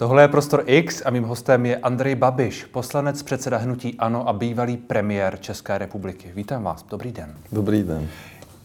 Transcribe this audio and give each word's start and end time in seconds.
Tohle 0.00 0.22
je 0.22 0.28
Prostor 0.28 0.62
X 0.66 1.02
a 1.04 1.10
mým 1.10 1.24
hostem 1.24 1.66
je 1.66 1.76
Andrej 1.76 2.14
Babiš, 2.14 2.64
poslanec 2.64 3.22
předseda 3.22 3.56
hnutí 3.56 3.96
ANO 3.98 4.28
a 4.28 4.32
bývalý 4.32 4.76
premiér 4.76 5.38
České 5.40 5.78
republiky. 5.78 6.32
Vítám 6.34 6.62
vás, 6.62 6.84
dobrý 6.90 7.12
den. 7.12 7.34
Dobrý 7.52 7.82
den. 7.82 8.08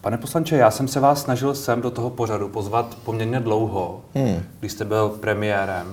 Pane 0.00 0.18
poslanče, 0.18 0.56
já 0.56 0.70
jsem 0.70 0.88
se 0.88 1.00
vás 1.00 1.22
snažil 1.22 1.54
sem 1.54 1.80
do 1.80 1.90
toho 1.90 2.10
pořadu 2.10 2.48
pozvat 2.48 2.98
poměrně 3.04 3.40
dlouho, 3.40 4.00
hmm. 4.14 4.42
když 4.60 4.72
jste 4.72 4.84
byl 4.84 5.08
premiérem 5.08 5.86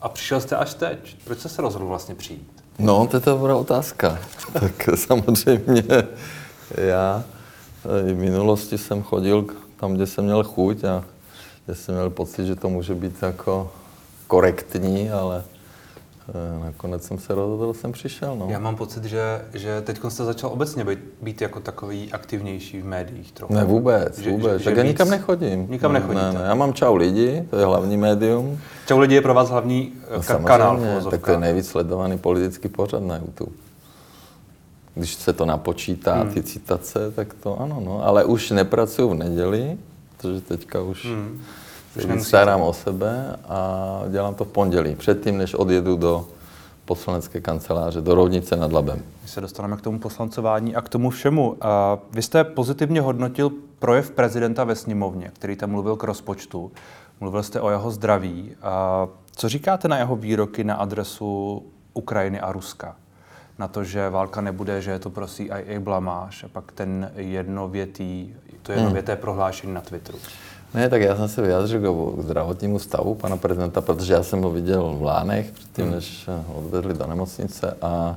a 0.00 0.08
přišel 0.08 0.40
jste 0.40 0.56
až 0.56 0.74
teď. 0.74 1.16
Proč 1.24 1.38
jste 1.38 1.48
se 1.48 1.62
rozhodl 1.62 1.86
vlastně 1.86 2.14
přijít? 2.14 2.62
No, 2.78 3.06
to 3.06 3.16
je 3.16 3.22
dobrá 3.24 3.56
otázka. 3.56 4.18
tak 4.52 4.88
samozřejmě 4.94 5.82
já 6.76 7.24
v 7.84 8.14
minulosti 8.14 8.78
jsem 8.78 9.02
chodil 9.02 9.46
tam, 9.76 9.94
kde 9.94 10.06
jsem 10.06 10.24
měl 10.24 10.44
chuť 10.44 10.84
a 10.84 11.04
kde 11.66 11.74
jsem 11.74 11.94
měl 11.94 12.10
pocit, 12.10 12.46
že 12.46 12.56
to 12.56 12.68
může 12.68 12.94
být 12.94 13.22
jako 13.22 13.70
korektní, 14.28 15.10
ale 15.10 15.44
eh, 16.28 16.64
nakonec 16.64 17.04
jsem 17.04 17.18
se 17.18 17.34
rozhodl, 17.34 17.74
jsem 17.74 17.92
přišel. 17.92 18.36
No. 18.36 18.46
Já 18.48 18.58
mám 18.58 18.76
pocit, 18.76 19.04
že, 19.04 19.44
že 19.54 19.80
teď 19.80 20.00
jste 20.08 20.24
začal 20.24 20.50
obecně 20.50 20.84
být, 20.84 20.98
být 21.22 21.40
jako 21.40 21.60
takový 21.60 22.12
aktivnější 22.12 22.80
v 22.80 22.84
médiích 22.84 23.32
trochu. 23.32 23.54
Ne, 23.54 23.64
vůbec, 23.64 24.18
že, 24.18 24.30
vůbec. 24.30 24.58
Že, 24.58 24.64
tak 24.64 24.74
že 24.74 24.80
já 24.80 24.84
víc, 24.84 24.92
nikam 24.92 25.10
nechodím. 25.10 25.66
Nikam 25.70 25.92
nechodíte. 25.92 26.32
Ne, 26.32 26.38
ne, 26.38 26.44
já 26.44 26.54
mám 26.54 26.72
Čau 26.72 26.94
lidi, 26.94 27.44
to 27.50 27.58
je 27.58 27.64
hlavní 27.64 27.96
médium. 27.96 28.60
Čau 28.86 28.98
lidi 28.98 29.14
je 29.14 29.20
pro 29.20 29.34
vás 29.34 29.48
hlavní 29.50 29.92
no, 30.10 30.18
ka- 30.18 30.44
kanál. 30.44 30.80
tak 31.10 31.24
to 31.24 31.30
je 31.30 31.38
nejvíc 31.38 31.66
sledovaný 31.66 32.18
politický 32.18 32.68
pořad 32.68 33.02
na 33.02 33.16
YouTube. 33.16 33.56
Když 34.94 35.14
se 35.14 35.32
to 35.32 35.44
napočítá, 35.46 36.14
hmm. 36.14 36.32
ty 36.32 36.42
citace, 36.42 37.10
tak 37.10 37.34
to 37.34 37.60
ano, 37.60 37.82
no. 37.84 38.04
Ale 38.04 38.24
už 38.24 38.50
nepracuju 38.50 39.08
v 39.08 39.14
neděli, 39.14 39.78
protože 40.16 40.40
teďka 40.40 40.82
už... 40.82 41.04
Hmm 41.04 41.40
se 41.92 42.20
starám 42.20 42.60
o 42.60 42.72
sebe 42.72 43.36
a 43.48 44.02
dělám 44.10 44.34
to 44.34 44.44
v 44.44 44.48
pondělí, 44.48 44.96
předtím, 44.96 45.38
než 45.38 45.54
odjedu 45.54 45.96
do 45.96 46.28
poslanecké 46.84 47.40
kanceláře, 47.40 48.00
do 48.00 48.14
Rovnice 48.14 48.56
nad 48.56 48.72
Labem. 48.72 49.02
My 49.22 49.28
se 49.28 49.40
dostaneme 49.40 49.76
k 49.76 49.80
tomu 49.80 49.98
poslancování 49.98 50.76
a 50.76 50.80
k 50.80 50.88
tomu 50.88 51.10
všemu. 51.10 51.56
Vy 52.12 52.22
jste 52.22 52.44
pozitivně 52.44 53.00
hodnotil 53.00 53.50
projev 53.78 54.10
prezidenta 54.10 54.64
ve 54.64 54.74
sněmovně, 54.74 55.30
který 55.34 55.56
tam 55.56 55.70
mluvil 55.70 55.96
k 55.96 56.04
rozpočtu. 56.04 56.72
Mluvil 57.20 57.42
jste 57.42 57.60
o 57.60 57.70
jeho 57.70 57.90
zdraví. 57.90 58.50
Co 59.32 59.48
říkáte 59.48 59.88
na 59.88 59.98
jeho 59.98 60.16
výroky 60.16 60.64
na 60.64 60.74
adresu 60.74 61.62
Ukrajiny 61.94 62.40
a 62.40 62.52
Ruska? 62.52 62.96
Na 63.58 63.68
to, 63.68 63.84
že 63.84 64.10
válka 64.10 64.40
nebude, 64.40 64.82
že 64.82 64.90
je 64.90 64.98
to 64.98 65.10
pro 65.10 65.26
CIA 65.26 65.80
blamáž 65.80 66.44
a 66.44 66.48
pak 66.48 66.72
ten 66.72 67.12
jednovětý, 67.16 68.34
to 68.62 68.72
jednověté 68.72 69.12
hmm. 69.12 69.20
prohlášení 69.20 69.74
na 69.74 69.80
Twitteru. 69.80 70.18
Ne, 70.74 70.88
tak 70.88 71.02
já 71.02 71.16
jsem 71.16 71.28
se 71.28 71.42
vyjádřil 71.42 72.12
k 72.12 72.22
zdravotnímu 72.22 72.78
stavu 72.78 73.14
pana 73.14 73.36
prezidenta, 73.36 73.80
protože 73.80 74.12
já 74.12 74.22
jsem 74.22 74.42
ho 74.42 74.50
viděl 74.50 74.96
v 74.98 75.02
Lánech 75.02 75.50
předtím, 75.50 75.84
hmm. 75.84 75.94
než 75.94 76.28
ho 76.46 76.54
odvedli 76.54 76.94
do 76.94 77.06
nemocnice 77.06 77.76
a 77.82 78.16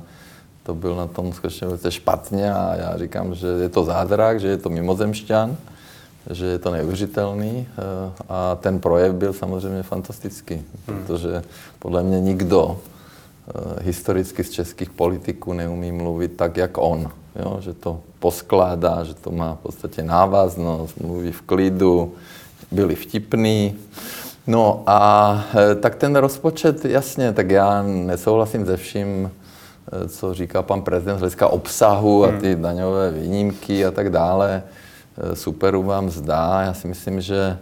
to 0.62 0.74
byl 0.74 0.96
na 0.96 1.06
tom 1.06 1.32
skutečně 1.32 1.66
velice 1.66 1.90
špatně 1.90 2.54
a 2.54 2.74
já 2.74 2.98
říkám, 2.98 3.34
že 3.34 3.46
je 3.46 3.68
to 3.68 3.84
zázrak, 3.84 4.40
že 4.40 4.48
je 4.48 4.56
to 4.56 4.68
mimozemšťan, 4.68 5.56
že 6.30 6.46
je 6.46 6.58
to 6.58 6.70
neuvěřitelný 6.70 7.66
eh, 7.68 8.12
a 8.28 8.54
ten 8.54 8.80
projev 8.80 9.14
byl 9.14 9.32
samozřejmě 9.32 9.82
fantastický, 9.82 10.54
hmm. 10.54 10.64
protože 10.86 11.42
podle 11.78 12.02
mě 12.02 12.20
nikdo 12.20 12.78
eh, 12.78 13.82
historicky 13.82 14.44
z 14.44 14.50
českých 14.50 14.90
politiků 14.90 15.52
neumí 15.52 15.92
mluvit 15.92 16.36
tak, 16.36 16.56
jak 16.56 16.78
on. 16.78 17.10
Jo? 17.36 17.58
Že 17.60 17.74
to 17.74 18.00
poskládá, 18.18 19.04
že 19.04 19.14
to 19.14 19.30
má 19.30 19.54
v 19.54 19.58
podstatě 19.58 20.02
návaznost, 20.02 21.00
mluví 21.00 21.32
v 21.32 21.42
klidu, 21.42 22.14
byli 22.70 22.94
vtipný. 22.94 23.74
No 24.46 24.82
a 24.86 25.44
e, 25.72 25.74
tak 25.74 25.94
ten 25.94 26.16
rozpočet, 26.16 26.84
jasně, 26.84 27.32
tak 27.32 27.50
já 27.50 27.82
nesouhlasím 27.82 28.66
se 28.66 28.76
vším, 28.76 29.30
e, 30.04 30.08
co 30.08 30.34
říká 30.34 30.62
pan 30.62 30.82
prezident 30.82 31.16
z 31.16 31.20
hlediska 31.20 31.48
obsahu 31.48 32.24
a 32.24 32.28
hmm. 32.28 32.40
ty 32.40 32.56
daňové 32.56 33.10
výjimky 33.10 33.84
a 33.84 33.90
tak 33.90 34.10
dále. 34.10 34.62
E, 35.32 35.36
super 35.36 35.76
vám 35.76 36.10
zdá. 36.10 36.62
Já 36.62 36.74
si 36.74 36.88
myslím, 36.88 37.20
že 37.20 37.58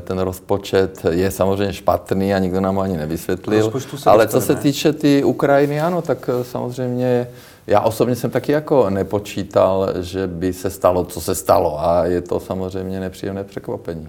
ten 0.00 0.18
rozpočet 0.18 1.06
je 1.10 1.30
samozřejmě 1.30 1.72
špatný 1.72 2.34
a 2.34 2.38
nikdo 2.38 2.60
nám 2.60 2.76
ho 2.76 2.82
ani 2.82 2.96
nevysvětlil. 2.96 3.72
Ale 4.06 4.28
co 4.28 4.40
se 4.40 4.54
týče 4.54 4.92
ty 4.92 5.24
Ukrajiny, 5.24 5.80
ano, 5.80 6.02
tak 6.02 6.30
samozřejmě 6.42 7.26
já 7.66 7.80
osobně 7.80 8.16
jsem 8.16 8.30
taky 8.30 8.52
jako 8.52 8.90
nepočítal, 8.90 9.88
že 10.00 10.26
by 10.26 10.52
se 10.52 10.70
stalo, 10.70 11.04
co 11.04 11.20
se 11.20 11.34
stalo 11.34 11.80
a 11.80 12.04
je 12.04 12.22
to 12.22 12.40
samozřejmě 12.40 13.00
nepříjemné 13.00 13.44
překvapení. 13.44 14.08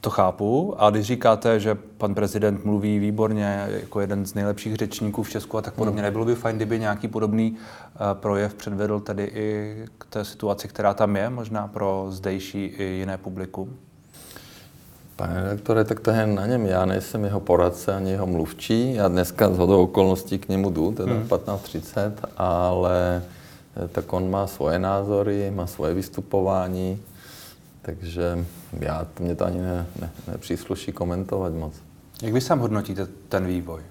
To 0.00 0.10
chápu. 0.10 0.74
A 0.78 0.90
když 0.90 1.06
říkáte, 1.06 1.60
že 1.60 1.74
pan 1.74 2.14
prezident 2.14 2.64
mluví 2.64 2.98
výborně 2.98 3.66
jako 3.68 4.00
jeden 4.00 4.26
z 4.26 4.34
nejlepších 4.34 4.74
řečníků 4.74 5.22
v 5.22 5.30
Česku 5.30 5.58
a 5.58 5.62
tak 5.62 5.74
podobně, 5.74 6.00
hmm. 6.00 6.04
nebylo 6.04 6.24
by 6.24 6.34
fajn, 6.34 6.56
kdyby 6.56 6.78
nějaký 6.78 7.08
podobný 7.08 7.50
uh, 7.50 7.56
projev 8.12 8.54
předvedl 8.54 9.00
tedy 9.00 9.24
i 9.34 9.76
k 9.98 10.04
té 10.04 10.24
situaci, 10.24 10.68
která 10.68 10.94
tam 10.94 11.16
je, 11.16 11.30
možná 11.30 11.68
pro 11.68 12.06
zdejší 12.08 12.64
i 12.64 12.84
jiné 12.84 13.18
publikum? 13.18 13.76
Pane 15.20 15.42
redaktore, 15.42 15.84
tak 15.84 16.00
to 16.00 16.10
je 16.10 16.26
na 16.26 16.46
něm. 16.46 16.66
Já 16.66 16.84
nejsem 16.84 17.24
jeho 17.24 17.40
poradce 17.40 17.94
ani 17.94 18.10
jeho 18.10 18.26
mluvčí. 18.26 18.94
Já 18.94 19.08
dneska 19.08 19.50
z 19.50 19.58
hodou 19.58 19.82
okolností 19.82 20.38
k 20.38 20.48
němu 20.48 20.70
jdu, 20.70 20.92
teda 20.92 21.12
hmm. 21.12 21.28
15.30, 21.28 22.12
ale 22.36 23.22
eh, 23.84 23.88
tak 23.88 24.12
on 24.12 24.30
má 24.30 24.46
svoje 24.46 24.78
názory, 24.78 25.52
má 25.54 25.66
svoje 25.66 25.94
vystupování, 25.94 26.98
takže 27.82 28.44
já, 28.80 29.06
mě 29.18 29.34
to 29.34 29.44
ani 29.44 29.60
ne, 29.60 29.86
ne, 30.00 30.10
nepřísluší 30.28 30.92
komentovat 30.92 31.52
moc. 31.52 31.74
Jak 32.22 32.32
vy 32.32 32.40
sám 32.40 32.58
hodnotíte 32.58 33.06
ten 33.28 33.46
vývoj? 33.46 33.82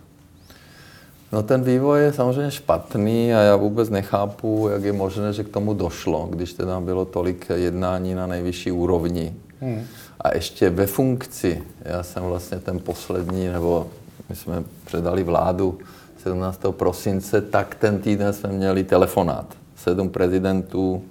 No 1.32 1.44
ten 1.44 1.64
vývoj 1.64 2.02
je 2.02 2.14
samozřejmě 2.14 2.52
špatný 2.52 3.34
a 3.34 3.40
já 3.40 3.56
vůbec 3.56 3.90
nechápu, 3.90 4.70
jak 4.72 4.84
je 4.84 4.94
možné, 4.94 5.34
že 5.34 5.44
k 5.44 5.50
tomu 5.50 5.74
došlo, 5.74 6.28
když 6.32 6.54
teda 6.54 6.80
bylo 6.80 7.06
tolik 7.06 7.48
jednání 7.56 8.16
na 8.16 8.28
nejvyšší 8.28 8.72
úrovni. 8.72 9.36
Hmm. 9.62 9.86
A 10.22 10.36
ještě 10.36 10.70
ve 10.70 10.88
funkci, 10.88 11.64
já 11.86 12.04
jsem 12.04 12.24
vlastně 12.24 12.60
ten 12.60 12.80
poslední, 12.80 13.48
nebo 13.48 13.88
my 14.30 14.36
jsme 14.36 14.64
předali 14.86 15.24
vládu 15.24 15.78
17. 16.24 16.62
prosince, 16.72 17.42
tak 17.42 17.76
ten 17.76 18.00
týden 18.00 18.34
jsme 18.34 18.50
měli 18.50 18.84
telefonát. 18.84 19.46
Sedm 19.76 20.10
prezidentů, 20.10 21.04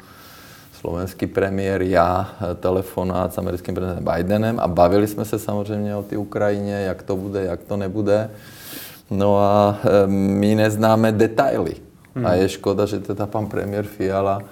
slovenský 0.80 1.26
premiér, 1.26 1.82
já, 1.82 2.30
telefonát 2.60 3.34
s 3.34 3.38
americkým 3.38 3.74
prezidentem 3.74 4.14
Bidenem 4.14 4.60
a 4.60 4.68
bavili 4.68 5.06
jsme 5.06 5.24
se 5.24 5.38
samozřejmě 5.38 5.96
o 5.96 6.02
té 6.02 6.16
Ukrajině, 6.16 6.74
jak 6.74 7.02
to 7.02 7.16
bude, 7.16 7.44
jak 7.44 7.60
to 7.60 7.76
nebude. 7.76 8.30
No 9.10 9.38
a 9.38 9.78
my 10.06 10.54
neznáme 10.54 11.12
detaily. 11.12 11.74
Hmm. 12.14 12.26
A 12.26 12.32
je 12.32 12.48
škoda, 12.48 12.86
že 12.86 13.00
teda 13.00 13.26
pan 13.26 13.46
premiér 13.46 13.84
Fiala 13.84 14.42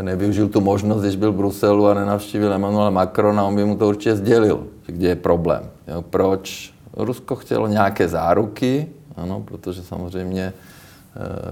nevyužil 0.00 0.48
tu 0.48 0.60
možnost, 0.60 1.00
když 1.00 1.16
byl 1.16 1.32
v 1.32 1.36
Bruselu 1.36 1.88
a 1.88 1.94
nenavštívil 1.94 2.52
Emmanuel 2.52 2.90
Macron 2.90 3.40
a 3.40 3.44
on 3.44 3.56
by 3.56 3.64
mu 3.64 3.76
to 3.76 3.88
určitě 3.88 4.16
sdělil, 4.16 4.66
kde 4.86 5.08
je 5.08 5.16
problém. 5.16 5.62
Jo, 5.88 6.02
proč? 6.02 6.74
Rusko 6.96 7.36
chtělo 7.36 7.66
nějaké 7.66 8.08
záruky, 8.08 8.86
ano, 9.16 9.42
protože 9.44 9.82
samozřejmě 9.82 10.42
e, 10.42 10.52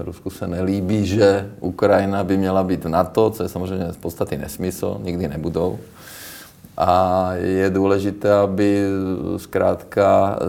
Rusku 0.03 0.29
se 0.29 0.47
nelíbí, 0.47 1.05
že 1.05 1.49
Ukrajina 1.59 2.23
by 2.23 2.37
měla 2.37 2.63
být 2.63 2.85
NATO, 2.85 3.29
co 3.29 3.43
je 3.43 3.49
samozřejmě 3.49 3.93
z 3.93 3.97
podstaty 3.97 4.37
nesmysl, 4.37 4.97
nikdy 5.03 5.27
nebudou. 5.27 5.79
A 6.77 7.29
je 7.33 7.69
důležité, 7.69 8.33
aby 8.33 8.85
zkrátka 9.37 10.39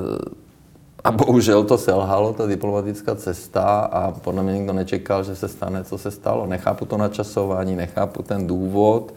a 1.04 1.10
bohužel 1.10 1.64
to 1.64 1.78
selhalo, 1.78 2.32
ta 2.32 2.46
diplomatická 2.46 3.14
cesta 3.14 3.80
a 3.80 4.10
podle 4.10 4.42
mě 4.42 4.52
nikdo 4.52 4.72
nečekal, 4.72 5.24
že 5.24 5.36
se 5.36 5.48
stane, 5.48 5.84
co 5.84 5.98
se 5.98 6.10
stalo. 6.10 6.46
Nechápu 6.46 6.84
to 6.84 6.96
načasování, 6.96 7.76
nechápu 7.76 8.22
ten 8.22 8.46
důvod 8.46 9.14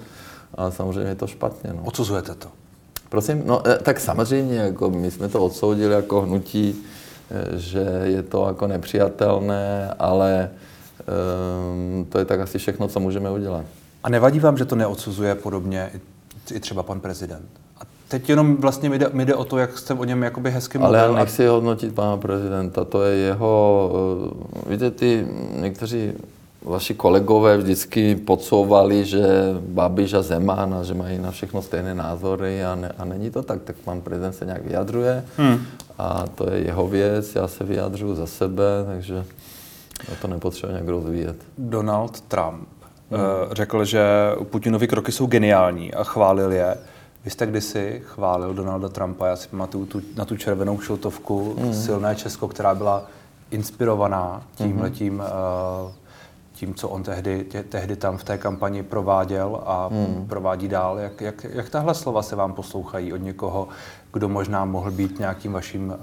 a 0.56 0.72
samozřejmě 0.72 1.10
je 1.10 1.16
to 1.16 1.28
špatně. 1.28 1.74
No. 1.74 1.82
Odsuzujete 1.86 2.36
to? 2.36 2.48
Prosím, 3.10 3.44
no 3.46 3.68
eh, 3.68 3.78
tak 3.84 4.00
samozřejmě, 4.00 4.58
jako 4.58 4.90
my 4.90 5.12
jsme 5.12 5.30
to 5.30 5.46
odsoudili 5.46 5.94
jako 5.94 6.22
hnutí, 6.22 6.84
eh, 7.32 7.58
že 7.58 8.02
je 8.04 8.24
to 8.24 8.48
jako 8.48 8.68
nepřijatelné, 8.68 9.94
ale 10.00 10.50
um, 11.70 12.06
to 12.06 12.20
je 12.20 12.26
tak 12.26 12.40
asi 12.40 12.58
všechno, 12.58 12.88
co 12.88 13.00
můžeme 13.00 13.32
udělat. 13.32 13.66
A 14.04 14.10
nevadí 14.10 14.40
vám, 14.40 14.58
že 14.58 14.66
to 14.66 14.76
neodsuzuje 14.76 15.36
podobně 15.36 15.92
i 16.52 16.60
třeba 16.60 16.84
pan 16.84 17.00
prezident? 17.00 17.65
Teď 18.16 18.30
jenom 18.30 18.58
vlastně 18.58 18.90
mi 18.90 19.00
jde, 19.00 19.10
mi 19.14 19.26
jde 19.26 19.36
o 19.36 19.46
to, 19.46 19.58
jak 19.58 19.78
jste 19.78 19.94
o 19.94 20.04
něm 20.04 20.24
jakoby 20.24 20.52
hezky 20.52 20.78
mluvil. 20.78 21.00
Ale 21.00 21.08
já 21.08 21.16
nechci 21.16 21.48
hodnotit 21.48 21.96
pana 21.96 22.18
prezidenta, 22.18 22.86
to 22.86 23.04
je 23.04 23.16
jeho, 23.16 23.92
uh, 24.64 24.72
víte, 24.72 24.92
ty 24.92 25.28
někteří 25.56 26.12
vaši 26.62 26.94
kolegové 26.94 27.58
vždycky 27.58 28.16
podsouvali, 28.16 29.06
že 29.06 29.24
Babiš 29.60 30.14
a 30.14 30.22
Zeman 30.22 30.74
a 30.74 30.84
že 30.84 30.94
mají 30.94 31.20
na 31.20 31.32
všechno 31.32 31.62
stejné 31.62 31.96
názory 31.96 32.66
a, 32.66 32.76
ne, 32.76 32.92
a 32.98 33.06
není 33.06 33.32
to 33.32 33.44
tak, 33.44 33.62
tak 33.64 33.76
pan 33.76 34.02
prezident 34.02 34.34
se 34.34 34.46
nějak 34.46 34.66
vyjadřuje 34.66 35.26
hmm. 35.38 35.60
a 35.98 36.26
to 36.36 36.52
je 36.52 36.60
jeho 36.60 36.88
věc, 36.88 37.36
já 37.36 37.48
se 37.48 37.64
vyjadřuju 37.64 38.16
za 38.16 38.26
sebe, 38.26 38.64
takže 38.88 39.16
já 40.10 40.16
to 40.22 40.28
nepotřebuji 40.28 40.72
nějak 40.72 40.88
rozvíjet. 40.88 41.36
Donald 41.58 42.22
Trump 42.22 42.68
hmm. 43.12 43.20
řekl, 43.52 43.86
že 43.86 44.06
Putinovi 44.44 44.88
kroky 44.88 45.12
jsou 45.12 45.26
geniální 45.26 45.94
a 45.94 46.04
chválil 46.04 46.52
je. 46.52 46.78
Vy 47.26 47.32
jste 47.32 47.46
kdysi 47.46 48.02
chválil 48.06 48.54
Donalda 48.54 48.90
Trumpa, 48.90 49.28
já 49.28 49.36
si 49.36 49.48
pamatuju 49.48 49.86
tu, 49.86 50.02
na 50.16 50.26
tu 50.26 50.38
červenou 50.38 50.80
šiltovku, 50.80 51.56
mm. 51.60 51.74
silné 51.74 52.16
Česko, 52.16 52.48
která 52.48 52.76
byla 52.76 53.06
inspirovaná 53.52 54.44
tímhletím, 54.56 55.14
mm. 55.14 55.20
uh, 55.20 55.92
tím, 56.54 56.76
co 56.76 56.90
on 56.90 57.04
tehdy, 57.04 57.46
tě, 57.50 57.64
tehdy 57.64 57.96
tam 57.96 58.18
v 58.18 58.24
té 58.24 58.38
kampani 58.38 58.84
prováděl 58.84 59.62
a 59.66 59.90
mm. 59.90 60.26
provádí 60.28 60.68
dál. 60.68 61.00
Jak, 61.00 61.22
jak, 61.22 61.46
jak 61.50 61.70
tahle 61.70 61.96
slova 61.96 62.22
se 62.22 62.36
vám 62.36 62.54
poslouchají 62.54 63.14
od 63.14 63.18
někoho, 63.22 63.68
kdo 64.14 64.30
možná 64.30 64.66
mohl 64.66 64.92
být 64.92 65.20
nějakým 65.20 65.52
vaším 65.52 65.90
uh, 65.90 65.96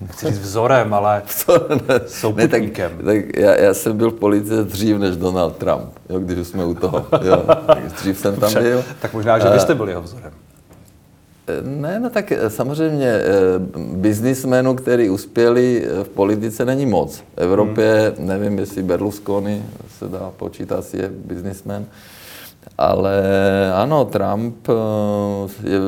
nechci 0.00 0.26
říct 0.26 0.38
vzorem, 0.38 0.94
ale 0.94 1.22
souputníkem. 2.06 2.92
Ne, 2.98 3.04
tak, 3.04 3.24
tak 3.24 3.36
já, 3.36 3.54
já, 3.60 3.74
jsem 3.74 3.96
byl 3.96 4.10
v 4.10 4.14
politice 4.14 4.64
dřív 4.64 4.98
než 4.98 5.16
Donald 5.16 5.56
Trump, 5.56 5.92
jo, 6.08 6.18
když 6.18 6.48
jsme 6.48 6.64
u 6.64 6.74
toho. 6.74 7.06
Jo. 7.22 7.44
Dřív 7.96 8.18
jsem 8.18 8.36
tam 8.36 8.52
byl. 8.52 8.84
Tak 9.00 9.12
možná, 9.14 9.38
že 9.38 9.50
vy 9.50 9.60
jste 9.60 9.74
byl 9.74 9.88
jeho 9.88 10.02
vzorem. 10.02 10.32
Ne, 11.62 12.00
no 12.00 12.10
tak 12.10 12.32
eh, 12.32 12.50
samozřejmě 12.50 13.06
eh, 13.06 13.22
biznismenů, 13.94 14.74
kteří 14.74 15.10
uspěli 15.10 15.84
eh, 15.84 16.04
v 16.04 16.08
politice, 16.08 16.64
není 16.64 16.86
moc. 16.86 17.16
V 17.18 17.22
Evropě, 17.36 18.14
hmm. 18.18 18.28
nevím, 18.28 18.58
jestli 18.58 18.82
Berlusconi 18.82 19.62
se 19.98 20.08
dá 20.08 20.32
počítat, 20.36 20.94
je 20.94 21.10
biznismen, 21.14 21.86
ale 22.78 23.22
ano, 23.74 24.04
Trump 24.04 24.68
je 25.64 25.78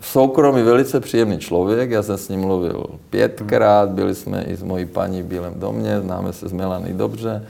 v 0.00 0.06
soukromí 0.06 0.62
velice 0.62 1.00
příjemný 1.00 1.38
člověk. 1.38 1.90
Já 1.90 2.02
jsem 2.02 2.16
s 2.18 2.28
ním 2.28 2.40
mluvil 2.40 2.86
pětkrát, 3.10 3.88
byli 3.88 4.14
jsme 4.14 4.42
i 4.42 4.56
s 4.56 4.62
mojí 4.62 4.86
paní 4.86 5.22
v 5.22 5.26
Bílém 5.26 5.54
domě, 5.56 6.00
známe 6.00 6.32
se 6.32 6.48
s 6.48 6.52
Melany 6.52 6.92
dobře 6.92 7.42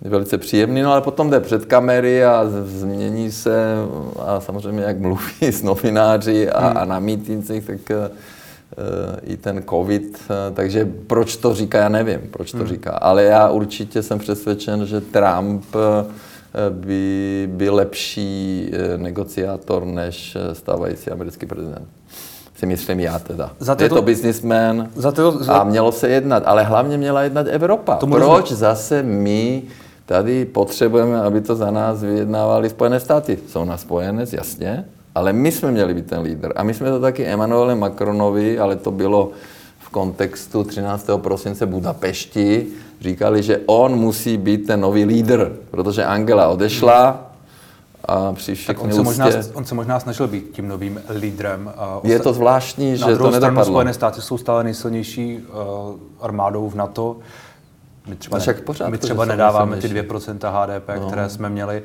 velice 0.00 0.38
příjemný, 0.38 0.82
no 0.82 0.92
ale 0.92 1.00
potom 1.00 1.30
jde 1.30 1.40
před 1.40 1.64
kamery 1.64 2.24
a 2.24 2.44
změní 2.64 3.32
se 3.32 3.74
a 4.18 4.40
samozřejmě 4.40 4.82
jak 4.82 4.98
mluví 4.98 5.22
s 5.40 5.62
novináři 5.62 6.50
a, 6.50 6.68
hmm. 6.68 6.76
a 6.76 6.84
na 6.84 6.98
mítincích, 6.98 7.66
tak 7.66 7.78
uh, 7.90 7.96
i 9.22 9.36
ten 9.36 9.62
covid, 9.70 10.18
uh, 10.30 10.56
takže 10.56 10.88
proč 11.06 11.36
to 11.36 11.54
říká, 11.54 11.78
já 11.78 11.88
nevím, 11.88 12.20
proč 12.30 12.50
to 12.50 12.58
hmm. 12.58 12.68
říká, 12.68 12.90
ale 12.90 13.24
já 13.24 13.48
určitě 13.48 14.02
jsem 14.02 14.18
přesvědčen, 14.18 14.86
že 14.86 15.00
Trump 15.00 15.64
by 16.70 17.48
byl 17.52 17.74
lepší 17.74 18.70
negociátor 18.96 19.84
než 19.84 20.36
stávající 20.52 21.10
americký 21.10 21.46
prezident 21.46 21.88
si 22.54 22.66
myslím 22.66 23.00
já 23.00 23.18
teda. 23.18 23.50
Za 23.58 23.74
to, 23.74 23.82
je 23.82 23.88
to 23.88 24.02
biznismen 24.02 24.90
za 24.94 25.12
za... 25.40 25.52
a 25.52 25.64
mělo 25.64 25.92
se 25.92 26.08
jednat, 26.08 26.42
ale 26.46 26.64
hlavně 26.64 26.98
měla 26.98 27.22
jednat 27.22 27.46
Evropa. 27.46 27.96
Proč 27.96 28.20
rozumím. 28.20 28.56
zase 28.56 29.02
my 29.02 29.62
Tady 30.10 30.44
potřebujeme, 30.44 31.22
aby 31.22 31.40
to 31.40 31.54
za 31.54 31.70
nás 31.70 32.02
vyjednávali 32.02 32.70
Spojené 32.70 33.00
státy. 33.00 33.38
Jsou 33.48 33.64
na 33.64 33.76
spojenec, 33.76 34.32
jasně, 34.32 34.84
ale 35.14 35.32
my 35.32 35.52
jsme 35.52 35.70
měli 35.70 35.94
být 35.94 36.06
ten 36.06 36.20
lídr. 36.20 36.52
A 36.56 36.62
my 36.62 36.74
jsme 36.74 36.90
to 36.90 37.00
taky 37.00 37.24
Emmanuel 37.24 37.76
Macronovi, 37.76 38.58
ale 38.58 38.76
to 38.76 38.90
bylo 38.90 39.30
v 39.78 39.88
kontextu 39.88 40.64
13. 40.64 41.06
prosince 41.16 41.66
Budapešti, 41.66 42.66
říkali, 43.00 43.42
že 43.42 43.60
on 43.66 43.96
musí 43.96 44.36
být 44.36 44.66
ten 44.66 44.80
nový 44.80 45.04
lídr, 45.04 45.56
protože 45.70 46.04
Angela 46.04 46.48
odešla, 46.48 47.30
a 48.04 48.32
při 48.32 48.56
tak 48.66 48.82
on 48.82 48.92
se, 48.92 49.02
možná, 49.02 49.26
on 49.54 49.64
se 49.64 49.74
možná 49.74 50.00
snažil 50.00 50.28
být 50.28 50.50
tím 50.52 50.68
novým 50.68 51.00
lídrem. 51.18 51.72
Je 52.02 52.18
to 52.18 52.32
zvláštní, 52.32 52.96
že 52.96 53.16
to 53.16 53.30
nedopadlo. 53.30 53.64
Spojené 53.64 53.94
státy 53.94 54.20
jsou 54.22 54.38
stále 54.38 54.64
nejsilnější 54.64 55.38
uh, 55.38 55.96
armádou 56.20 56.68
v 56.68 56.74
NATO. 56.74 57.16
My 58.06 58.16
třeba, 58.16 58.38
však 58.38 58.60
pořád 58.60 58.88
my 58.88 58.98
třeba 58.98 59.24
nedáváme 59.24 59.76
ty 59.76 59.88
2% 59.88 60.38
HDP, 60.52 60.88
no. 61.00 61.06
které 61.06 61.28
jsme 61.28 61.48
měli, 61.48 61.82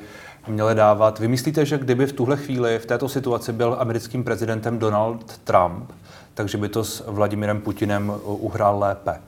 měli 0.47 0.75
dávat. 0.75 1.19
Vy 1.19 1.27
myslíte, 1.27 1.65
že 1.65 1.77
kdyby 1.77 2.05
v 2.05 2.13
tuhle 2.13 2.37
chvíli, 2.37 2.79
v 2.79 2.85
této 2.85 3.09
situaci 3.09 3.53
byl 3.53 3.75
americkým 3.79 4.23
prezidentem 4.23 4.79
Donald 4.79 5.37
Trump, 5.43 5.91
takže 6.33 6.57
by 6.57 6.69
to 6.69 6.83
s 6.83 7.03
Vladimirem 7.07 7.61
Putinem 7.61 8.13
uhrál 8.23 8.79
lépe? 8.79 9.19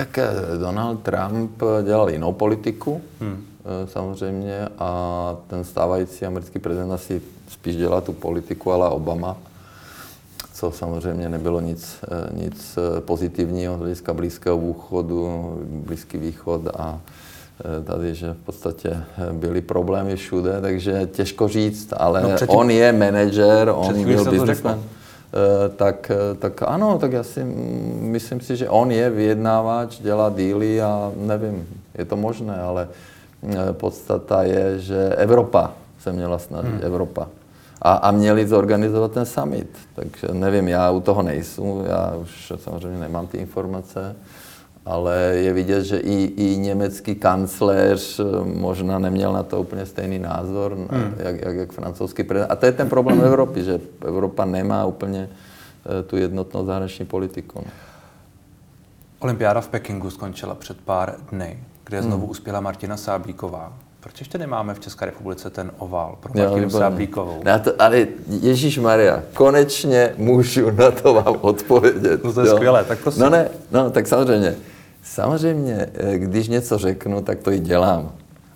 Tak 0.00 0.18
eh, 0.18 0.58
Donald 0.58 1.02
Trump 1.02 1.62
dělal 1.84 2.10
jinou 2.10 2.32
politiku, 2.32 3.00
hmm. 3.20 3.44
Eh, 3.64 3.86
samozřejmě, 3.86 4.68
a 4.78 5.36
ten 5.46 5.64
stávající 5.64 6.26
americký 6.26 6.58
prezident 6.58 6.92
asi 6.92 7.22
spíš 7.48 7.76
dělá 7.76 8.00
tu 8.00 8.12
politiku, 8.12 8.72
ale 8.72 8.88
Obama 8.88 9.36
co 10.54 10.70
samozřejmě 10.70 11.28
nebylo 11.28 11.60
nic, 11.60 11.98
eh, 12.04 12.28
nic 12.32 12.78
pozitivního 13.00 13.76
z 13.76 13.78
hlediska 13.78 14.14
Blízkého 14.14 14.58
východu, 14.58 15.58
Blízký 15.64 16.18
východ 16.18 16.62
a 16.78 17.00
tady, 17.84 18.14
že 18.14 18.32
v 18.32 18.44
podstatě 18.44 19.04
byly 19.32 19.60
problémy 19.60 20.16
všude, 20.16 20.60
takže 20.60 21.08
těžko 21.12 21.48
říct, 21.48 21.92
ale 21.96 22.22
no 22.22 22.30
předtím, 22.34 22.58
on 22.58 22.70
je 22.70 22.92
manažer, 22.92 23.72
on 23.74 24.04
byl 24.04 24.24
businessman. 24.24 24.82
Tak, 25.76 26.10
tak 26.38 26.62
ano, 26.62 26.98
tak 26.98 27.12
já 27.12 27.22
si 27.22 27.44
myslím 28.00 28.40
si, 28.40 28.56
že 28.56 28.68
on 28.68 28.90
je 28.90 29.10
vyjednávač, 29.10 29.98
dělá 29.98 30.30
díly 30.30 30.82
a 30.82 31.12
nevím, 31.16 31.68
je 31.98 32.04
to 32.04 32.16
možné, 32.16 32.60
ale 32.60 32.88
podstata 33.72 34.42
je, 34.42 34.78
že 34.78 35.08
Evropa 35.16 35.72
se 35.98 36.12
měla 36.12 36.38
snažit, 36.38 36.68
hmm. 36.68 36.80
Evropa 36.82 37.28
a, 37.82 37.92
a 37.92 38.10
měli 38.10 38.46
zorganizovat 38.46 39.12
ten 39.12 39.26
summit. 39.26 39.70
Takže 39.94 40.28
nevím, 40.32 40.68
já 40.68 40.90
u 40.90 41.00
toho 41.00 41.22
nejsem, 41.22 41.64
já 41.86 42.14
už 42.16 42.52
samozřejmě 42.56 43.00
nemám 43.00 43.26
ty 43.26 43.38
informace, 43.38 44.16
ale 44.86 45.16
je 45.16 45.52
vidět, 45.52 45.84
že 45.84 45.98
i, 45.98 46.24
i 46.36 46.56
německý 46.56 47.14
kancléř 47.14 48.20
možná 48.44 48.98
neměl 48.98 49.32
na 49.32 49.42
to 49.42 49.60
úplně 49.60 49.86
stejný 49.86 50.18
názor, 50.18 50.72
hmm. 50.72 51.14
jak, 51.16 51.40
jak, 51.40 51.56
jak 51.56 51.72
francouzský 51.72 52.22
prezident. 52.22 52.50
A 52.50 52.56
to 52.56 52.66
je 52.66 52.72
ten 52.72 52.88
problém 52.88 53.20
Evropy, 53.20 53.64
že 53.64 53.80
Evropa 54.06 54.44
nemá 54.44 54.84
úplně 54.84 55.28
eh, 55.28 56.02
tu 56.02 56.16
jednotnou 56.16 56.66
zahraniční 56.66 57.06
politiku. 57.06 57.64
Olympiáda 59.18 59.60
v 59.60 59.68
Pekingu 59.68 60.10
skončila 60.10 60.54
před 60.54 60.80
pár 60.80 61.14
dny, 61.32 61.58
kde 61.84 62.02
znovu 62.02 62.22
hmm. 62.22 62.30
uspěla 62.30 62.60
Martina 62.60 62.96
Sáblíková. 62.96 63.72
Proč 64.00 64.20
ještě 64.20 64.38
nemáme 64.38 64.74
v 64.74 64.80
České 64.80 65.04
republice 65.06 65.50
ten 65.50 65.70
ovál 65.78 66.16
pro 66.20 66.32
Martinu 66.36 66.70
Sáblíkovou? 66.70 67.40
Na 67.44 67.58
to, 67.58 67.70
ale 67.78 68.06
Ježíš 68.26 68.78
Maria, 68.78 69.22
konečně 69.34 70.14
můžu 70.16 70.70
na 70.70 70.90
to 70.90 71.14
vám 71.14 71.36
odpovědět. 71.40 72.24
No 72.24 72.32
to 72.32 72.40
je 72.40 72.48
jo? 72.48 72.56
skvělé, 72.56 72.84
tak 72.84 72.98
prosím. 72.98 73.22
No 73.22 73.30
ne, 73.30 73.48
no 73.70 73.90
tak 73.90 74.06
samozřejmě. 74.06 74.56
Samozřejmě, 75.02 75.86
eh, 75.94 76.18
když 76.18 76.48
něco 76.48 76.78
řeknu, 76.78 77.22
tak 77.22 77.38
to 77.38 77.52
i 77.52 77.58
dělám. 77.58 78.12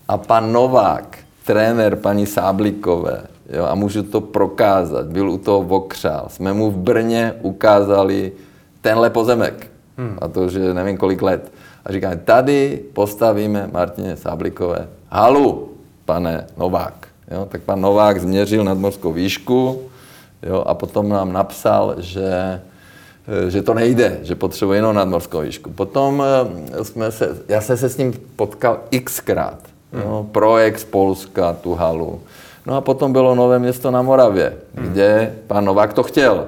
A 0.09 0.19
pan 0.19 0.53
Novák, 0.53 1.19
trenér 1.47 1.97
paní 1.97 2.27
Sáblíkové, 2.27 3.23
jo, 3.53 3.65
a 3.65 3.75
můžu 3.75 4.03
to 4.03 4.21
prokázat, 4.21 5.07
byl 5.07 5.31
u 5.31 5.39
toho 5.39 5.63
vokřál. 5.63 6.27
Jsme 6.29 6.53
mu 6.53 6.71
v 6.71 6.77
Brně 6.77 7.35
ukázali 7.43 8.33
tenhle 8.81 9.11
pozemek. 9.11 9.67
Hmm. 9.99 10.19
A 10.21 10.29
to 10.29 10.41
už 10.41 10.53
je 10.53 10.75
nevím 10.75 10.97
kolik 10.97 11.23
let. 11.23 11.53
A 11.85 11.93
říkáme, 11.93 12.17
tady 12.17 12.81
postavíme 12.93 13.71
Martině 13.73 14.17
Sáblikové 14.17 14.89
halu, 15.11 15.69
pane 16.05 16.47
Novák. 16.57 17.09
Jo, 17.31 17.47
tak 17.51 17.63
pan 17.63 17.81
Novák 17.81 18.21
změřil 18.21 18.65
nadmorskou 18.65 19.13
výšku 19.13 19.83
jo, 20.43 20.65
a 20.67 20.75
potom 20.75 21.09
nám 21.09 21.33
napsal, 21.33 21.95
že, 21.99 22.61
že 23.49 23.63
to 23.63 23.75
nejde, 23.75 24.19
že 24.23 24.35
potřebuje 24.35 24.79
jinou 24.79 24.93
nadmorskou 24.93 25.41
výšku. 25.41 25.71
Potom 25.71 26.23
eh, 26.23 26.85
jsme 26.85 27.13
se, 27.13 27.37
já 27.49 27.61
jsem 27.61 27.77
se 27.77 27.89
s 27.89 27.97
ním 27.97 28.13
potkal 28.37 28.79
xkrát. 29.05 29.59
Hmm. 29.93 30.27
projekt 30.27 30.79
z 30.79 30.85
Polska, 30.85 31.53
tu 31.53 31.75
halu. 31.75 32.21
No 32.67 32.77
a 32.77 32.81
potom 32.81 33.13
bylo 33.13 33.35
Nové 33.35 33.59
město 33.59 33.91
na 33.91 34.03
Moravě, 34.03 34.57
hmm. 34.75 34.87
kde 34.89 35.35
pan 35.47 35.65
Novák 35.65 35.93
to 35.93 36.03
chtěl 36.03 36.47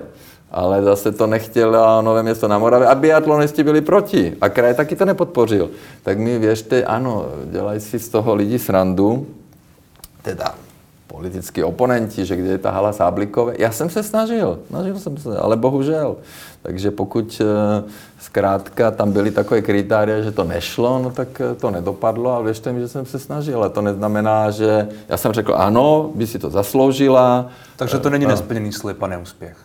ale 0.51 0.83
zase 0.83 1.13
to 1.13 1.27
nechtělo 1.27 2.03
Nové 2.03 2.23
město 2.23 2.49
na 2.49 2.59
Moravě 2.59 2.87
a 2.89 2.95
biatlonisti 2.95 3.65
byli 3.65 3.81
proti 3.81 4.37
a 4.41 4.49
kraj 4.49 4.75
taky 4.75 4.97
to 4.97 5.05
nepodpořil. 5.05 5.71
Tak 6.03 6.19
mi 6.19 6.39
věřte, 6.39 6.85
ano, 6.85 7.27
dělají 7.45 7.81
si 7.81 7.99
z 7.99 8.09
toho 8.09 8.35
lidi 8.35 8.59
srandu, 8.59 9.27
teda 10.23 10.55
politický 11.07 11.65
oponenti, 11.65 12.27
že 12.27 12.37
kde 12.37 12.49
je 12.49 12.59
ta 12.59 12.71
hala 12.71 12.93
Sáblikové. 12.93 13.55
Já 13.59 13.73
jsem 13.73 13.91
se 13.91 14.03
snažil, 14.03 14.59
snažil 14.69 14.99
jsem 14.99 15.17
se, 15.17 15.37
ale 15.39 15.57
bohužel. 15.57 16.17
Takže 16.63 16.91
pokud 16.91 17.41
eh, 17.41 17.85
zkrátka 18.19 18.91
tam 18.91 19.13
byly 19.13 19.31
takové 19.31 19.63
kritéria, 19.63 20.21
že 20.21 20.33
to 20.33 20.45
nešlo, 20.45 21.03
no 21.03 21.11
tak 21.11 21.41
eh, 21.41 21.55
to 21.55 21.71
nedopadlo 21.71 22.33
a 22.33 22.41
věřte 22.41 22.73
mi, 22.73 22.81
že 22.81 22.89
jsem 22.89 23.07
se 23.07 23.19
snažil. 23.19 23.59
Ale 23.59 23.71
to 23.71 23.83
neznamená, 23.83 24.51
že 24.51 24.89
já 25.09 25.17
jsem 25.17 25.33
řekl 25.33 25.55
ano, 25.57 26.11
by 26.15 26.27
si 26.27 26.39
to 26.39 26.51
zasloužila. 26.51 27.49
Takže 27.77 27.99
to 27.99 28.11
není 28.11 28.25
eh, 28.25 28.29
nesplněný 28.29 28.73
slib 28.73 29.03
a 29.03 29.07
neúspěch. 29.07 29.57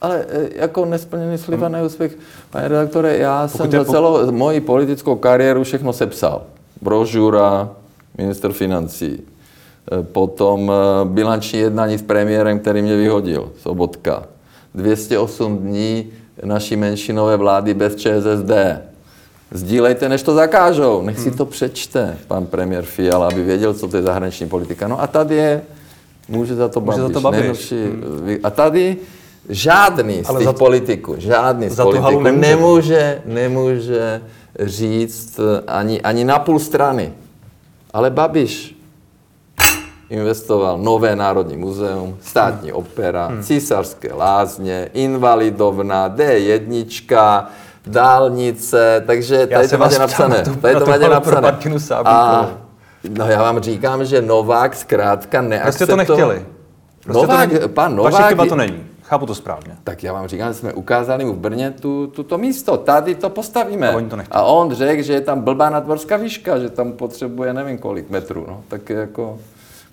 Ale 0.00 0.26
jako 0.54 0.84
nesplněný 0.84 1.38
slib 1.38 1.62
a 1.62 1.68
neúspěch, 1.68 2.18
pane 2.50 2.68
redaktore, 2.68 3.16
já 3.18 3.48
Pokud 3.52 3.70
jsem 3.70 3.84
za 3.84 3.84
celou 3.84 4.32
moji 4.32 4.60
politickou 4.60 5.16
kariéru 5.16 5.64
všechno 5.64 5.92
sepsal. 5.92 6.42
Brožura, 6.80 7.70
minister 8.18 8.52
financí, 8.52 9.22
potom 10.12 10.72
e, 10.72 11.04
bilanční 11.04 11.58
jednání 11.58 11.98
s 11.98 12.02
premiérem, 12.02 12.58
který 12.58 12.82
mě 12.82 12.96
vyhodil, 12.96 13.52
Sobotka. 13.60 14.22
208 14.74 15.58
dní 15.58 16.06
naší 16.44 16.76
menšinové 16.76 17.36
vlády 17.36 17.74
bez 17.74 17.96
ČSSD. 17.96 18.50
Sdílejte, 19.52 20.08
než 20.08 20.22
to 20.22 20.34
zakážou. 20.34 21.02
Nech 21.02 21.18
si 21.18 21.28
hmm. 21.28 21.38
to 21.38 21.46
přečte, 21.46 22.18
pan 22.28 22.46
premiér 22.46 22.84
Fiala, 22.84 23.28
aby 23.28 23.42
věděl, 23.44 23.74
co 23.74 23.88
to 23.88 23.96
je 23.96 24.02
zahraniční 24.02 24.48
politika. 24.48 24.88
No 24.88 25.02
a 25.02 25.06
tady 25.06 25.34
je 25.34 25.62
Může 26.28 26.54
za 26.54 26.68
to 26.68 26.80
Může 26.80 26.98
Babiš. 26.98 27.14
za 27.14 27.20
to 27.20 27.20
Babiš. 27.20 27.40
Nejhorší. 27.40 27.76
A 28.42 28.50
tady 28.50 28.96
žádný 29.48 30.24
z 30.24 30.28
Ale 30.28 30.38
těch 30.38 30.46
za 30.46 30.52
to- 30.52 30.58
politiků, 30.58 31.14
žádný 31.18 31.68
z 31.68 31.76
politiků 31.76 32.20
nemůže. 32.20 32.40
nemůže, 32.40 33.22
nemůže 33.26 34.20
říct 34.60 35.40
ani, 35.66 36.00
ani 36.00 36.24
na 36.24 36.38
půl 36.38 36.58
strany. 36.58 37.12
Ale 37.92 38.10
Babiš 38.10 38.81
investoval 40.12 40.78
nové 40.78 41.16
národní 41.16 41.56
muzeum, 41.56 42.16
státní 42.22 42.70
Hmm. 42.70 42.78
opera, 42.78 43.30
císařské 43.42 44.12
lázně, 44.14 44.88
invalidovna, 44.92 46.08
D1, 46.08 47.46
dálnice, 47.86 49.02
takže 49.06 49.46
tady 49.46 49.68
to 49.68 49.78
máte 49.78 49.98
napsané. 49.98 50.42
tu- 50.44 50.54
Tady 50.56 50.74
to 50.74 50.86
máte 50.86 51.08
napsané. 51.08 51.52
Sáblíkovou. 51.78 52.58
no 53.18 53.26
já 53.26 53.42
vám 53.42 53.60
říkám, 53.60 54.04
že 54.04 54.22
Novák 54.22 54.74
zkrátka 54.76 55.38
Prostě 55.38 55.48
neakceptoval. 55.48 56.06
to 56.06 56.12
nechtěli. 56.12 56.44
Prostě 57.04 57.22
Novák, 57.26 57.48
to 57.50 57.54
není, 57.58 57.68
pan 57.68 57.96
Vaše 57.96 58.12
Novák... 58.16 58.28
chyba 58.28 58.46
to 58.46 58.56
není. 58.56 58.82
Chápu 59.02 59.26
to 59.26 59.34
správně. 59.34 59.72
Tak 59.84 60.02
já 60.02 60.12
vám 60.12 60.26
říkám, 60.28 60.48
že 60.48 60.54
jsme 60.54 60.72
ukázali 60.72 61.24
mu 61.24 61.32
v 61.32 61.36
Brně 61.36 61.70
tu, 61.80 62.06
tuto 62.06 62.38
místo. 62.38 62.76
Tady 62.76 63.14
to 63.14 63.30
postavíme. 63.30 63.88
A 63.88 63.92
to 63.92 64.16
nechtěli. 64.16 64.26
a 64.30 64.42
on 64.42 64.74
řekl, 64.74 65.02
že 65.02 65.12
je 65.12 65.20
tam 65.20 65.40
blbá 65.40 65.70
nadmorská 65.70 66.16
výška, 66.16 66.58
že 66.58 66.70
tam 66.70 66.92
potřebuje 66.92 67.52
nevím 67.54 67.78
kolik 67.78 68.10
metrů. 68.10 68.44
No. 68.48 68.60
Tak 68.68 68.90
jako... 68.90 69.38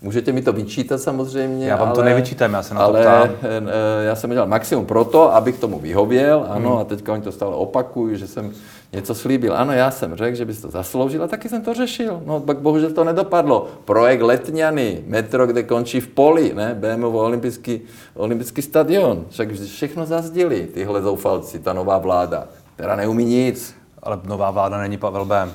Můžete 0.02 0.32
mi 0.32 0.42
to 0.42 0.54
vyčítat 0.54 1.02
samozřejmě, 1.02 1.68
Já 1.68 1.76
vám 1.76 1.92
to 1.92 2.02
ale, 2.02 2.10
nevyčítám, 2.10 2.54
já 2.54 2.64
se 2.64 2.74
na 2.74 2.80
to 2.80 2.86
ale 2.88 3.02
ptám. 3.02 3.30
eh, 3.44 4.06
já 4.06 4.16
jsem 4.16 4.30
udělal 4.30 4.48
maximum 4.48 4.86
pro 4.86 5.06
to, 5.06 5.36
abych 5.36 5.60
tomu 5.60 5.80
vyhověl, 5.80 6.46
ano, 6.50 6.70
hmm. 6.70 6.80
a 6.80 6.84
teďka 6.84 7.14
oni 7.14 7.22
to 7.22 7.32
stále 7.32 7.56
opakují, 7.56 8.18
že 8.18 8.28
jsem 8.28 8.52
něco 8.94 9.16
slíbil. 9.16 9.54
Ano, 9.56 9.74
já 9.74 9.92
jsem 9.92 10.16
řekl, 10.16 10.38
že 10.38 10.46
bys 10.46 10.62
to 10.62 10.70
zasloužil 10.70 11.24
a 11.24 11.28
taky 11.28 11.50
jsem 11.50 11.62
to 11.62 11.74
řešil. 11.74 12.22
No, 12.26 12.40
pak 12.40 12.58
bohužel 12.58 12.92
to 12.92 13.04
nedopadlo. 13.04 13.68
Projekt 13.86 14.22
Letňany, 14.22 15.04
metro, 15.08 15.48
kde 15.48 15.64
končí 15.64 16.00
v 16.00 16.08
poli, 16.08 16.54
ne, 16.56 16.76
BMW 16.80 17.16
olympijský, 17.16 17.82
olympijský 18.16 18.62
stadion. 18.62 19.26
Však 19.30 19.52
všechno 19.52 20.06
zazdili, 20.06 20.68
tyhle 20.74 21.02
zoufalci, 21.02 21.60
ta 21.60 21.74
nová 21.74 21.98
vláda, 21.98 22.48
která 22.76 22.96
neumí 22.96 23.26
nic. 23.26 23.76
Ale 24.04 24.20
nová 24.24 24.52
vláda 24.52 24.78
není 24.78 24.98
Pavel 24.98 25.26
Bém. 25.26 25.52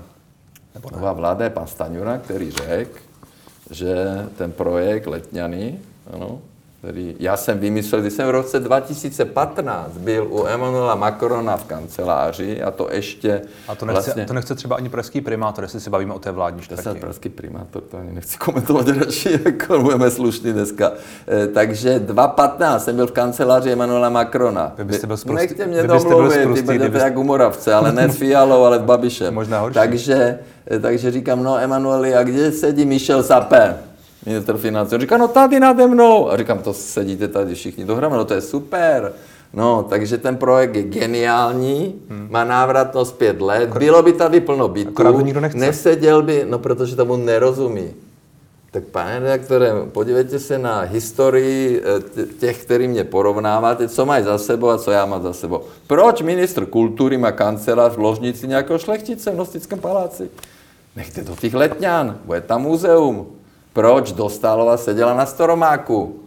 Nebo 0.75 0.91
ne? 0.91 0.97
Nová 0.97 1.13
vláda 1.13 1.45
je 1.45 1.51
pan 1.51 1.67
Staňura, 1.67 2.19
který 2.19 2.51
řekl, 2.51 2.99
že 3.75 4.31
ten 4.38 4.54
projekt 4.54 5.11
Letňany, 5.11 5.83
ano, 6.14 6.38
který 6.85 7.17
já 7.19 7.37
jsem 7.37 7.59
vymyslel, 7.59 8.00
když 8.00 8.12
jsem 8.12 8.26
v 8.26 8.31
roce 8.31 8.61
2015 8.61 9.91
byl 9.99 10.26
u 10.31 10.47
Emmanuela 10.47 10.95
Macrona 10.95 11.57
v 11.57 11.64
kanceláři 11.64 12.62
a 12.62 12.71
to 12.71 12.88
ještě 12.93 13.43
A 13.69 13.75
to 13.75 13.87
nechce, 13.87 14.03
vlastně... 14.03 14.25
to 14.25 14.35
nechce 14.35 14.55
třeba 14.55 14.76
ani 14.76 14.88
pražský 14.88 15.21
primátor, 15.21 15.64
jestli 15.64 15.81
si 15.81 15.91
bavíme 15.91 16.14
o 16.14 16.19
té 16.19 16.31
vládní 16.31 16.61
To 16.69 16.76
jsem 16.76 16.97
pražský 16.97 17.29
primátor, 17.29 17.83
to 17.83 17.97
ani 17.99 18.12
nechci 18.12 18.38
komentovat 18.38 18.88
radši, 18.99 19.41
jako 19.45 19.79
budeme 19.79 20.11
slušní 20.11 20.53
dneska. 20.53 20.93
Eh, 21.29 21.47
takže 21.47 21.99
2015 21.99 22.85
jsem 22.85 22.97
byl 22.97 23.07
v 23.07 23.12
kanceláři 23.12 23.71
Emmanuela 23.73 24.09
Macrona. 24.11 24.73
Vy 24.79 24.85
byste 24.85 25.07
byl 25.07 25.17
sprostý- 25.17 25.35
Nechte 25.49 25.67
mě 25.67 25.83
vy 25.83 25.88
byste 25.88 26.09
byl 26.09 26.17
domluvit, 26.17 26.35
ty 26.37 26.43
sprostý, 26.43 26.62
budete 26.64 26.85
kdybyste- 26.85 27.05
jak 27.05 27.19
u 27.19 27.23
Moravce, 27.25 27.75
ale 27.75 27.93
ne 27.93 28.09
s 28.09 28.17
Fialou, 28.17 28.64
ale 28.64 28.79
s 28.79 28.83
Babišem. 28.83 29.35
Možná 29.35 29.61
horší. 29.61 29.75
Takže, 29.75 30.38
eh, 30.71 30.79
takže 30.79 31.11
říkám, 31.11 31.43
no 31.43 31.59
Emanueli, 31.59 32.14
a 32.14 32.23
kde 32.23 32.53
sedí 32.53 32.85
Michel 32.87 33.23
Sapin? 33.23 33.75
Minister 34.26 34.57
financí. 34.57 34.95
On 34.95 35.00
říká, 35.00 35.16
no 35.16 35.28
tady 35.28 35.61
nade 35.61 35.87
mnou. 35.87 36.31
A 36.31 36.37
říkám, 36.37 36.59
to 36.59 36.75
sedíte 36.75 37.28
tady 37.28 37.54
všichni 37.54 37.85
dohromady, 37.85 38.19
no 38.19 38.25
to 38.25 38.35
je 38.35 38.40
super. 38.40 39.12
No, 39.52 39.87
takže 39.88 40.19
ten 40.19 40.37
projekt 40.37 40.76
je 40.76 40.83
geniální, 40.83 41.95
hmm. 42.11 42.28
má 42.31 42.45
návratnost 42.45 43.19
pět 43.19 43.40
let, 43.40 43.71
bylo 43.78 44.02
by 44.02 44.12
tady 44.12 44.40
plno 44.40 44.69
bytů, 44.69 44.90
Akorát 44.90 45.25
nikdo 45.25 45.40
nechce. 45.40 45.59
neseděl 45.59 46.23
by, 46.23 46.47
no 46.49 46.59
protože 46.59 46.97
tomu 46.97 47.16
nerozumí. 47.16 47.90
Tak 48.71 48.85
pane 48.85 49.19
redaktore, 49.19 49.73
podívejte 49.93 50.38
se 50.38 50.59
na 50.59 50.81
historii 50.81 51.83
eh, 51.85 52.26
těch, 52.40 52.64
který 52.64 52.88
mě 52.88 53.04
porovnáváte, 53.04 53.88
co 53.88 54.07
mají 54.07 54.25
za 54.25 54.38
sebou 54.38 54.69
a 54.69 54.78
co 54.78 54.90
já 54.90 55.07
mám 55.07 55.23
za 55.23 55.33
sebou. 55.33 55.61
Proč 55.87 56.23
ministr 56.23 56.66
kultury 56.66 57.19
má 57.19 57.33
kancelář 57.33 57.93
v 57.93 57.99
ložnici 57.99 58.49
nějakého 58.49 58.78
šlechtice 58.78 59.31
v 59.31 59.37
Nostickém 59.37 59.78
paláci? 59.78 60.31
Nechte 60.97 61.23
do 61.23 61.37
těch 61.37 61.54
letňan, 61.54 62.19
bude 62.25 62.40
tam 62.40 62.62
muzeum. 62.62 63.26
Proč 63.75 64.12
Dostálova 64.12 64.76
seděla 64.76 65.14
na 65.14 65.26
Storomáku? 65.26 66.21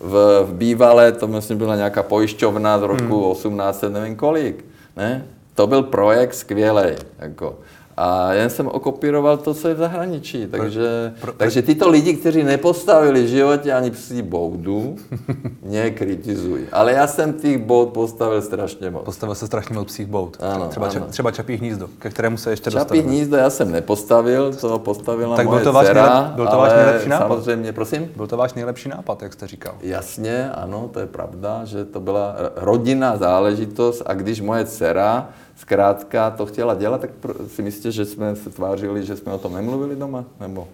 V, 0.00 0.44
v 0.44 0.52
bývalé, 0.52 1.12
to 1.12 1.26
myslím 1.28 1.58
byla 1.58 1.76
nějaká 1.76 2.02
pojišťovna 2.02 2.78
z 2.78 2.82
roku 2.82 3.20
hmm. 3.20 3.30
18, 3.30 3.84
nevím 3.88 4.16
kolik. 4.16 4.64
Ne? 4.96 5.26
To 5.54 5.66
byl 5.66 5.82
projekt 5.82 6.34
skvělý. 6.34 6.96
Jako. 7.18 7.58
A 7.96 8.32
jen 8.32 8.50
jsem 8.50 8.66
okopíroval 8.68 9.36
to, 9.36 9.54
co 9.54 9.68
je 9.68 9.74
v 9.74 9.78
zahraničí. 9.78 10.46
Takže, 10.50 11.12
pro- 11.20 11.32
takže 11.32 11.62
tyto 11.62 11.88
lidi, 11.88 12.14
kteří 12.14 12.42
nepostavili 12.42 13.22
v 13.22 13.28
životě 13.28 13.72
ani 13.72 13.90
psí 13.90 14.22
boudu, 14.22 14.96
mě 15.62 15.90
kritizují. 15.90 16.64
Ale 16.72 16.92
já 16.92 17.06
jsem 17.06 17.32
těch 17.32 17.58
boud 17.64 17.88
postavil 17.88 18.42
strašně 18.42 18.90
moc. 18.90 19.04
Postavil 19.04 19.34
se 19.34 19.46
strašně 19.46 19.74
moc 19.74 19.86
psích 19.86 20.06
bout. 20.06 20.36
Ano, 20.40 20.68
třeba, 20.68 20.86
ano. 20.86 20.92
Ča, 20.94 21.00
třeba 21.00 21.30
Čapí 21.30 21.56
hnízdo, 21.56 21.88
ke 21.98 22.10
kterému 22.10 22.36
se 22.36 22.50
ještě 22.50 22.70
Čapí 22.70 22.78
dostaneme. 22.80 23.08
hnízdo 23.08 23.36
já 23.36 23.50
jsem 23.50 23.72
nepostavil, 23.72 24.54
to 24.54 24.78
postavila 24.78 25.36
Tak 25.36 25.46
byl 25.46 25.52
moje 25.52 25.64
to 25.64 25.72
váš 25.72 25.86
dcera, 25.86 26.06
nejlep- 26.06 26.34
byl 26.34 26.46
to 26.46 26.56
váš 26.56 26.72
nejlepší 26.72 27.08
nápad? 27.08 27.28
Samozřejmě, 27.28 27.72
prosím? 27.72 28.10
Byl 28.16 28.26
to 28.26 28.36
váš 28.36 28.54
nejlepší 28.54 28.88
nápad, 28.88 29.22
jak 29.22 29.32
jste 29.32 29.46
říkal. 29.46 29.74
Jasně, 29.82 30.50
ano, 30.50 30.88
to 30.92 31.00
je 31.00 31.06
pravda, 31.06 31.60
že 31.64 31.84
to 31.84 32.00
byla 32.00 32.36
rodinná 32.56 33.16
záležitost 33.16 34.02
a 34.06 34.14
když 34.14 34.40
moje 34.40 34.64
dcera 34.64 35.28
zkrátka 35.56 36.30
to 36.30 36.46
chtěla 36.46 36.74
dělat, 36.74 37.00
tak 37.00 37.10
si 37.46 37.62
myslíte, 37.62 37.92
že 37.92 38.04
jsme 38.04 38.36
se 38.36 38.50
tvářili, 38.50 39.06
že 39.06 39.16
jsme 39.16 39.32
o 39.32 39.38
tom 39.38 39.54
nemluvili 39.54 39.96
doma? 39.96 40.24
Nebo? 40.40 40.68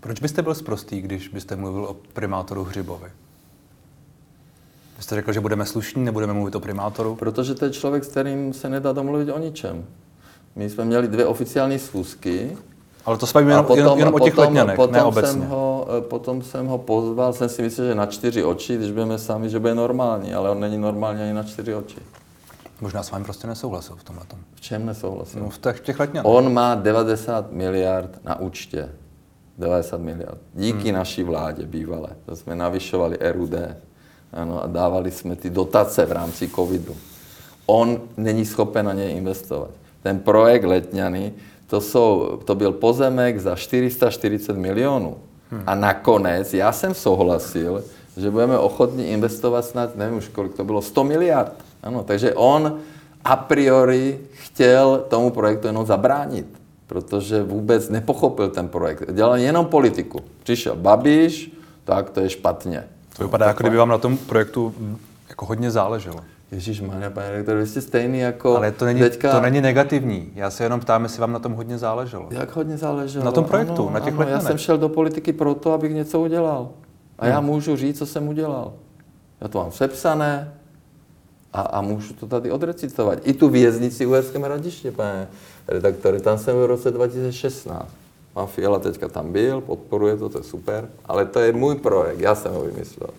Proč 0.00 0.20
byste 0.20 0.42
byl 0.42 0.54
sprostý, 0.54 1.00
když 1.00 1.28
byste 1.28 1.56
mluvil 1.56 1.84
o 1.84 1.96
primátoru 2.12 2.64
Hřibovi? 2.64 3.08
Vy 4.96 5.02
jste 5.02 5.14
řekl, 5.14 5.32
že 5.32 5.40
budeme 5.40 5.66
slušní, 5.66 6.04
nebudeme 6.04 6.32
mluvit 6.32 6.54
o 6.54 6.60
primátoru. 6.60 7.14
Protože 7.14 7.54
to 7.54 7.64
je 7.64 7.70
člověk, 7.70 8.04
s 8.04 8.08
kterým 8.08 8.52
se 8.52 8.68
nedá 8.68 8.92
domluvit 8.92 9.30
o 9.30 9.38
ničem. 9.38 9.84
My 10.56 10.70
jsme 10.70 10.84
měli 10.84 11.08
dvě 11.08 11.26
oficiální 11.26 11.78
schůzky. 11.78 12.56
Ale 13.04 13.18
to 13.18 13.26
bavíme 13.34 13.52
jenom, 13.52 13.66
jenom, 13.74 13.98
jenom 13.98 14.14
o 14.14 14.20
těch 14.20 14.38
letňanech, 14.38 14.76
potom 14.76 14.92
ne 14.92 14.98
jsem 14.98 15.08
obecně. 15.08 15.46
ho, 15.46 15.88
eh, 15.98 16.00
potom 16.00 16.42
jsem 16.42 16.66
ho 16.66 16.78
pozval, 16.78 17.32
jsem 17.32 17.48
si 17.48 17.62
myslel, 17.62 17.86
že 17.86 17.94
na 17.94 18.06
čtyři 18.06 18.44
oči, 18.44 18.76
když 18.76 18.90
budeme 18.90 19.18
sami, 19.18 19.50
že 19.50 19.58
bude 19.58 19.74
normální, 19.74 20.34
ale 20.34 20.50
on 20.50 20.60
není 20.60 20.78
normální 20.78 21.22
ani 21.22 21.32
na 21.32 21.42
čtyři 21.42 21.74
oči. 21.74 21.98
Možná 22.80 23.02
s 23.02 23.10
vámi 23.10 23.24
prostě 23.24 23.46
nesouhlasil 23.46 23.96
v 23.96 24.04
tomhle. 24.04 24.24
V 24.54 24.60
čem 24.60 24.86
nesouhlasím? 24.86 25.40
No, 25.40 25.50
v 25.50 25.58
těch, 25.58 25.80
těch 25.80 26.00
letňanech. 26.00 26.32
On 26.32 26.52
má 26.52 26.74
90 26.74 27.52
miliard 27.52 28.24
na 28.24 28.40
účtě. 28.40 28.88
90 29.58 30.00
miliard. 30.00 30.38
Díky 30.54 30.88
hmm. 30.88 30.94
naší 30.94 31.22
vládě 31.22 31.66
bývalé. 31.66 32.08
To 32.26 32.36
jsme 32.36 32.56
navyšovali 32.56 33.18
RUD. 33.32 33.54
Ano, 34.32 34.64
a 34.64 34.66
dávali 34.66 35.10
jsme 35.10 35.36
ty 35.36 35.50
dotace 35.50 36.06
v 36.06 36.12
rámci 36.12 36.48
covidu. 36.48 36.96
On 37.66 38.00
není 38.16 38.44
schopen 38.44 38.86
na 38.86 38.92
něj 38.92 39.16
investovat. 39.16 39.70
Ten 40.02 40.18
projekt 40.18 40.64
Letňany, 40.64 41.32
to, 41.66 41.80
jsou, 41.80 42.40
to 42.44 42.54
byl 42.54 42.72
pozemek 42.72 43.40
za 43.40 43.56
440 43.56 44.56
milionů. 44.56 45.16
Hmm. 45.50 45.62
A 45.66 45.74
nakonec 45.74 46.54
já 46.54 46.72
jsem 46.72 46.94
souhlasil, 46.94 47.84
že 48.16 48.30
budeme 48.30 48.58
ochotni 48.58 49.04
investovat 49.04 49.64
snad, 49.64 49.96
nevím 49.96 50.18
už 50.18 50.28
kolik 50.28 50.54
to 50.54 50.64
bylo, 50.64 50.82
100 50.82 51.04
miliard. 51.04 51.52
Ano, 51.82 52.04
takže 52.04 52.34
on 52.34 52.78
a 53.24 53.36
priori 53.36 54.18
chtěl 54.32 55.04
tomu 55.08 55.30
projektu 55.30 55.66
jenom 55.66 55.86
zabránit, 55.86 56.46
protože 56.86 57.42
vůbec 57.42 57.88
nepochopil 57.88 58.48
ten 58.48 58.68
projekt. 58.68 59.02
Dělal 59.12 59.36
jenom 59.36 59.66
politiku. 59.66 60.20
Přišel 60.42 60.76
Babiš, 60.76 61.52
tak 61.84 62.10
to 62.10 62.20
je 62.20 62.30
špatně. 62.30 62.84
To 63.16 63.24
vypadá, 63.24 63.46
jako 63.46 63.62
kdyby 63.62 63.76
vám 63.76 63.88
na 63.88 63.98
tom 63.98 64.16
projektu 64.16 64.74
hm, 64.78 64.96
jako 65.28 65.46
hodně 65.46 65.70
záleželo. 65.70 66.20
Ježíš, 66.52 66.80
pane 66.80 67.30
redaktor, 67.30 67.56
vy 67.56 67.66
jste 67.66 67.80
stejný 67.80 68.18
jako 68.18 68.56
Ale 68.56 68.72
to 68.72 68.84
není, 68.84 69.00
teďka... 69.00 69.32
to 69.32 69.40
není 69.40 69.60
negativní. 69.60 70.32
Já 70.34 70.50
se 70.50 70.64
jenom 70.64 70.80
ptám, 70.80 71.02
jestli 71.02 71.20
vám 71.20 71.32
na 71.32 71.38
tom 71.38 71.52
hodně 71.52 71.78
záleželo. 71.78 72.28
Jak 72.30 72.56
hodně 72.56 72.76
záleželo? 72.76 73.24
Na 73.24 73.32
tom 73.32 73.44
projektu, 73.44 73.82
ano, 73.82 73.90
na 73.90 74.00
těch 74.00 74.20
ano, 74.20 74.30
Já 74.30 74.40
jsem 74.40 74.58
šel 74.58 74.78
do 74.78 74.88
politiky 74.88 75.32
proto, 75.32 75.72
abych 75.72 75.94
něco 75.94 76.20
udělal. 76.20 76.68
A 77.18 77.26
já 77.26 77.40
můžu 77.40 77.76
říct, 77.76 77.98
co 77.98 78.06
jsem 78.06 78.28
udělal. 78.28 78.72
Já 79.40 79.48
to 79.48 79.58
mám 79.58 79.72
sepsané 79.72 80.52
a, 81.52 81.60
a 81.60 81.80
můžu 81.80 82.14
to 82.14 82.26
tady 82.26 82.50
odrecitovat. 82.50 83.18
I 83.22 83.32
tu 83.32 83.48
věznici 83.48 84.06
Uherském 84.06 84.42
hradiště, 84.42 84.92
pane 84.92 85.28
redaktore, 85.68 86.20
tam 86.20 86.38
jsem 86.38 86.56
v 86.56 86.64
roce 86.64 86.90
2016. 86.90 87.88
Pan 88.32 88.46
Fiala 88.46 88.78
teďka 88.78 89.08
tam 89.08 89.32
byl, 89.32 89.60
podporuje 89.60 90.16
to, 90.16 90.28
to 90.28 90.38
je 90.38 90.44
super, 90.44 90.88
ale 91.04 91.26
to 91.26 91.40
je 91.40 91.52
můj 91.52 91.74
projekt, 91.74 92.20
já 92.20 92.34
jsem 92.34 92.52
ho 92.52 92.62
vymyslel. 92.62 93.10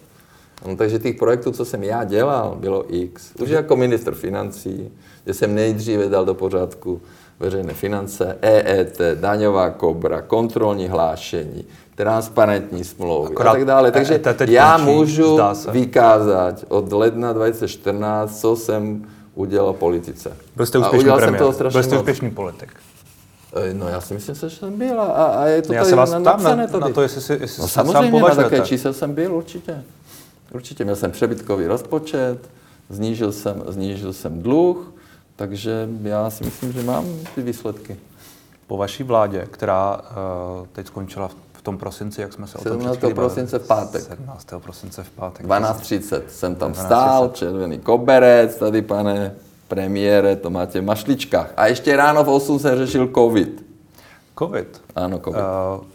No, 0.67 0.75
takže 0.75 0.99
těch 0.99 1.15
projektů, 1.15 1.51
co 1.51 1.65
jsem 1.65 1.83
já 1.83 2.03
dělal, 2.03 2.55
bylo 2.59 2.95
x. 2.95 3.31
Už 3.41 3.49
jako 3.49 3.75
minister 3.75 4.15
financí, 4.15 4.91
kde 5.23 5.33
jsem 5.33 5.55
nejdříve 5.55 6.09
dal 6.09 6.25
do 6.25 6.33
pořádku 6.33 7.01
veřejné 7.39 7.73
finance, 7.73 8.37
EET, 8.41 8.97
daňová 9.15 9.69
kobra, 9.69 10.21
kontrolní 10.21 10.87
hlášení, 10.87 11.65
transparentní 11.95 12.83
smlouvy 12.83 13.29
Akorát 13.31 13.51
a 13.51 13.53
tak 13.53 13.65
dále. 13.65 13.91
Takže 13.91 14.13
EET 14.13 14.37
teď 14.37 14.49
já 14.49 14.77
můžu 14.77 15.39
vykázat 15.71 16.65
od 16.67 16.91
ledna 16.93 17.33
2014, 17.33 18.41
co 18.41 18.55
jsem 18.55 19.05
udělal 19.35 19.73
politice. 19.73 20.31
Byl 20.55 20.65
jste 20.65 20.77
A 20.77 20.81
úspěšný 20.81 21.11
premiér. 21.11 21.43
Byl 21.71 21.83
jste 21.83 21.97
úspěšný 21.97 22.31
politik. 22.31 22.69
E, 23.69 23.73
No 23.73 23.87
já 23.87 24.01
si 24.01 24.13
myslím, 24.13 24.35
že 24.35 24.49
jsem 24.49 24.77
byl 24.77 25.01
a, 25.01 25.05
a 25.05 25.45
je 25.45 25.61
to 25.61 25.73
Já 25.73 25.79
tady 25.81 25.89
se 25.89 25.95
vás 25.95 26.11
na- 26.11 26.19
ptám 26.19 26.43
na, 26.43 26.49
napsané 26.49 26.67
tady. 26.67 26.81
na 26.81 26.89
to, 26.89 27.01
jestli 27.01 27.21
si 27.21 27.33
jestli 27.33 27.61
No 27.61 27.67
se 27.67 27.73
sám 27.73 27.85
samozřejmě, 27.85 28.21
na 28.21 28.35
také 28.35 28.59
čísel 28.61 28.93
jsem 28.93 29.13
byl, 29.13 29.35
určitě. 29.35 29.83
Určitě, 30.53 30.83
měl 30.83 30.95
jsem 30.95 31.11
přebytkový 31.11 31.67
rozpočet, 31.67 32.37
znížil 32.89 33.31
jsem, 33.31 33.63
znížil 33.67 34.13
jsem 34.13 34.41
dluh, 34.41 34.93
takže 35.37 35.89
já 36.03 36.29
si 36.29 36.43
myslím, 36.43 36.73
že 36.73 36.83
mám 36.83 37.05
ty 37.35 37.41
výsledky. 37.41 37.97
Po 38.67 38.77
vaší 38.77 39.03
vládě, 39.03 39.47
která 39.51 39.95
uh, 39.95 40.67
teď 40.73 40.87
skončila 40.87 41.27
v- 41.27 41.35
tom 41.67 41.77
prosinci, 41.77 42.21
jak 42.21 42.33
jsme 42.33 42.47
se 42.47 42.57
o 42.57 42.63
tom 42.63 42.71
17. 42.71 42.91
před 42.91 42.99
chvílí 42.99 43.13
bavili. 43.13 43.27
prosince 43.27 43.59
v 43.59 43.67
pátek. 43.67 44.01
17. 44.01 44.47
prosince 44.57 45.03
v 45.03 45.09
pátek. 45.09 45.45
12.30 45.45 46.21
jsem 46.27 46.55
tam 46.55 46.71
12:30. 46.71 46.85
stál, 46.85 47.29
červený 47.33 47.79
koberec, 47.79 48.55
tady 48.55 48.81
pane 48.81 49.35
premiére, 49.67 50.35
to 50.35 50.49
máte 50.49 50.81
v 50.81 50.83
mašličkách. 50.83 51.53
A 51.57 51.67
ještě 51.67 51.95
ráno 51.95 52.23
v 52.23 52.29
8 52.29 52.59
jsem 52.59 52.77
řešil 52.77 53.09
covid. 53.15 53.65
Covid. 54.39 54.81
Ano, 54.95 55.19
covid. 55.19 55.41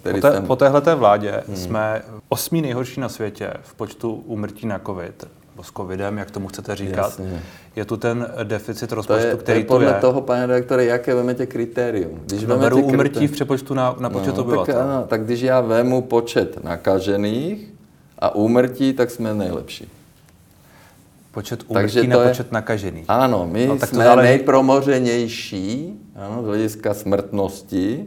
Uh, 0.04 0.12
po, 0.12 0.20
té, 0.20 0.32
jsem- 0.32 0.46
po 0.46 0.56
téhleté 0.56 0.94
vládě 0.94 1.42
hmm. 1.46 1.56
jsme 1.56 2.02
osmí 2.28 2.62
nejhorší 2.62 3.00
na 3.00 3.08
světě 3.08 3.54
v 3.62 3.74
počtu 3.74 4.12
úmrtí 4.26 4.66
na 4.66 4.78
covid, 4.78 5.28
s 5.62 5.72
covidem, 5.76 6.18
jak 6.18 6.30
tomu 6.30 6.48
chcete 6.48 6.76
říkat. 6.76 6.96
Jasně. 6.96 7.42
Je 7.76 7.84
tu 7.84 7.96
ten 7.96 8.26
deficit 8.42 8.86
To 8.86 8.94
rozpočtu, 8.94 9.26
je, 9.26 9.30
to 9.32 9.36
který 9.36 9.58
je 9.60 9.64
tu 9.64 9.68
podle 9.68 9.86
je. 9.90 10.00
toho, 10.00 10.20
pane 10.20 10.46
redaktore, 10.46 10.84
jaké 10.84 11.14
vemete 11.14 11.46
kritérium. 11.46 12.20
Když 12.26 12.44
No, 12.44 12.58
beru 12.58 12.76
krité- 12.88 13.28
v 13.28 13.30
přepočtu 13.32 13.74
na, 13.74 13.96
na 13.98 14.10
počet 14.10 14.26
no, 14.26 14.32
tak, 14.36 14.44
obyvatel. 14.46 14.80
ano, 14.82 15.04
tak 15.08 15.24
když 15.24 15.40
já 15.40 15.60
vemu 15.60 16.02
počet 16.02 16.64
nakažených 16.64 17.68
a 18.18 18.34
úmrtí, 18.34 18.92
tak 18.92 19.10
jsme 19.10 19.34
nejlepší. 19.34 19.88
Počet 21.32 21.64
Takže 21.72 22.00
úmrtí 22.00 22.12
to 22.12 22.18
na 22.18 22.22
je- 22.24 22.28
počet 22.30 22.52
nakažených. 22.52 23.04
Ano, 23.08 23.48
my 23.52 23.66
No, 23.66 23.78
tak 23.78 23.90
to 23.90 23.96
jsme 23.96 24.04
záleží- 24.04 24.28
nejpromořenější 24.28 25.94
ano, 26.16 26.42
z 26.42 26.46
hlediska 26.46 26.94
smrtnosti. 26.94 28.04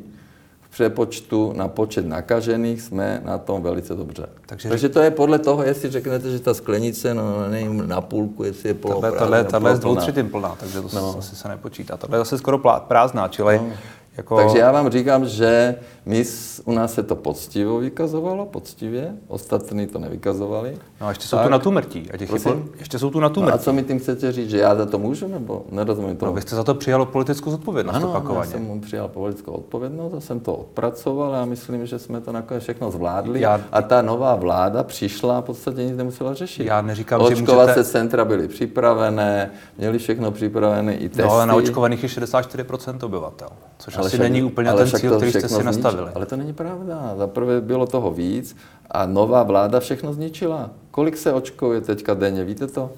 Přepočtu 0.80 1.54
na 1.56 1.68
počet 1.68 2.06
nakažených 2.06 2.82
jsme 2.82 3.22
na 3.26 3.38
tom 3.38 3.62
velice 3.64 3.96
dobře. 3.96 4.26
Takže- 4.46 4.70
Takže, 4.70 4.90
to 4.90 5.00
je 5.00 5.12
podle 5.12 5.40
toho, 5.40 5.64
jestli 5.64 5.90
řeknete, 5.92 6.32
že 6.32 6.40
ta 6.40 6.54
sklenice 6.54 7.14
no, 7.14 7.50
není 7.50 7.82
na 7.88 8.02
půlku, 8.02 8.44
jestli 8.44 8.70
je 8.70 8.74
Tahle, 8.74 8.82
poloprázdná. 8.92 9.20
tahle, 9.20 9.44
tahle 9.44 9.70
je 9.72 9.76
z 9.76 9.80
dvou 9.80 9.96
třetin 9.96 10.30
plná, 10.30 10.56
takže 10.60 10.82
to 10.82 10.88
No. 10.94 11.02
no. 11.02 11.16
asi 11.20 11.36
se 11.36 11.48
nepočítá. 11.48 11.98
Tohle 11.98 12.16
je 12.18 12.20
zase 12.20 12.38
skoro 12.38 12.58
prázdná, 12.88 13.28
čili 13.28 13.58
no. 13.58 13.70
jako... 14.18 14.38
Takže 14.38 14.58
já 14.60 14.72
vám 14.72 14.90
říkám, 14.90 15.26
že 15.28 15.76
my, 16.06 16.26
u 16.66 16.72
nás 16.72 16.94
se 16.94 17.04
to 17.04 17.16
poctivo 17.16 17.78
vykazovalo, 17.80 18.46
poctivě, 18.46 19.14
ostatní 19.28 19.88
to 19.88 20.00
nevykazovali. 20.00 20.78
No 21.02 21.08
a 21.08 21.10
ještě 21.10 21.28
jsou 21.28 21.38
Tak. 21.38 21.46
tu 21.46 21.52
na 21.52 21.60
tu 21.60 21.72
mrtí. 21.72 22.10
A 22.14 22.18
těch 22.18 22.30
po- 22.44 22.56
ještě 22.80 23.00
jsou 23.00 23.10
tu 23.10 23.20
na 23.20 23.30
tu 23.30 23.42
No 23.42 23.48
a 23.48 23.52
mrtí. 23.52 23.64
co 23.64 23.74
mi 23.74 23.84
tím 23.84 24.00
chcete 24.00 24.32
říct, 24.32 24.50
že 24.50 24.58
já 24.58 24.76
za 24.76 24.86
to 24.86 25.00
můžu, 25.00 25.28
nebo 25.28 25.66
nerozumím 25.72 26.10
No, 26.10 26.16
tomu? 26.16 26.34
vy 26.34 26.42
jste 26.42 26.56
za 26.56 26.64
to 26.64 26.76
přijalo 26.76 27.06
politickou 27.06 27.52
zodpovědnost 27.52 27.96
Ano, 27.96 28.06
ano, 28.06 28.14
já 28.14 28.20
opakovaně. 28.20 28.52
jsem 28.52 28.62
mu 28.64 28.82
přijal 28.82 29.08
politickou 29.08 29.52
odpovědnost 29.52 30.14
a 30.14 30.20
jsem 30.22 30.40
to 30.40 30.56
odpracoval 30.56 31.36
a 31.36 31.46
myslím, 31.46 31.86
že 31.86 32.00
jsme 32.00 32.22
to 32.22 32.32
nakonec 32.32 32.64
všechno 32.64 32.92
zvládli. 32.92 33.42
Já- 33.42 33.62
A 33.72 33.82
ta 33.82 34.02
nová 34.02 34.36
vláda 34.36 34.84
přišla 34.84 35.38
a 35.38 35.42
v 35.42 35.46
podstatě 35.46 35.84
nic 35.86 35.98
nemusela 35.98 36.34
řešit. 36.34 36.66
Já 36.66 36.82
neříkám, 36.82 37.22
že 37.22 37.26
Očkovací 37.28 37.70
můžete- 37.70 37.84
centra 37.84 38.26
byly 38.26 38.48
připravené, 38.48 39.52
měli 39.78 39.98
všechno 39.98 40.32
připravené 40.32 40.96
i 40.96 41.10
testy. 41.10 41.22
No, 41.22 41.32
ale 41.32 41.46
na 41.46 41.56
očkovaných 41.56 42.04
je 42.04 42.10
64% 42.10 43.04
obyvatel, 43.04 43.48
což 43.78 43.98
Ale 43.98 44.08
asi 44.08 44.16
však- 44.18 44.22
není 44.32 44.44
úplně 44.44 44.74
ten 44.74 44.88
cíl, 44.92 45.16
který 45.18 45.32
jste 45.32 45.42
si 45.42 45.48
zničilo. 45.48 45.64
Nastavili. 45.96 46.16
Ale 46.16 46.26
to 46.26 46.36
není 46.36 46.54
pravda. 46.54 47.14
Za 47.18 47.28
prvé 47.28 47.62
bylo 47.62 47.88
toho 47.88 48.12
víc 48.12 48.56
a 48.92 49.06
nová 49.06 49.44
vláda 49.44 49.80
všechno 49.80 50.14
zničila. 50.14 50.70
Kolik 50.92 51.18
se 51.18 51.34
očkuje 51.34 51.82
teďka 51.82 52.14
denně, 52.14 52.44
víte 52.44 52.68
to? 52.68 52.92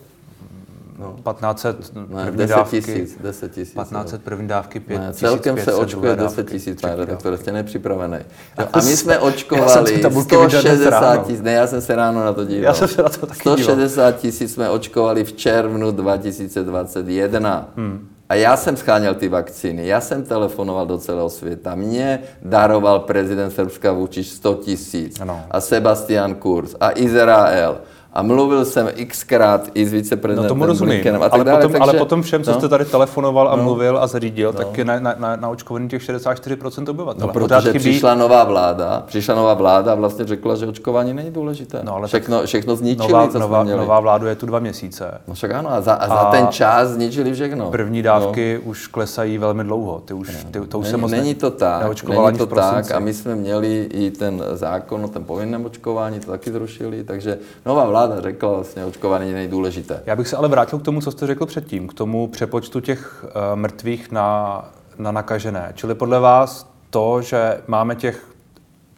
No. 1.00 1.16
1500 1.34 1.96
Ne, 1.96 2.24
první 2.26 2.38
10 2.38 2.56
dávky, 2.56 2.82
tisíc, 2.82 3.18
10 3.22 3.52
tisíc. 3.52 3.74
1500 3.74 4.24
první 4.24 4.48
dávky, 4.48 4.80
5 4.80 5.00
Ne, 5.00 5.14
celkem 5.14 5.58
se 5.58 5.74
očkuje 5.74 6.16
10 6.16 6.50
tisíc, 6.50 6.82
pane 6.82 6.96
redaktore, 6.96 7.38
jste 7.38 7.52
nepřipravený. 7.52 8.18
Jo, 8.60 8.68
a 8.74 8.78
my 8.78 8.98
jsme 8.98 9.20
očkovali 9.20 9.94
ty 9.94 10.00
tabulky 10.00 10.36
viděl 10.36 10.62
dnes 10.62 10.80
160 10.80 11.00
ráno. 11.00 11.24
tisíc, 11.24 11.42
ne, 11.42 11.54
já 11.54 11.68
jsem 11.68 11.82
se 11.82 11.96
ráno 11.96 12.26
na 12.26 12.34
to 12.34 12.46
díval. 12.46 12.64
Já 12.64 12.74
jsem 12.74 12.88
se 12.88 13.04
na 13.04 13.10
to 13.10 13.26
taky 13.26 13.40
díval. 13.44 13.58
160 13.58 14.12
tisíc 14.12 14.54
jsme 14.54 14.70
očkovali 14.70 15.24
v 15.24 15.34
červnu 15.34 15.92
2021. 15.92 17.68
Hmm. 17.76 18.08
A 18.30 18.36
já 18.36 18.58
jsem 18.58 18.78
scháněl 18.78 19.16
ty 19.16 19.30
vakcíny, 19.30 19.88
já 19.88 20.02
jsem 20.02 20.24
telefonoval 20.24 20.86
do 20.86 20.98
celého 20.98 21.30
světa, 21.30 21.76
mě 21.76 22.20
daroval 22.42 23.00
prezident 23.00 23.52
Srbska 23.52 23.94
Vučić 23.94 24.24
100 24.24 24.54
tisíc 24.54 25.22
a 25.52 25.62
Sebastian 25.62 26.36
Kurz 26.36 26.76
a 26.80 26.92
Izrael. 26.96 27.82
A 28.14 28.22
mluvil 28.22 28.66
jsem 28.66 28.90
xkrát 29.08 29.70
i 29.74 29.86
s 29.86 29.92
No 29.92 29.98
viceprezidentem 29.98 30.50
tomu 30.50 30.66
rozumím, 30.66 30.90
Blinkenem 30.90 31.22
a 31.22 31.26
tak 31.26 31.34
ale, 31.34 31.44
dále. 31.44 31.62
potom, 31.62 31.82
ale 31.82 31.92
takže- 31.92 32.00
potom 32.00 32.22
všem, 32.22 32.44
co 32.44 32.52
no. 32.52 32.58
jste 32.60 32.70
tady 32.70 32.86
telefonoval 32.86 33.50
a 33.50 33.56
mluvil 33.56 33.98
a 33.98 34.08
zařídil, 34.08 34.54
tak 34.54 34.78
je 34.78 34.86
na, 34.86 35.00
na, 35.00 35.16
na, 35.20 35.36
na 35.36 35.50
očkovaný 35.50 35.90
těch 35.90 36.02
64% 36.02 36.90
obyvatel. 36.90 37.28
No, 37.28 37.34
protože 37.34 37.72
chybí- 37.72 37.80
přišla 37.80 38.16
nová 38.16 38.44
vláda, 38.44 39.04
přišla 39.08 39.36
nová 39.36 39.54
vláda 39.54 39.92
a 39.92 39.96
vlastně 39.96 40.26
řekla, 40.26 40.56
že 40.56 40.68
očkování 40.68 41.14
není 41.14 41.32
důležité. 41.32 41.80
No, 41.84 41.96
ale 41.96 42.08
všechno, 42.08 42.46
všechno 42.46 42.76
zničili, 42.76 43.12
nová, 43.12 43.28
co 43.28 43.40
nová, 43.40 43.64
měli. 43.64 43.80
nová 43.80 44.00
vládu 44.00 44.28
je 44.28 44.36
tu 44.36 44.46
dva 44.46 44.60
měsíce. 44.60 45.22
No 45.28 45.34
však 45.34 45.52
ano, 45.52 45.72
a 45.72 45.82
za, 45.82 45.94
a 45.94 46.08
za 46.08 46.14
A 46.14 46.32
ten 46.32 46.48
čas 46.48 46.90
zničili 46.90 47.34
všechno. 47.34 47.72
První 47.72 48.02
dávky 48.02 48.60
no. 48.66 48.70
už 48.72 48.88
klesají 48.88 49.38
velmi 49.38 49.64
dlouho. 49.64 50.02
Ty 50.06 50.14
už, 50.14 50.46
ty, 50.52 50.60
to 50.62 50.80
už 50.80 50.86
se 50.86 50.92
Není, 50.92 51.02
moc 51.02 51.12
není 51.12 51.30
ne, 51.30 51.36
to 51.36 51.52
tak, 51.52 52.04
není 52.08 52.38
to 52.38 52.46
tak 52.46 52.92
a 52.92 53.00
my 53.00 53.14
jsme 53.14 53.36
měli 53.36 53.90
i 53.94 54.12
ten 54.12 54.44
zákon 54.54 55.06
o 55.06 55.08
tom 55.08 55.24
povinném 55.24 55.66
očkování, 55.66 56.20
to 56.20 56.32
taky 56.32 56.52
zrušili, 56.52 57.04
takže 57.04 57.38
nová 57.66 57.86
vláda 57.86 57.97
řekla 58.20 58.52
vlastně, 58.52 58.86
očkování 58.86 59.34
není 59.34 59.48
důležité. 59.48 60.04
Já 60.06 60.16
bych 60.16 60.28
se 60.28 60.38
ale 60.38 60.48
vrátil 60.48 60.80
k 60.80 60.84
tomu, 60.84 61.02
co 61.02 61.12
jste 61.12 61.28
řekl 61.28 61.46
předtím, 61.46 61.88
k 61.88 61.94
tomu 61.94 62.28
přepočtu 62.28 62.80
těch 62.80 63.26
uh, 63.26 63.32
mrtvých 63.60 64.12
na, 64.12 64.62
na 64.98 65.12
nakažené. 65.12 65.72
Čili 65.76 65.96
podle 65.96 66.20
vás 66.20 66.70
to, 66.90 67.22
že 67.22 67.58
máme 67.68 67.96
těch 67.96 68.28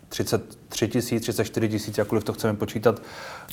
33 0.09 0.87
tisíc, 0.87 1.21
34 1.23 1.69
tisíc, 1.69 1.97
jakkoliv 1.97 2.23
to 2.23 2.33
chceme 2.33 2.53
počítat, 2.53 3.01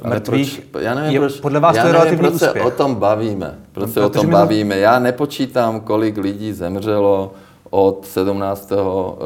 Ale 0.04 0.10
mrtvých, 0.14 0.60
proč, 0.70 0.84
já 0.84 0.94
nevím, 0.94 1.12
je, 1.12 1.20
proč, 1.20 1.40
podle 1.40 1.60
vás 1.60 1.76
já 1.76 1.82
to 1.82 1.88
je 1.88 1.92
nevím, 1.92 2.02
relativní 2.08 2.28
proč 2.30 2.40
se 2.40 2.46
úspěch. 2.46 2.64
o 2.66 2.70
tom 2.70 2.94
bavíme. 2.94 3.58
Proč 3.72 3.86
No, 3.86 3.92
se 3.92 4.00
o 4.00 4.08
tom 4.10 4.26
to- 4.26 4.32
bavíme. 4.32 4.78
Já 4.78 4.98
nepočítám, 4.98 5.80
kolik 5.80 6.16
lidí 6.18 6.52
zemřelo 6.52 7.32
od 7.70 8.06
17. 8.06 8.72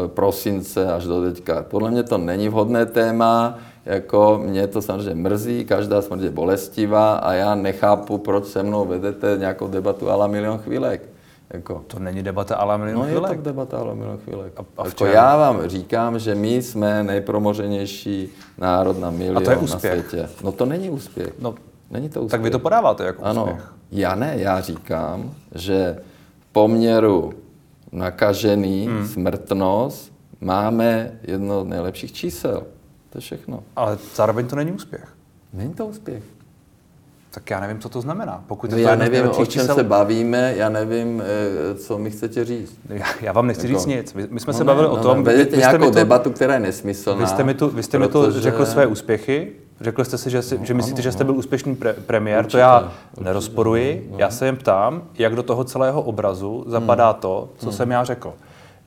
prosince 0.06 0.92
až 0.92 1.04
do 1.04 1.22
teďka. 1.22 1.62
Podle 1.62 1.90
mě 1.90 2.02
to 2.02 2.18
není 2.18 2.48
vhodné 2.48 2.86
téma, 2.86 3.58
jako 3.86 4.40
mě 4.46 4.66
to 4.66 4.82
samozřejmě 4.82 5.14
mrzí, 5.28 5.64
každá 5.64 6.02
smrt 6.02 6.20
je 6.22 6.30
bolestivá 6.30 7.14
a 7.14 7.32
já 7.32 7.54
nechápu, 7.54 8.18
proč 8.18 8.46
se 8.46 8.62
mnou 8.62 8.84
vedete 8.86 9.36
nějakou 9.38 9.68
debatu 9.68 10.10
ala 10.10 10.26
milion 10.26 10.58
chvílek. 10.58 11.02
Jako. 11.52 11.84
To 11.86 11.98
není 11.98 12.22
debata 12.22 12.56
ale 12.56 12.78
milion 12.78 12.98
No 13.00 13.06
je 13.06 13.14
to 13.14 13.20
chvílek. 13.20 13.40
debata 13.42 13.78
ale 13.78 13.94
milion 13.94 14.18
chvílek. 14.18 14.52
A- 14.56 14.82
a 14.82 14.86
jako 14.86 15.06
já 15.06 15.36
vám 15.36 15.66
říkám, 15.68 16.18
že 16.18 16.34
my 16.34 16.62
jsme 16.62 17.02
nejpromořenější 17.04 18.28
národ 18.58 18.98
na 19.00 19.10
milion 19.10 19.38
A 19.38 19.40
to 19.40 19.50
je 19.50 19.56
na 19.56 19.62
úspěch. 19.62 20.06
světě. 20.06 20.28
No 20.44 20.52
to 20.52 20.66
není 20.66 20.90
úspěch. 20.90 21.32
No, 21.40 21.54
Není 21.90 22.08
to 22.08 22.20
úspěch. 22.20 22.30
tak 22.30 22.40
vy 22.42 22.50
to 22.50 22.58
podáváte 22.58 23.04
jako 23.04 23.22
Ano, 23.24 23.44
úspěch. 23.44 23.72
já 23.92 24.14
ne, 24.14 24.34
já 24.36 24.60
říkám, 24.60 25.30
že 25.54 25.98
v 26.40 26.52
poměru 26.52 27.32
nakažený, 27.92 28.86
hmm. 28.86 29.06
smrtnost, 29.08 30.12
máme 30.40 31.12
jedno 31.22 31.64
z 31.64 31.66
nejlepších 31.66 32.12
čísel. 32.12 32.62
To 33.10 33.18
je 33.18 33.20
všechno. 33.22 33.62
Ale 33.76 33.98
zároveň 34.14 34.46
to 34.46 34.56
není 34.56 34.72
úspěch. 34.72 35.08
Není 35.52 35.74
to 35.74 35.86
úspěch. 35.86 36.22
Tak 37.34 37.50
já 37.50 37.60
nevím, 37.60 37.78
co 37.80 37.88
to 37.88 38.00
znamená. 38.00 38.44
Pokud 38.46 38.70
No 38.70 38.76
to 38.76 38.80
já 38.82 38.94
nevím, 38.94 39.26
o 39.28 39.34
čem 39.34 39.46
čísel- 39.46 39.74
se 39.74 39.84
bavíme, 39.84 40.54
já 40.56 40.68
nevím, 40.68 41.22
eh, 41.22 41.74
co 41.74 41.98
mi 41.98 42.10
chcete 42.10 42.44
říct. 42.44 42.78
Já, 42.88 43.06
já 43.20 43.32
vám 43.32 43.46
nechci 43.46 43.66
Jako- 43.66 43.78
říct 43.78 43.86
nic. 43.86 44.14
My, 44.14 44.26
my 44.30 44.40
jsme 44.40 44.52
No 44.52 44.56
se 44.58 44.64
ne, 44.64 44.66
bavili 44.66 44.86
no 44.88 44.92
o 44.94 44.96
ne, 44.96 45.02
tom, 45.02 45.18
vy, 45.18 45.22
vedete 45.24 45.44
vy, 45.44 45.50
jste 45.50 45.56
nějakou 45.56 45.78
mi 45.84 45.90
to, 45.90 45.94
debatu, 45.94 46.30
která 46.30 46.54
je 46.54 46.60
nesmyslná. 46.60 47.14
vy 47.20 47.26
jste 47.26 47.44
mi 47.44 47.54
tu, 47.54 47.68
vy 47.68 47.82
jste 47.82 47.98
mi 47.98 48.08
to 48.08 48.22
protože- 48.22 48.40
řekl 48.40 48.66
své 48.66 48.86
úspěchy, 48.86 49.52
řekl 49.80 50.04
jste 50.04 50.18
si, 50.18 50.30
že, 50.30 50.42
si, 50.42 50.58
že 50.62 50.74
myslíte, 50.74 50.96
ano, 50.98 51.02
že 51.02 51.12
jste 51.12 51.24
byl 51.24 51.34
úspěšný 51.36 51.76
pre, 51.76 51.92
premiér, 51.92 52.38
to 52.40 52.46
Určitě, 52.46 52.58
já 52.58 52.80
určitě, 52.80 53.24
nerozporuji, 53.24 54.08
no. 54.12 54.18
já 54.18 54.30
se 54.30 54.46
jen 54.46 54.56
ptám, 54.56 55.02
jak 55.14 55.36
do 55.36 55.42
toho 55.42 55.64
celého 55.64 56.02
obrazu 56.02 56.64
zapadá 56.66 57.12
to, 57.12 57.48
co 57.58 57.72
jsem 57.72 57.90
já 57.90 58.04
řekl. 58.04 58.32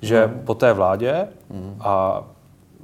Že 0.01 0.31
po 0.45 0.55
té 0.55 0.73
vládě 0.73 1.27
a 1.79 2.23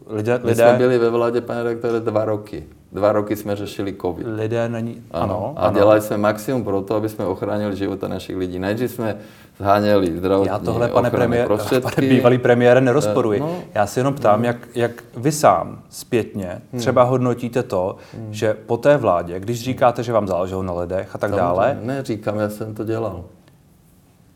lidé, 0.09 0.39
My 0.43 0.55
jsme 0.55 0.65
lidé, 0.65 0.77
byli 0.77 0.97
ve 0.97 1.09
vládě, 1.09 1.41
pane 1.41 1.63
redaktore, 1.63 1.99
dva 1.99 2.25
roky. 2.25 2.63
Dva 2.91 3.11
roky 3.11 3.35
jsme 3.35 3.55
řešili 3.55 3.95
covid. 4.01 4.27
lidé 4.27 4.69
není, 4.69 5.03
ano, 5.11 5.53
a 5.57 5.61
ano. 5.61 5.77
dělali 5.77 6.01
jsme 6.01 6.17
maximum 6.17 6.63
pro 6.63 6.81
to, 6.81 6.95
aby 6.95 7.09
jsme 7.09 7.25
ochránili 7.25 7.75
života 7.75 8.07
našich 8.07 8.37
lidí. 8.37 8.59
Nejdřív 8.59 8.91
jsme 8.91 9.17
zháněli 9.59 10.17
zdravotní 10.17 10.47
Já 10.47 10.59
tohle, 10.59 10.87
pane, 10.87 11.09
premiér, 11.11 11.45
prostředky. 11.45 11.95
pane 11.95 12.07
bývalý 12.07 12.37
premiére, 12.37 12.81
nerozporuji. 12.81 13.39
Eh, 13.39 13.43
no. 13.43 13.55
Já 13.73 13.87
se 13.87 13.99
jenom 13.99 14.13
ptám, 14.13 14.43
jak, 14.45 14.57
jak 14.75 14.91
vy 15.17 15.31
sám 15.31 15.79
zpětně 15.89 16.61
třeba 16.77 17.03
hodnotíte 17.03 17.63
to, 17.63 17.95
že 18.31 18.53
po 18.65 18.77
té 18.77 18.97
vládě, 18.97 19.39
když 19.39 19.63
říkáte, 19.63 20.03
že 20.03 20.13
vám 20.13 20.27
záleželo 20.27 20.63
na 20.63 20.73
lidech 20.73 21.15
a 21.15 21.17
tak 21.17 21.31
dále, 21.31 21.77
Ne, 21.81 22.03
říkám, 22.03 22.39
já 22.39 22.49
jsem 22.49 22.75
to 22.75 22.83
dělal. 22.83 23.23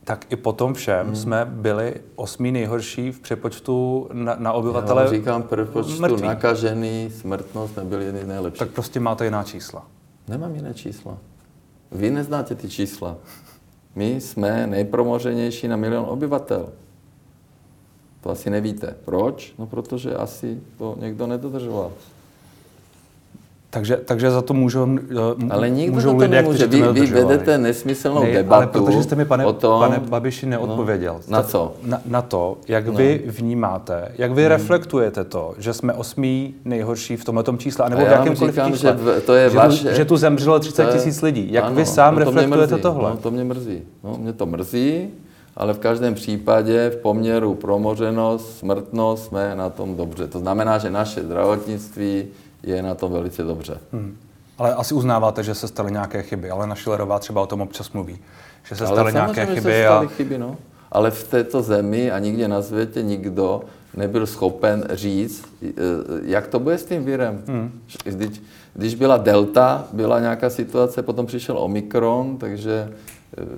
Tak 0.04 0.32
i 0.32 0.36
po 0.36 0.52
tom 0.52 0.74
všem 0.74 1.16
jsme 1.16 1.44
byli 1.44 1.94
osmý 2.16 2.52
nejhorší 2.52 3.12
v 3.12 3.20
přepočtu 3.20 4.08
na, 4.12 4.36
na 4.38 4.50
Já 4.50 4.52
obyvatele. 4.52 5.04
vám 5.04 5.14
říkám, 5.14 5.42
pro 5.42 5.66
počtu 5.66 6.00
mrtvých. 6.00 6.22
nakažený, 6.24 7.10
smrtnost 7.20 7.76
nebyly 7.76 8.04
jedny 8.04 8.20
z 8.24 8.26
nejlepších. 8.26 8.58
Tak 8.58 8.70
prostě 8.70 9.00
máte 9.00 9.24
jiná 9.24 9.42
čísla. 9.44 9.86
Nemám 10.28 10.54
jiné 10.54 10.74
čísla. 10.74 11.18
Vy 11.92 12.10
neznáte 12.10 12.54
ty 12.54 12.68
čísla. 12.68 13.16
My 13.94 14.20
jsme 14.20 14.66
nejpromořenější 14.66 15.68
na 15.68 15.76
milion 15.76 16.04
obyvatel. 16.08 16.68
To 18.20 18.30
asi 18.30 18.50
nevíte. 18.50 18.96
Proč? 19.04 19.54
No 19.58 19.66
protože 19.66 20.14
asi 20.14 20.60
to 20.78 20.96
někdo 21.00 21.26
nedodržoval. 21.26 21.92
Takže, 23.74 23.96
takže 24.04 24.30
za 24.30 24.42
to 24.42 24.54
můžou, 24.54 24.98
eh, 24.98 25.50
ale 25.50 25.70
nikdo 25.70 25.94
můžou 25.94 26.10
to 26.10 26.16
lidé, 26.16 26.42
nemůže. 26.42 26.68
to 26.68 26.92
Vy, 26.92 27.00
vy 27.00 27.06
vedete 27.06 27.58
nesmyslnou 27.58 28.22
ne, 28.22 28.32
debatu 28.32 28.54
ale 28.54 28.66
protože 28.66 29.02
jste 29.02 29.16
mi, 29.16 29.24
pane, 29.24 29.46
o 29.46 29.52
tom, 29.52 29.80
pane 29.80 29.98
Babiši, 29.98 30.46
neodpověděl. 30.46 31.14
No, 31.14 31.32
na 31.32 31.42
co? 31.42 31.72
Na, 31.82 32.00
na 32.06 32.22
to, 32.22 32.58
jak 32.68 32.86
no. 32.86 32.92
vy 32.92 33.22
vnímáte, 33.26 34.12
jak 34.18 34.32
vy 34.32 34.42
hmm. 34.42 34.50
reflektujete 34.50 35.24
to, 35.24 35.54
že 35.58 35.72
jsme 35.72 35.92
osmý 35.92 36.54
nejhorší 36.64 37.16
v 37.16 37.24
tomto 37.24 37.56
čísle, 37.56 37.84
anebo 37.84 38.04
v 38.04 38.08
jakémkoliv 38.08 38.54
říkám, 38.54 38.72
čísle. 38.72 38.98
Že 39.14 39.20
to 39.20 39.34
je 39.34 39.50
že, 39.50 39.56
vaše, 39.56 39.88
tu, 39.88 39.94
že 39.94 40.04
tu 40.04 40.16
zemřelo 40.16 40.58
30 40.58 40.92
tisíc 40.92 41.22
lidí. 41.22 41.52
Jak 41.52 41.64
ano, 41.64 41.74
vy 41.74 41.86
sám 41.86 42.14
no, 42.14 42.20
reflektujete 42.20 42.74
mrzí, 42.74 42.82
tohle? 42.82 43.10
No, 43.10 43.16
to 43.16 43.30
mě 43.30 43.44
mrzí. 43.44 43.82
No, 44.04 44.16
mě 44.18 44.32
to 44.32 44.46
mrzí, 44.46 45.08
ale 45.56 45.74
v 45.74 45.78
každém 45.78 46.14
případě 46.14 46.90
v 46.90 46.96
poměru 46.96 47.54
promořenost, 47.54 48.58
smrtnost 48.58 49.24
jsme 49.24 49.54
na 49.56 49.70
tom 49.70 49.96
dobře. 49.96 50.26
To 50.26 50.38
znamená, 50.38 50.78
že 50.78 50.90
naše 50.90 51.22
zdravotnictví 51.22 52.24
je 52.66 52.82
na 52.82 52.94
tom 52.94 53.12
velice 53.12 53.42
dobře. 53.42 53.78
Hmm. 53.92 54.16
Ale 54.58 54.74
asi 54.74 54.94
uznáváte, 54.94 55.42
že 55.42 55.54
se 55.54 55.68
staly 55.68 55.92
nějaké 55.92 56.22
chyby, 56.22 56.50
ale 56.50 56.66
na 56.66 56.74
Schillerová 56.74 57.18
třeba 57.18 57.42
o 57.42 57.46
tom 57.46 57.60
občas 57.60 57.92
mluví. 57.92 58.18
Že 58.68 58.76
se 58.76 58.86
staly 58.86 59.12
nějaké 59.12 59.46
chyby. 59.46 59.60
Se 59.60 59.82
staly 59.82 60.06
a... 60.06 60.08
chyby 60.08 60.38
no. 60.38 60.56
Ale 60.92 61.10
v 61.10 61.28
této 61.28 61.62
zemi 61.62 62.10
a 62.10 62.18
nikde 62.18 62.48
na 62.48 62.62
světě 62.62 63.02
nikdo 63.02 63.62
nebyl 63.96 64.26
schopen 64.26 64.84
říct, 64.90 65.44
e, 65.62 65.72
jak 66.22 66.46
to 66.46 66.58
bude 66.58 66.78
s 66.78 66.84
tím 66.84 67.04
virem. 67.04 67.42
Hmm. 67.46 67.80
Když, 68.04 68.42
když 68.74 68.94
byla 68.94 69.16
delta, 69.16 69.88
byla 69.92 70.20
nějaká 70.20 70.50
situace, 70.50 71.02
potom 71.02 71.26
přišel 71.26 71.58
omikron, 71.58 72.36
takže 72.36 72.92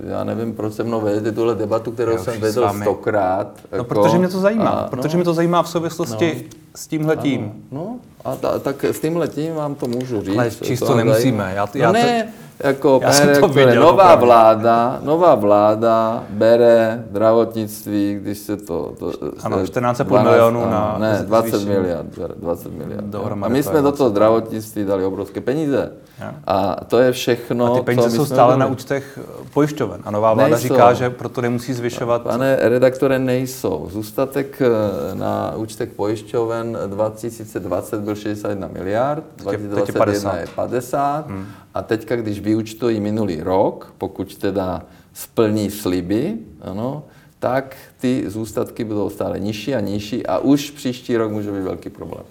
já 0.07 0.23
nevím, 0.23 0.53
proč 0.53 0.73
se 0.73 0.83
mnou 0.83 1.01
vedete 1.01 1.31
tuhle 1.31 1.55
debatu, 1.55 1.91
kterou 1.91 2.11
já 2.11 2.17
jsem 2.17 2.41
vedl 2.41 2.69
stokrát. 2.81 3.47
No, 3.71 3.77
jako, 3.77 3.83
protože 3.83 4.17
mě 4.17 4.27
to 4.27 4.39
zajímá. 4.39 4.69
A, 4.69 4.87
protože 4.87 5.17
no, 5.17 5.17
mě 5.17 5.25
to 5.25 5.33
zajímá 5.33 5.63
v 5.63 5.69
souvislosti 5.69 6.43
no, 6.43 6.49
s 6.75 6.87
tímhletím. 6.87 7.51
No, 7.71 7.95
a 8.25 8.35
ta, 8.35 8.59
tak 8.59 8.83
s 8.83 8.99
tímhletím 8.99 9.55
vám 9.55 9.75
to 9.75 9.87
můžu 9.87 10.21
říct. 10.21 10.37
Ale 10.37 10.51
čisto 10.51 10.85
to 10.85 10.95
nemusíme. 10.95 11.53
Já, 11.55 11.69
já 11.73 11.87
no 11.87 11.93
ne, 11.93 12.33
jako 12.59 12.99
já 13.03 13.11
jsem 13.11 13.41
to 13.41 13.47
viděl, 13.47 13.75
nová 13.75 14.03
opravdu. 14.03 14.25
vláda, 14.25 14.99
nová 15.03 15.35
vláda 15.35 16.23
bere 16.29 17.03
zdravotnictví, 17.09 18.19
když 18.21 18.37
se 18.37 18.57
to... 18.57 18.93
to 18.99 19.11
ano, 19.43 19.57
14,5 19.57 20.23
milionů 20.23 20.65
na... 20.69 20.95
Ne, 20.99 21.23
20 21.25 21.49
zvýšení. 21.49 21.75
miliard, 21.75 22.07
20 22.37 22.71
miliard. 22.71 23.15
A 23.41 23.47
my 23.47 23.63
jsme 23.63 23.81
do 23.81 23.91
toho 23.91 24.09
zdravotnictví 24.09 24.85
dali 24.85 25.05
obrovské 25.05 25.41
peníze. 25.41 25.91
Ja. 26.19 26.35
A 26.47 26.85
to 26.85 26.99
je 26.99 27.11
všechno, 27.11 27.73
A 27.73 27.77
ty 27.77 27.85
peníze 27.85 28.09
jsou 28.09 28.25
stále 28.25 28.49
dali. 28.49 28.59
na 28.59 28.65
účtech 28.65 29.19
pojišťoven. 29.53 30.01
A 30.03 30.11
nová 30.11 30.33
vláda 30.33 30.49
nejsou. 30.49 30.67
říká, 30.67 30.93
že 30.93 31.09
proto 31.09 31.41
nemusí 31.41 31.73
zvyšovat... 31.73 32.21
Pane 32.21 32.57
redaktore, 32.61 33.19
nejsou. 33.19 33.87
Zůstatek 33.91 34.61
eh, 34.61 35.15
na 35.15 35.53
účtech 35.55 35.89
pojišťoven 35.89 36.77
2020 36.87 38.01
byl 38.01 38.15
61 38.15 38.67
miliard, 38.73 39.23
2021 39.37 40.37
je 40.37 40.47
50. 40.55 41.27
Hmm. 41.27 41.45
A 41.77 41.81
teďka, 41.81 42.15
když 42.15 42.39
vyučtují 42.39 42.99
minulý 42.99 43.41
rok, 43.41 43.93
pokud 43.97 44.35
teda 44.35 44.85
splní 45.13 45.71
sliby, 45.71 46.37
ano, 46.61 47.03
tak 47.39 47.75
ty 47.99 48.29
zůstatky 48.29 48.83
budou 48.83 49.09
stále 49.09 49.39
nižší 49.39 49.75
a 49.75 49.79
nižší 49.79 50.25
a 50.25 50.37
už 50.37 50.71
příští 50.71 51.17
rok 51.17 51.31
může 51.31 51.51
být 51.51 51.61
velký 51.61 51.89
problém. 51.89 52.23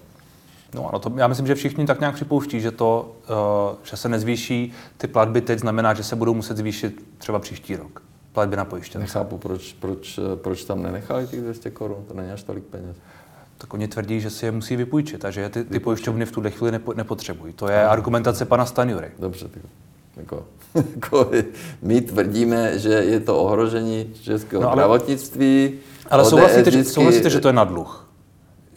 No 0.75 0.89
ano, 0.89 0.99
to, 0.99 1.13
já 1.15 1.27
myslím, 1.27 1.47
že 1.47 1.55
všichni 1.55 1.85
tak 1.85 1.99
nějak 1.99 2.15
připouští, 2.15 2.61
že 2.61 2.71
to, 2.71 3.15
uh, 3.71 3.77
že 3.83 3.97
se 3.97 4.09
nezvýší 4.09 4.73
ty 4.97 5.07
platby 5.07 5.41
teď 5.41 5.59
znamená, 5.59 5.93
že 5.93 6.03
se 6.03 6.15
budou 6.15 6.33
muset 6.33 6.57
zvýšit 6.57 7.05
třeba 7.17 7.39
příští 7.39 7.75
rok. 7.75 8.01
Platby 8.31 8.55
na 8.55 8.65
pojištění. 8.65 9.01
Nechápu, 9.01 9.37
proč, 9.37 9.73
proč, 9.73 10.19
proč 10.35 10.63
tam 10.63 10.83
nenechali 10.83 11.27
těch 11.27 11.41
200 11.41 11.71
korun, 11.71 12.05
to 12.07 12.13
není 12.13 12.31
až 12.31 12.43
tolik 12.43 12.63
peněz. 12.63 12.97
Tak 13.57 13.73
oni 13.73 13.87
tvrdí, 13.87 14.21
že 14.21 14.29
si 14.29 14.45
je 14.45 14.51
musí 14.51 14.75
vypůjčit 14.75 15.25
a 15.25 15.31
že 15.31 15.49
ty, 15.49 15.63
ty 15.63 15.79
pojišťovny 15.79 16.25
v 16.25 16.31
tuhle 16.31 16.51
chvíli 16.51 16.71
nepo, 16.71 16.93
nepotřebují. 16.93 17.53
To 17.53 17.67
je 17.67 17.87
argumentace 17.87 18.45
pana 18.45 18.65
Stanjury. 18.65 19.11
Dobře, 19.19 19.47
tak 19.47 19.63
jako, 20.17 20.45
jako, 20.95 21.31
my 21.81 22.01
tvrdíme, 22.01 22.79
že 22.79 22.89
je 22.89 23.19
to 23.19 23.39
ohrožení 23.39 24.13
českého 24.21 24.63
no, 24.63 24.67
ale, 24.67 24.75
zdravotnictví. 24.75 25.73
Ale 26.09 26.25
souhlasíte, 26.25 26.69
vždycky... 26.69 26.93
souhlasíte, 26.93 27.29
že 27.29 27.39
to 27.39 27.49
je 27.49 27.53
na 27.53 27.63
dluh? 27.63 28.07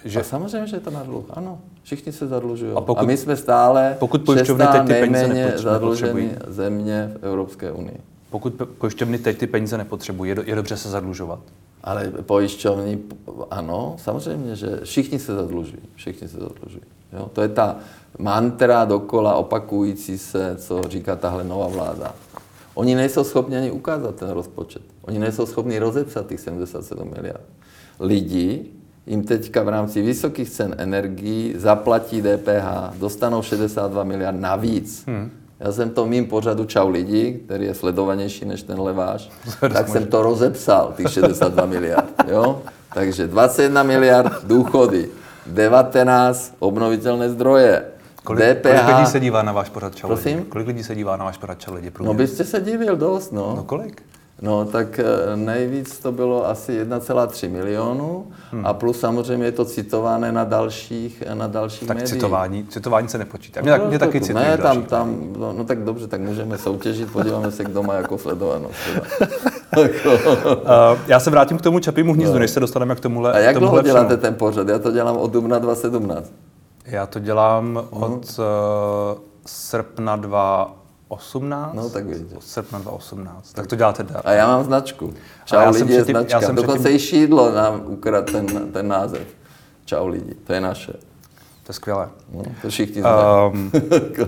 Že... 0.04 0.20
A 0.20 0.22
samozřejmě, 0.22 0.66
že 0.66 0.76
je 0.76 0.80
to 0.80 0.90
na 0.90 1.02
dluh, 1.02 1.24
ano. 1.30 1.58
Všichni 1.82 2.12
se 2.12 2.26
zadlužují. 2.26 2.72
A, 2.72 2.80
pokud, 2.80 3.00
a 3.00 3.04
my 3.06 3.16
jsme 3.16 3.36
stále 3.36 3.96
pokud 3.98 4.22
pojišťovny 4.22 4.66
teď 4.66 4.86
ty 4.86 4.94
peníze 4.94 5.52
zadlužený 5.56 6.30
země 6.46 7.12
v 7.20 7.26
Evropské 7.26 7.72
unii. 7.72 8.00
Pokud 8.30 8.54
pojišťovny 8.78 9.18
teď 9.18 9.38
ty 9.38 9.46
peníze 9.46 9.78
nepotřebují, 9.78 10.28
je, 10.28 10.34
do, 10.34 10.42
je 10.46 10.54
dobře 10.54 10.76
se 10.76 10.90
zadlužovat? 10.90 11.40
Ale 11.84 12.10
pojišťovny, 12.10 12.98
ano, 13.50 13.96
samozřejmě, 13.98 14.56
že 14.56 14.80
všichni 14.84 15.18
se 15.18 15.34
zadlužují. 15.34 15.82
Všichni 15.94 16.28
se 16.28 16.38
zadlužují. 16.38 16.82
Jo? 17.12 17.30
To 17.32 17.42
je 17.42 17.48
ta 17.48 17.76
mantra 18.18 18.84
dokola 18.84 19.34
opakující 19.34 20.18
se, 20.18 20.56
co 20.56 20.82
říká 20.88 21.16
tahle 21.16 21.44
nová 21.44 21.68
vláda. 21.68 22.14
Oni 22.74 22.94
nejsou 22.94 23.24
schopni 23.24 23.56
ani 23.56 23.70
ukázat 23.70 24.14
ten 24.14 24.30
rozpočet. 24.30 24.82
Oni 25.02 25.18
nejsou 25.18 25.46
schopni 25.46 25.78
rozepsat 25.78 26.26
těch 26.26 26.40
77 26.40 27.10
miliard. 27.10 27.44
Lidi 28.00 28.66
jim 29.06 29.24
teďka 29.24 29.62
v 29.62 29.68
rámci 29.68 30.02
vysokých 30.02 30.50
cen 30.50 30.74
energií 30.78 31.54
zaplatí 31.56 32.22
DPH, 32.22 32.98
dostanou 32.98 33.42
62 33.42 34.04
miliard 34.04 34.40
navíc. 34.40 35.04
Hmm. 35.06 35.30
Já 35.60 35.72
jsem 35.72 35.90
to 35.90 36.06
mým 36.06 36.26
pořadu 36.26 36.64
Čau 36.64 36.88
lidi, 36.88 37.40
který 37.46 37.64
je 37.64 37.74
sledovanější 37.74 38.44
než 38.44 38.62
tenhle 38.62 38.92
váš, 38.92 39.30
tak 39.72 39.88
jsem 39.88 40.06
to 40.06 40.22
rozepsal, 40.22 40.92
těch 40.96 41.08
62 41.12 41.66
miliard. 41.66 42.14
Jo? 42.28 42.62
Takže 42.94 43.26
21 43.26 43.82
miliard 43.82 44.32
důchody, 44.44 45.08
19 45.46 46.54
obnovitelné 46.58 47.30
zdroje, 47.30 47.84
Kolik, 48.24 48.44
DPH. 48.44 48.62
kolik 48.62 48.86
lidí 48.96 49.06
se 49.06 49.20
dívá 49.20 49.42
na 49.42 49.52
váš 49.52 49.68
pořad 49.68 49.94
Čau 49.94 50.06
Prosím? 50.08 50.38
lidi? 50.38 50.48
Kolik 50.50 50.66
lidí 50.66 50.82
se 50.84 50.94
dívá 50.94 51.16
na 51.16 51.24
váš 51.24 51.36
pořad 51.38 51.58
Čau 51.60 51.74
lidi? 51.74 51.92
No 52.00 52.14
byste 52.14 52.44
se 52.44 52.60
divil 52.60 52.96
dost, 52.96 53.32
no. 53.32 53.52
No 53.56 53.62
kolik? 53.64 54.02
No 54.42 54.64
tak 54.64 54.98
eh, 54.98 55.36
nejvíc 55.36 55.98
to 55.98 56.12
bylo 56.12 56.48
asi 56.48 56.84
1,3 56.84 57.50
milionu 57.50 58.26
hmm. 58.50 58.66
a 58.66 58.72
plus 58.72 59.00
samozřejmě 59.00 59.46
je 59.46 59.52
to 59.52 59.64
citované 59.64 60.32
na 60.32 60.44
dalších, 60.44 61.22
na 61.34 61.46
dalších 61.46 61.88
tak 61.88 61.96
médiích. 61.96 62.14
citování, 62.14 62.66
citování 62.66 63.08
se 63.08 63.18
nepočítá. 63.18 63.60
Mě, 63.60 63.78
no, 63.78 63.86
mě 63.86 63.98
taky 63.98 64.20
citují 64.20 64.44
Ne, 64.44 64.58
tam, 64.58 64.82
tam, 64.82 65.18
no, 65.38 65.52
no, 65.52 65.64
tak 65.64 65.84
dobře, 65.84 66.06
tak 66.06 66.20
můžeme 66.20 66.58
soutěžit, 66.58 67.12
podíváme 67.12 67.50
se, 67.50 67.64
kdo 67.64 67.82
má 67.82 67.94
jako 67.94 68.18
sledovanost. 68.18 68.74
uh, 69.76 69.84
já 71.06 71.20
se 71.20 71.30
vrátím 71.30 71.58
k 71.58 71.62
tomu 71.62 71.78
čapímu 71.78 72.12
hnízdu, 72.12 72.32
no. 72.32 72.38
než 72.38 72.50
se 72.50 72.60
dostaneme 72.60 72.94
k 72.94 73.00
tomuhle 73.00 73.32
A 73.32 73.38
jak 73.38 73.58
dlouho 73.58 73.82
děláte 73.82 74.16
ten 74.16 74.34
pořad? 74.34 74.68
Já 74.68 74.78
to 74.78 74.90
dělám 74.90 75.16
od 75.16 75.32
dubna 75.32 75.58
2017. 75.58 76.32
Já 76.84 77.06
to 77.06 77.18
dělám 77.18 77.86
uh-huh. 77.92 78.04
od 78.04 78.38
uh, 78.38 78.44
srpna 79.46 80.16
2 80.16 80.79
18? 81.10 81.74
No 81.74 81.90
tak 81.90 82.06
vidíte. 82.06 82.36
Od 82.36 82.44
srpna 82.44 82.78
2018. 82.78 83.52
Tak 83.52 83.66
to 83.66 83.76
děláte 83.76 84.02
dál. 84.02 84.22
A 84.24 84.32
já 84.32 84.46
mám 84.46 84.64
značku. 84.64 85.14
Čau 85.44 85.56
já 85.56 85.70
lidi 85.70 85.92
je 85.92 86.04
značka. 86.04 86.36
Já 86.36 86.40
jsem 86.40 86.56
Dokonce 86.56 86.78
předtím... 86.78 86.96
i 86.96 86.98
šídlo 86.98 87.52
nám 87.52 87.82
ukradl 87.86 88.32
ten, 88.32 88.72
ten 88.72 88.88
název. 88.88 89.22
Čau 89.84 90.06
lidi. 90.06 90.34
To 90.44 90.52
je 90.52 90.60
naše. 90.60 90.92
To 91.62 91.70
je 91.70 91.74
skvělé. 91.74 92.08
No, 92.34 92.42
to 92.62 92.68
všichni 92.68 93.00
znají. 93.00 93.52
Um, 93.52 93.70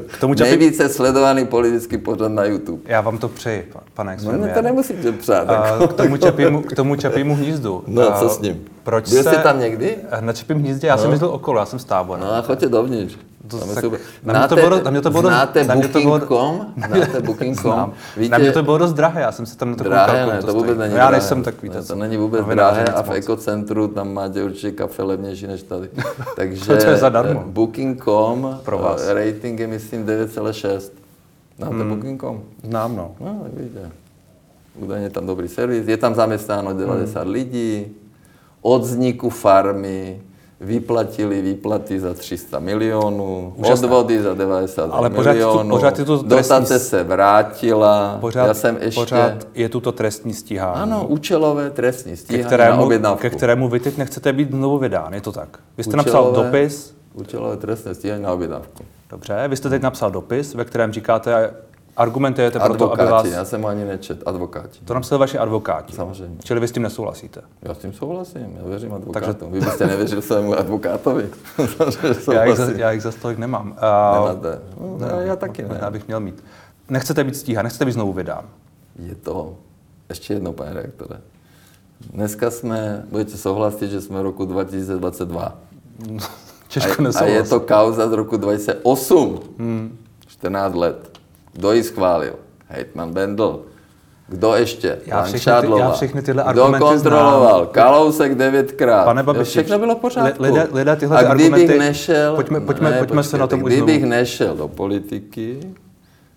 k 0.06 0.20
tomu 0.20 0.34
čapi... 0.38 0.50
Nejvíce 0.50 0.88
sledovaný 0.88 1.46
politický 1.46 1.98
pořad 1.98 2.32
na 2.32 2.44
YouTube. 2.44 2.82
Já 2.84 3.00
vám 3.00 3.18
to 3.18 3.28
přeji, 3.28 3.72
pane 3.94 4.16
No, 4.22 4.32
no 4.32 4.48
to 4.54 4.62
nemusíte 4.62 5.12
přát. 5.12 5.48
Uh, 5.80 5.86
k, 5.86 5.92
tomu 5.92 6.16
čapímu, 6.16 6.62
k 6.62 6.76
tomu 6.76 6.96
čapímu 6.96 7.34
hnízdu. 7.34 7.84
No, 7.86 8.08
uh, 8.08 8.14
co 8.14 8.28
s 8.28 8.40
ním? 8.40 8.64
Proč 8.82 9.10
Byl 9.10 9.22
se... 9.22 9.28
jste 9.28 9.42
tam 9.42 9.60
někdy? 9.60 9.96
Na 10.20 10.32
čapím 10.32 10.58
hnízdě, 10.58 10.86
já 10.86 10.96
no. 10.96 11.02
jsem 11.02 11.10
jezdil 11.10 11.28
okolo, 11.28 11.58
já 11.58 11.66
jsem 11.66 11.78
z 11.78 11.84
tábora. 11.84 12.20
No 12.20 12.32
a 12.32 12.42
choďte 12.42 12.68
dovnitř. 12.68 13.18
To, 13.58 13.90
tak, 13.90 14.00
na 14.24 14.38
mě 14.38 14.48
to 14.48 14.54
bylo, 14.56 14.82
na 14.82 14.90
mě 14.90 15.00
to 15.00 15.10
bylo, 15.10 15.22
znáte 15.22 15.64
na 15.64 15.74
mě 15.74 15.88
to 15.88 16.00
bylo, 16.00 16.18
Booking.com? 16.18 16.66
Znáte 16.86 17.20
Booking.com? 17.26 17.92
Na 18.30 18.38
mě 18.38 18.52
to 18.52 18.62
bylo 18.62 18.78
dost 18.78 18.92
drahé, 18.92 19.20
já 19.20 19.32
jsem 19.32 19.46
se 19.46 19.56
tam 19.56 19.70
na 19.70 19.76
to 19.76 19.84
drahé, 19.84 20.26
ne, 20.26 20.40
to, 20.40 20.46
to 20.46 20.54
vůbec 20.54 20.78
není 20.78 20.92
no, 20.92 20.98
Já 20.98 21.10
nejsem 21.10 21.42
takový. 21.42 21.68
Ne, 21.68 21.82
to 21.82 21.94
není 21.94 22.16
vůbec 22.16 22.46
drahé 22.46 22.84
a 22.84 23.02
v 23.02 23.10
ekocentru 23.10 23.88
tam 23.88 24.12
máte 24.12 24.44
určitě 24.44 24.72
kafe 24.72 25.02
levnější 25.02 25.46
než 25.46 25.62
tady. 25.62 25.88
Takže 26.36 26.66
to 26.66 26.72
je 26.90 26.96
zadarmo. 26.96 27.44
Booking.com, 27.46 28.60
Pro 28.64 28.78
vás. 28.78 29.02
Eh, 29.08 29.14
rating 29.14 29.60
je 29.60 29.66
myslím 29.66 30.06
9,6. 30.06 30.90
Znáte 31.58 31.74
hmm. 31.74 31.94
Booking.com? 31.94 32.42
Znám, 32.62 32.96
no. 32.96 33.14
No, 33.20 33.40
tak 33.42 33.52
vidíte. 33.52 33.90
Údajně 34.76 35.10
tam 35.10 35.26
dobrý 35.26 35.48
servis, 35.48 35.88
je 35.88 35.96
tam 35.96 36.14
zaměstnáno 36.14 36.74
90 36.74 37.22
hmm. 37.22 37.32
lidí, 37.32 37.86
od 38.62 38.82
vzniku 38.82 39.30
farmy, 39.30 40.20
vyplatili 40.62 41.42
výplaty 41.42 42.00
za 42.00 42.14
300 42.14 42.58
milionů, 42.58 43.52
Úžasné. 43.56 43.86
odvody 43.86 44.22
za 44.22 44.34
90 44.34 44.90
Ale 44.92 45.10
pořád 45.10 45.32
milionů, 45.32 45.62
tu, 45.62 45.68
pořád 45.68 45.98
je 45.98 46.04
tu 46.04 46.22
trestní... 46.22 46.56
dotace 46.56 46.78
se 46.78 47.04
vrátila, 47.04 48.18
pořád, 48.20 48.46
já 48.46 48.54
jsem 48.54 48.78
ještě... 48.80 49.00
Pořád 49.00 49.32
je 49.54 49.68
tu 49.68 49.80
to 49.80 49.92
trestní 49.92 50.34
stíhání. 50.34 50.80
Ano, 50.80 51.06
účelové 51.06 51.70
trestní 51.70 52.16
stíhání 52.16 52.42
ke 52.42 52.46
kterému, 52.46 52.90
na 52.98 53.16
Ke 53.16 53.30
kterému 53.30 53.68
vy 53.68 53.80
teď 53.80 53.96
nechcete 53.96 54.32
být 54.32 54.50
znovu 54.50 54.78
vydán, 54.78 55.14
je 55.14 55.20
to 55.20 55.32
tak? 55.32 55.58
Vy 55.76 55.84
jste 55.84 55.90
účelové, 55.90 56.10
napsal 56.10 56.44
dopis... 56.44 56.94
Účelové 57.14 57.56
trestné 57.56 57.94
stíhání 57.94 58.22
na 58.22 58.32
objednávku. 58.32 58.84
Dobře, 59.10 59.44
vy 59.48 59.56
jste 59.56 59.68
teď 59.68 59.82
napsal 59.82 60.10
dopis, 60.10 60.54
ve 60.54 60.64
kterém 60.64 60.92
říkáte, 60.92 61.50
argumentujete 61.96 62.58
pro 62.58 62.74
to, 62.74 62.92
aby 62.92 63.04
vás... 63.04 63.26
já 63.26 63.44
jsem 63.44 63.66
ani 63.66 63.84
nečet, 63.84 64.22
advokáti. 64.26 64.78
To 64.84 64.94
napsali 64.94 65.18
vaši 65.18 65.38
advokáti. 65.38 65.92
Samozřejmě. 65.92 66.36
Čili 66.44 66.60
vy 66.60 66.68
s 66.68 66.72
tím 66.72 66.82
nesouhlasíte. 66.82 67.40
Já 67.62 67.74
s 67.74 67.78
tím 67.78 67.92
souhlasím, 67.92 68.56
já 68.56 68.68
věřím 68.68 68.94
advokátům. 68.94 69.52
Vy 69.52 69.60
byste 69.60 69.86
nevěřil 69.86 70.22
svému 70.22 70.54
advokátovi. 70.54 71.28
Já 72.32 72.44
jich, 72.44 72.56
za, 72.56 72.70
já 72.70 72.92
jich 72.92 73.02
tolik 73.22 73.38
nemám. 73.38 73.70
Uh, 73.70 74.26
Nemáte. 74.26 74.60
No, 74.80 75.06
já, 75.06 75.20
já 75.20 75.36
taky 75.36 75.62
ne. 75.62 75.78
Já 75.82 75.90
bych 75.90 76.06
měl 76.06 76.20
mít. 76.20 76.44
Nechcete 76.88 77.24
být 77.24 77.36
stíhán, 77.36 77.64
nechcete 77.64 77.84
být 77.84 77.92
znovu 77.92 78.12
vydán. 78.12 78.44
Je 78.98 79.14
to, 79.14 79.56
ještě 80.08 80.34
jedno, 80.34 80.52
pane 80.52 80.72
reaktore. 80.72 81.20
Dneska 82.10 82.50
jsme, 82.50 83.04
budete 83.10 83.36
souhlasit, 83.36 83.90
že 83.90 84.00
jsme 84.00 84.18
v 84.18 84.22
roku 84.22 84.44
2022. 84.44 85.58
Těžko 86.68 87.02
a, 87.02 87.18
a 87.18 87.24
je 87.24 87.42
to 87.42 87.60
kauza 87.60 88.08
z 88.08 88.12
roku 88.12 88.36
2008. 88.36 89.40
Hmm. 89.58 89.98
14 90.26 90.74
let. 90.74 91.11
Kdo 91.52 91.72
ji 91.72 91.82
schválil? 91.82 92.34
Hejtman 92.68 93.12
Bendl. 93.12 93.60
Kdo 94.28 94.54
ještě? 94.54 94.98
Já 95.06 95.16
Pan 95.16 95.24
všechny 95.32 95.52
ty- 95.62 95.78
já 95.78 95.90
všechny 95.90 96.22
tyhle 96.22 96.42
Kdo 96.42 96.48
argumenty 96.64 96.78
kontroloval? 96.94 97.56
znám. 97.58 97.66
Kalousek 97.72 98.34
devětkrát. 98.34 99.04
Pane 99.04 99.22
Babiši, 99.22 99.50
všechno 99.50 99.78
bylo 99.78 99.94
v 99.96 99.98
pořádku. 99.98 100.42
lidé- 100.42 100.68
lidé 100.72 100.96
tyhle 100.96 101.18
a 101.18 101.34
kdybych 101.34 101.52
argumenty- 101.52 101.78
nešel, 101.78 102.34
Pojďme- 102.34 102.60
pojďme- 102.60 102.92
pojďme 102.98 103.22
se 103.22 103.38
na 103.38 103.46
tom 103.46 103.62
už 103.62 103.72
kdybych 103.72 103.98
znovu. 103.98 104.10
nešel 104.10 104.54
do 104.56 104.68
politiky, 104.68 105.60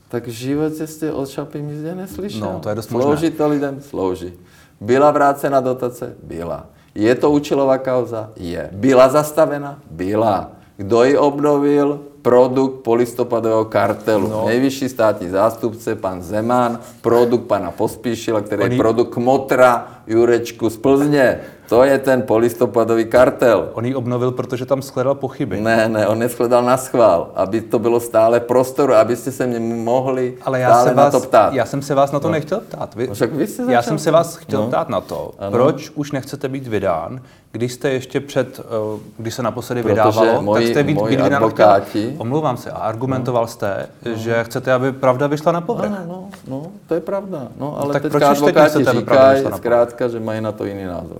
tak 0.09 0.27
v 0.27 0.29
životě 0.29 0.87
jste 0.87 1.13
o 1.13 1.25
Čapím 1.25 1.69
jízdě 1.69 1.95
neslyšel. 1.95 2.41
No, 2.41 2.59
to 2.63 2.69
je 2.69 2.75
dost 2.75 2.85
Slouží 2.89 3.07
možné. 3.07 3.31
to 3.31 3.47
lidem? 3.47 3.81
Slouží. 3.81 4.33
Byla 4.81 5.11
vrácena 5.11 5.59
dotace? 5.59 6.13
Byla. 6.23 6.65
Je 6.95 7.15
to 7.15 7.31
účelová 7.31 7.77
kauza? 7.77 8.29
Je. 8.35 8.69
Byla 8.71 9.09
zastavena? 9.09 9.79
Byla. 9.91 10.51
Kdo 10.77 11.03
ji 11.03 11.17
obnovil? 11.17 11.99
Produkt 12.25 12.81
polistopadového 12.83 13.65
kartelu. 13.65 14.27
No. 14.27 14.43
Nejvyšší 14.45 14.89
státní 14.89 15.29
zástupce, 15.29 15.95
pan 15.95 16.21
Zeman, 16.21 16.79
produkt 17.01 17.45
pana 17.47 17.71
Pospíšila, 17.71 18.41
který 18.41 18.63
Oni- 18.63 18.75
je 18.75 18.79
produkt 18.79 19.13
Kmotra, 19.13 19.87
Jurečku 20.07 20.69
z 20.69 20.77
Plzně. 20.77 21.39
To 21.69 21.83
je 21.83 21.99
ten 21.99 22.21
polistopadový 22.21 23.05
kartel. 23.05 23.69
On 23.73 23.85
ji 23.85 23.95
obnovil, 23.95 24.31
protože 24.31 24.65
tam 24.65 24.81
shledal 24.81 25.15
pochyby. 25.15 25.61
Ne, 25.61 25.89
ne, 25.89 26.07
on 26.07 26.19
neshledal 26.19 26.63
na 26.63 26.77
schvál, 26.77 27.29
aby 27.35 27.61
to 27.61 27.79
bylo 27.79 27.99
stále 27.99 28.39
prostoru, 28.39 28.93
abyste 28.93 29.31
se 29.31 29.47
mě 29.47 29.59
mohli 29.59 30.37
Ale 30.41 30.59
já, 30.59 30.69
stále 30.69 30.89
se 30.89 30.95
na 30.95 31.03
vás, 31.03 31.11
to 31.11 31.19
ptát. 31.19 31.53
já 31.53 31.65
jsem 31.65 31.81
se 31.81 31.95
vás 31.95 32.11
na 32.11 32.19
to 32.19 32.31
nechtěl 32.31 32.59
ptát. 32.59 32.95
Vy, 32.95 33.07
No 33.07 33.13
však 33.13 33.33
vy 33.33 33.47
jste 33.47 33.63
já 33.69 33.81
jsem 33.81 33.99
se 33.99 34.11
vás 34.11 34.35
chtěl 34.35 34.61
No. 34.61 34.67
ptát 34.67 34.89
na 34.89 35.01
to, 35.01 35.31
Ano. 35.39 35.51
proč 35.51 35.91
už 35.95 36.11
nechcete 36.11 36.47
být 36.49 36.67
vydán, 36.67 37.21
když 37.51 37.73
jste 37.73 37.89
ještě 37.89 38.19
před, 38.19 38.59
eh, 38.59 38.99
když 39.17 39.33
se 39.33 39.43
naposledy 39.43 39.81
Protože 39.81 39.93
vydávalo, 39.93 40.41
moji- 40.41 40.63
tak 40.63 40.71
jste 40.71 40.83
být, 40.83 41.01
vydán 41.01 41.33
advokáti-. 41.35 42.15
Omlouvám 42.17 42.57
se. 42.57 42.71
A 42.71 42.77
argumentoval 42.77 43.47
jste, 43.47 43.87
že 44.15 44.43
chcete, 44.43 44.73
aby 44.73 44.91
pravda 44.91 45.27
vyšla 45.27 45.51
na 45.51 45.61
povrch. 45.61 45.91
Ano, 45.91 46.05
no, 46.07 46.23
no, 46.47 46.67
to 46.87 46.93
je 46.93 47.01
pravda. 47.01 47.47
No, 47.59 47.79
ale 47.79 47.93
tak 47.93 48.01
tak 48.01 48.11
proč 48.11 48.23
teď 48.23 48.31
advokáti 48.31 48.83
říkají 48.85 49.43
na 49.43 49.57
zkrátka, 49.57 50.07
že 50.07 50.19
mají 50.19 50.41
na 50.41 50.51
to 50.51 50.65
jiný 50.65 50.83
názor. 50.85 51.17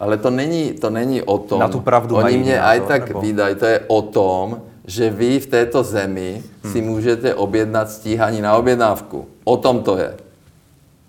Ale 0.00 0.16
to 0.18 0.30
není, 0.30 0.72
to 0.72 0.90
není 0.90 1.22
o 1.22 1.38
tom, 1.38 1.60
Na 1.60 1.68
tu 1.68 1.80
pravdu 1.80 2.14
oni 2.14 2.22
mají 2.22 2.36
mě 2.38 2.50
jiný 2.50 2.58
aj 2.58 2.78
názor, 2.78 2.88
tak 2.88 3.08
nebo? 3.08 3.20
vydají, 3.20 3.54
to 3.54 3.66
je 3.66 3.80
o 3.86 4.02
tom, 4.02 4.60
že 4.86 5.10
vy 5.10 5.40
v 5.40 5.46
této 5.46 5.82
zemi 5.82 6.42
si 6.72 6.82
můžete 6.82 7.34
objednat 7.34 7.90
stíhání 7.90 8.40
na 8.40 8.56
objednávku. 8.56 9.26
O 9.44 9.56
tom 9.56 9.82
to 9.82 9.96
je. 9.96 10.16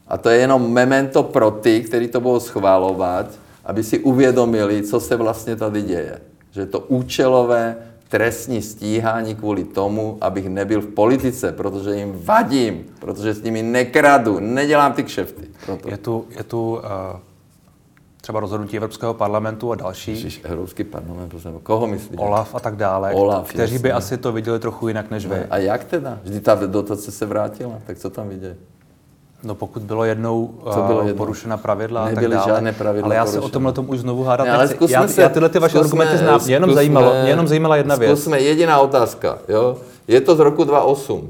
A 0.08 0.18
to 0.18 0.30
je 0.30 0.38
jenom 0.38 0.72
memento 0.72 1.24
pro 1.24 1.52
ty, 1.52 1.82
kteří 1.82 2.08
to 2.08 2.22
budou 2.22 2.40
schválovat, 2.40 3.26
aby 3.66 3.84
si 3.84 4.00
uvědomili, 4.00 4.84
co 4.84 5.00
se 5.00 5.16
vlastně 5.16 5.56
tady 5.56 5.82
děje. 5.82 6.20
Že 6.52 6.62
je 6.62 6.66
to 6.66 6.80
účelové 6.80 7.76
trestní 8.10 8.62
stíhání 8.62 9.36
kvůli 9.36 9.64
tomu, 9.64 10.18
abych 10.22 10.50
nebyl 10.50 10.82
v 10.82 10.86
politice, 10.88 11.52
protože 11.52 11.96
jim 11.96 12.20
vadím, 12.24 12.86
protože 13.00 13.34
s 13.34 13.44
nimi 13.44 13.64
nekradu, 13.64 14.40
nedělám 14.40 14.94
ty 14.94 15.04
kšefty. 15.04 15.48
Proto. 15.66 15.90
Je 15.90 15.98
tu, 15.98 16.26
je 16.38 16.44
tu 16.44 16.72
uh, 16.72 16.80
třeba 18.30 18.40
rozhodnutí 18.40 18.78
Evropského 18.78 19.14
parlamentu 19.14 19.72
a 19.72 19.76
další, 19.76 20.12
Ježiš, 20.12 20.42
Evropský 20.44 20.84
parlament, 20.84 21.30
prosím, 21.30 21.60
koho 21.64 21.88
myslíš? 21.88 22.20
OLAF 22.20 22.56
a 22.56 22.60
tak 22.60 22.76
dále, 22.76 23.14
Olaf, 23.14 23.50
kteří 23.50 23.80
by 23.80 23.90
jasně. 23.90 23.98
asi 23.98 24.18
to 24.18 24.32
viděli 24.32 24.60
trochu 24.60 24.88
jinak 24.88 25.12
než 25.12 25.26
vy. 25.26 25.36
A 25.50 25.58
jak 25.58 25.84
teda? 25.84 26.18
Vždyť 26.24 26.44
ta 26.44 26.56
dotace 26.56 27.12
se 27.12 27.26
vrátila, 27.26 27.72
tak 27.88 27.98
co 27.98 28.10
tam 28.10 28.30
vidějí? 28.30 28.54
No 29.44 29.56
pokud 29.56 29.82
bylo 29.82 30.04
jednou, 30.06 30.54
Co 30.74 30.82
bylo 30.82 31.00
uh, 31.00 31.06
jednou? 31.08 31.18
porušena 31.18 31.58
pravidla 31.58 32.02
a 32.02 32.06
tak 32.06 32.16
Nebyly 32.16 32.36
dále. 32.36 32.46
žádné 32.52 32.74
pravidla 32.74 33.06
Ale 33.06 33.16
já 33.16 33.26
se 33.26 33.40
o 33.40 33.50
tomhle 33.50 33.72
tom 33.74 33.90
už 33.90 34.00
znovu 34.00 34.24
hádat 34.24 34.48
Ne, 34.48 34.54
ale 34.54 34.68
zkusme 34.68 34.94
já, 34.94 35.08
se, 35.08 35.22
já 35.22 35.30
tyhle 35.30 35.50
ty 35.50 35.60
vaše 35.60 35.78
zkusme- 35.78 35.84
argumenty 35.84 36.18
znám. 36.18 36.40
Mě 36.46 36.56
jenom, 36.56 36.70
zkusme- 36.70 36.74
zajímalo, 36.76 37.14
jenom 37.14 37.48
zajímala 37.48 37.76
jedna 37.76 37.96
věc. 37.96 38.12
Zkusme, 38.20 38.40
jediná 38.40 38.80
otázka, 38.80 39.38
jo? 39.48 39.78
Je 40.08 40.22
to 40.22 40.36
z 40.36 40.40
roku 40.40 40.64
2008. 40.64 41.30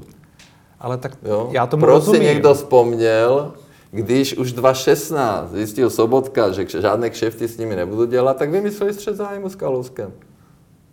Ale 0.79 0.97
tak 0.97 1.11
Jo? 1.23 1.49
já 1.51 1.67
tomu 1.67 1.81
Proč 1.81 1.93
rozumím. 1.95 2.21
si 2.21 2.27
někdo 2.27 2.53
vzpomněl, 2.53 3.51
když 3.91 4.37
už 4.37 4.53
2016 4.53 5.51
zjistil 5.51 5.89
Sobotka, 5.89 6.51
že 6.51 6.65
žádné 6.81 7.09
kšefty 7.09 7.47
s 7.47 7.57
nimi 7.57 7.75
nebudu 7.75 8.05
dělat, 8.05 8.37
tak 8.37 8.51
vymysleli 8.51 8.93
střed 8.93 9.15
zájmu 9.15 9.49
s 9.49 9.55
Kalouskem. 9.55 10.11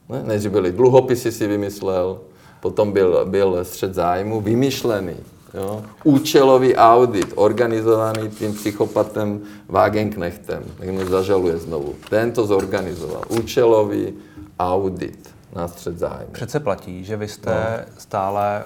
Ne? 0.08 0.22
Než 0.22 0.46
byly 0.46 0.72
dluhopisy 0.72 1.32
si 1.32 1.46
vymyslel, 1.46 2.20
potom 2.60 2.92
byl, 2.92 3.26
byl 3.26 3.64
střed 3.64 3.94
zájmu 3.94 4.40
vymyšlený. 4.40 5.16
Jo? 5.54 5.82
Účelový 6.04 6.76
audit, 6.76 7.32
organizovaný 7.34 8.28
tím 8.28 8.54
psychopatem 8.54 9.40
Wagenknechtem, 9.68 10.64
jak 10.80 10.94
mě 10.94 11.06
zažaluje 11.06 11.56
znovu. 11.56 11.94
Ten 12.10 12.32
to 12.32 12.46
zorganizoval. 12.46 13.22
Účelový 13.28 14.14
audit 14.58 15.35
na 15.56 15.68
střed 15.68 15.98
zájmu. 15.98 16.26
Přece 16.32 16.60
platí, 16.60 17.04
že 17.04 17.16
vy 17.16 17.28
jste 17.28 17.50
No. 17.50 17.92
stále 17.98 18.62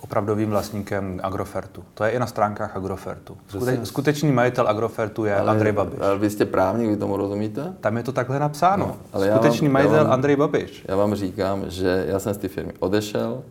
opravdovým 0.00 0.50
vlastníkem 0.50 1.20
Agrofertu. 1.22 1.84
To 1.94 2.04
je 2.04 2.10
i 2.10 2.18
na 2.18 2.26
stránkách 2.26 2.76
Agrofertu. 2.76 3.36
Skute, 3.48 3.86
skutečný 3.86 4.32
majitel 4.32 4.68
Agrofertu 4.68 5.24
je 5.24 5.36
Andrej 5.36 5.72
Babiš. 5.72 6.00
Ale 6.00 6.18
vy 6.18 6.30
jste 6.30 6.46
právník, 6.46 6.88
vy 6.90 6.96
tomu 6.96 7.16
rozumíte? 7.16 7.72
Tam 7.80 7.96
je 7.96 8.02
to 8.02 8.12
takhle 8.12 8.38
napsáno. 8.38 8.86
No, 8.86 8.96
ale 9.12 9.30
Skutečný 9.32 9.68
vám- 9.68 9.72
majitel 9.72 10.04
vám- 10.04 10.12
Andrej 10.12 10.36
Babiš. 10.36 10.84
Já 10.88 10.96
vám 10.96 11.14
říkám, 11.14 11.64
že 11.70 12.04
já 12.08 12.18
jsem 12.18 12.34
z 12.34 12.38
té 12.38 12.48
firmy 12.48 12.72
odešel, 12.78 13.42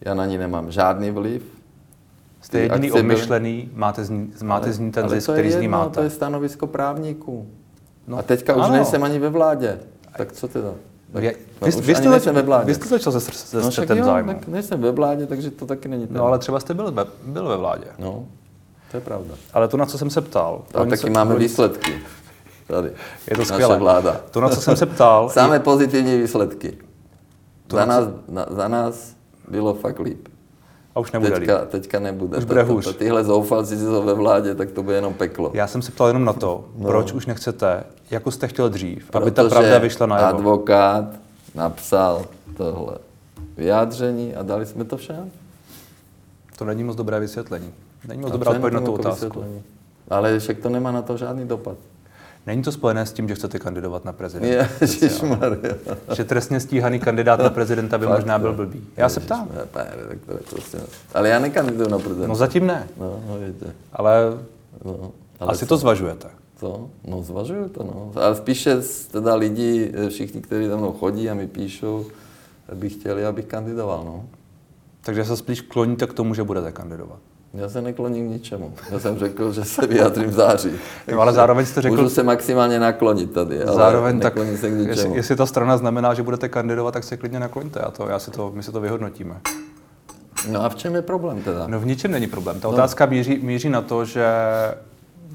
já 0.00 0.14
na 0.14 0.26
ní 0.26 0.38
nemám 0.38 0.70
žádný 0.70 1.10
vliv. 1.10 1.42
Jste 2.42 2.58
jediný 2.60 2.92
obmyšlený, 2.92 3.70
máte 3.74 4.04
z, 4.04 4.10
ní, 4.10 4.32
máte 4.42 4.72
z 4.72 4.78
ní 4.78 4.92
ten 4.92 5.04
ale 5.04 5.14
zisk, 5.14 5.32
který 5.32 5.50
z 5.52 5.56
ní 5.56 5.62
jedno, 5.62 5.78
máte. 5.78 5.94
To 5.94 6.02
je 6.02 6.10
stanovisko 6.10 6.66
právníků. 6.66 7.46
No, 8.06 8.18
a 8.18 8.22
teďka 8.22 8.54
už 8.56 8.62
ano. 8.64 8.72
nejsem 8.72 9.04
ani 9.04 9.18
ve 9.18 9.28
vládě. 9.28 9.78
Tak 10.16 10.32
co 10.32 10.48
teda? 10.48 10.68
Tak, 11.16 11.24
Vy, 11.24 11.36
no, 11.62 11.66
vy, 11.66 11.74
už 11.74 11.86
vy, 11.86 11.94
jste 11.94 12.08
nejsem 12.08 12.34
zač, 12.34 12.42
ve 12.42 12.42
vládě. 12.46 12.64
vy 12.66 12.74
jste 12.74 12.88
začal 12.88 13.12
se, 13.12 13.20
se 13.20 13.56
no, 13.56 13.62
střetem 13.70 13.98
jo, 13.98 14.04
zájmu. 14.04 14.32
tak 14.32 14.48
nejsem 14.48 14.80
ve 14.80 14.90
vládě, 14.92 15.26
takže 15.26 15.50
to 15.50 15.66
taky 15.66 15.88
není 15.88 16.06
téma. 16.06 16.18
No 16.18 16.26
ale 16.26 16.38
třeba 16.38 16.60
jste 16.60 16.74
byl 16.74 16.92
ve, 16.92 17.04
byl 17.26 17.48
ve 17.48 17.56
vládě. 17.56 17.84
no, 17.98 18.24
to 18.90 18.96
je 18.96 19.00
pravda. 19.00 19.34
Ale 19.54 19.68
to, 19.68 19.76
na 19.76 19.86
co 19.86 19.98
jsem 19.98 20.10
se 20.10 20.20
ptal, 20.20 20.62
A 20.74 20.80
oni 20.80 20.90
taky 20.90 21.02
se- 21.02 21.10
máme 21.10 21.34
výsledky. 21.36 21.92
Tady. 22.66 22.88
je 23.30 23.36
to 23.36 23.38
Naše 23.40 23.52
skvělé. 23.52 23.78
vláda. 23.78 24.20
To, 24.30 24.40
na 24.40 24.48
co 24.48 24.60
jsem 24.60 24.76
se 24.76 24.86
ptal, 24.86 25.28
Samé 25.32 25.60
pozitivní 25.60 26.18
výsledky. 26.20 26.78
To 27.66 27.76
za, 27.76 27.84
nás, 27.84 28.08
na, 28.28 28.46
za 28.50 28.68
nás 28.68 29.14
bylo 29.48 29.74
fakt 29.74 29.98
líp. 29.98 30.28
A 30.96 31.00
už 31.00 31.12
nebude 31.12 31.30
líp. 31.32 31.40
Teďka, 31.40 31.64
teďka 31.64 31.98
nebude. 32.00 32.38
Už 32.38 32.44
bude 32.44 32.60
To- 32.60 32.66
to- 32.66 32.72
hůř. 32.72 32.84
to- 32.84 32.92
Tyhle 32.92 33.24
zoufalci, 33.24 33.78
jsou 33.78 34.02
ve 34.02 34.14
vládě, 34.14 34.54
tak 34.54 34.70
to 34.70 34.82
bude 34.82 34.96
jenom 34.96 35.14
peklo. 35.14 35.50
Já 35.54 35.66
jsem 35.66 35.82
se 35.82 35.92
ptal 35.92 36.06
jenom 36.06 36.24
na 36.24 36.32
to, 36.32 36.64
No. 36.78 36.86
proč 36.88 37.12
už 37.12 37.26
nechcete, 37.26 37.84
jako 38.10 38.30
jste 38.30 38.48
chtěl 38.48 38.68
dřív, 38.68 39.10
aby 39.14 39.30
ta 39.30 39.48
pravda 39.48 39.78
vyšla 39.78 40.06
najevo. 40.06 40.28
advokát 40.28 41.04
napsal 41.54 42.24
tohle 42.56 42.98
vyjádření 43.56 44.34
a 44.34 44.42
dali 44.42 44.66
jsme 44.66 44.84
to 44.84 44.96
všem. 44.96 45.30
To 46.58 46.64
není 46.64 46.84
moc 46.84 46.96
dobré 46.96 47.20
vysvětlení. 47.20 47.72
Není 48.08 48.20
moc 48.22 48.30
A 48.30 48.32
dobrá 48.32 48.50
na 48.50 48.56
odpověď 48.56 48.74
na 48.74 48.80
tu 48.80 48.92
otázku. 48.92 49.10
vysvětlení? 49.14 49.62
Ale 50.08 50.38
však 50.38 50.58
to 50.58 50.68
nemá 50.68 50.92
na 50.92 51.02
to 51.02 51.16
žádný 51.16 51.44
dopad. 51.48 51.76
Není 52.46 52.62
to 52.62 52.72
spojené 52.72 53.06
s 53.06 53.12
tím, 53.12 53.28
že 53.28 53.34
chcete 53.34 53.58
kandidovat 53.58 54.04
na 54.04 54.12
prezidenta? 54.12 54.68
Ježišmarja. 54.80 55.74
Že 56.14 56.24
trestně 56.24 56.60
stíhaný 56.60 57.00
kandidát 57.00 57.40
na 57.40 57.50
prezidenta 57.50 57.98
by 57.98 58.06
Fakt, 58.06 58.16
možná 58.18 58.38
byl 58.38 58.52
blbý. 58.52 58.82
Já 58.96 59.08
se 59.08 59.20
ptám. 59.20 59.48
Vás. 59.74 60.64
Ale 61.14 61.28
já 61.28 61.38
nekandiduju 61.38 61.88
na 61.88 61.98
prezidenta. 61.98 62.28
No 62.28 62.34
zatím 62.34 62.66
ne, 62.66 62.88
No, 63.00 63.20
no 63.28 63.38
vidíte. 63.38 63.66
ale, 63.92 64.38
No, 64.84 65.12
ale 65.40 65.50
asi 65.52 65.66
to 65.66 65.76
zvažujete. 65.76 66.28
To? 66.60 66.90
No 67.06 67.22
zvažuju 67.22 67.68
to, 67.68 67.82
no. 67.82 68.12
Ale 68.22 68.34
spíše 68.36 68.76
teda 69.10 69.34
lidi, 69.34 69.92
eh, 69.94 70.08
všichni, 70.10 70.40
kteří 70.40 70.66
za 70.68 70.76
mnou 70.76 70.92
chodí 70.92 71.30
a 71.30 71.34
mi 71.34 71.46
píšou, 71.46 72.06
by 72.74 72.88
chtěli, 72.90 73.24
abych 73.24 73.44
kandidoval, 73.44 74.04
no. 74.04 74.24
Takže 75.00 75.24
se 75.24 75.36
spíš 75.36 75.60
kloníte 75.60 76.06
k 76.06 76.12
tomu, 76.12 76.34
že 76.34 76.42
budete 76.44 76.72
kandidovat. 76.72 77.18
Já 77.54 77.68
se 77.68 77.82
nekloním 77.82 78.28
k 78.28 78.30
ničemu. 78.30 78.72
Já 78.90 78.98
jsem 78.98 79.18
řekl, 79.18 79.52
že 79.52 79.64
se 79.64 79.86
vyjádřím 79.86 80.30
v 80.30 80.32
září. 80.32 80.70
Jo, 81.08 81.20
ale 81.20 81.32
zároveň 81.32 81.66
jste 81.66 81.82
řekl, 81.82 81.96
Můžu 81.96 82.08
se 82.08 82.22
maximálně 82.22 82.80
naklonit 82.80 83.32
tady, 83.32 83.64
ale 83.64 83.76
zároveň 83.76 84.20
tak, 84.20 84.34
se 84.34 84.44
k 84.44 84.46
jestli, 84.48 84.70
ničemu. 84.70 85.14
jestli 85.16 85.36
ta 85.36 85.46
strana 85.46 85.76
znamená, 85.76 86.14
že 86.14 86.22
budete 86.22 86.48
kandidovat, 86.48 86.94
tak 86.94 87.04
se 87.04 87.16
klidně 87.16 87.40
nakloňte. 87.40 87.80
A 87.80 87.90
to, 87.90 88.08
já 88.08 88.18
si 88.18 88.30
to, 88.30 88.50
my 88.54 88.62
si 88.62 88.72
to 88.72 88.80
vyhodnotíme. 88.80 89.40
No 90.50 90.64
a 90.64 90.68
v 90.68 90.74
čem 90.74 90.94
je 90.94 91.02
problém 91.02 91.42
teda? 91.42 91.66
No 91.66 91.80
v 91.80 91.86
ničem 91.86 92.10
není 92.10 92.26
problém. 92.26 92.60
Ta 92.60 92.68
otázka 92.68 93.06
míří, 93.06 93.38
míří 93.42 93.68
na 93.68 93.82
to, 93.82 94.04
že 94.04 94.26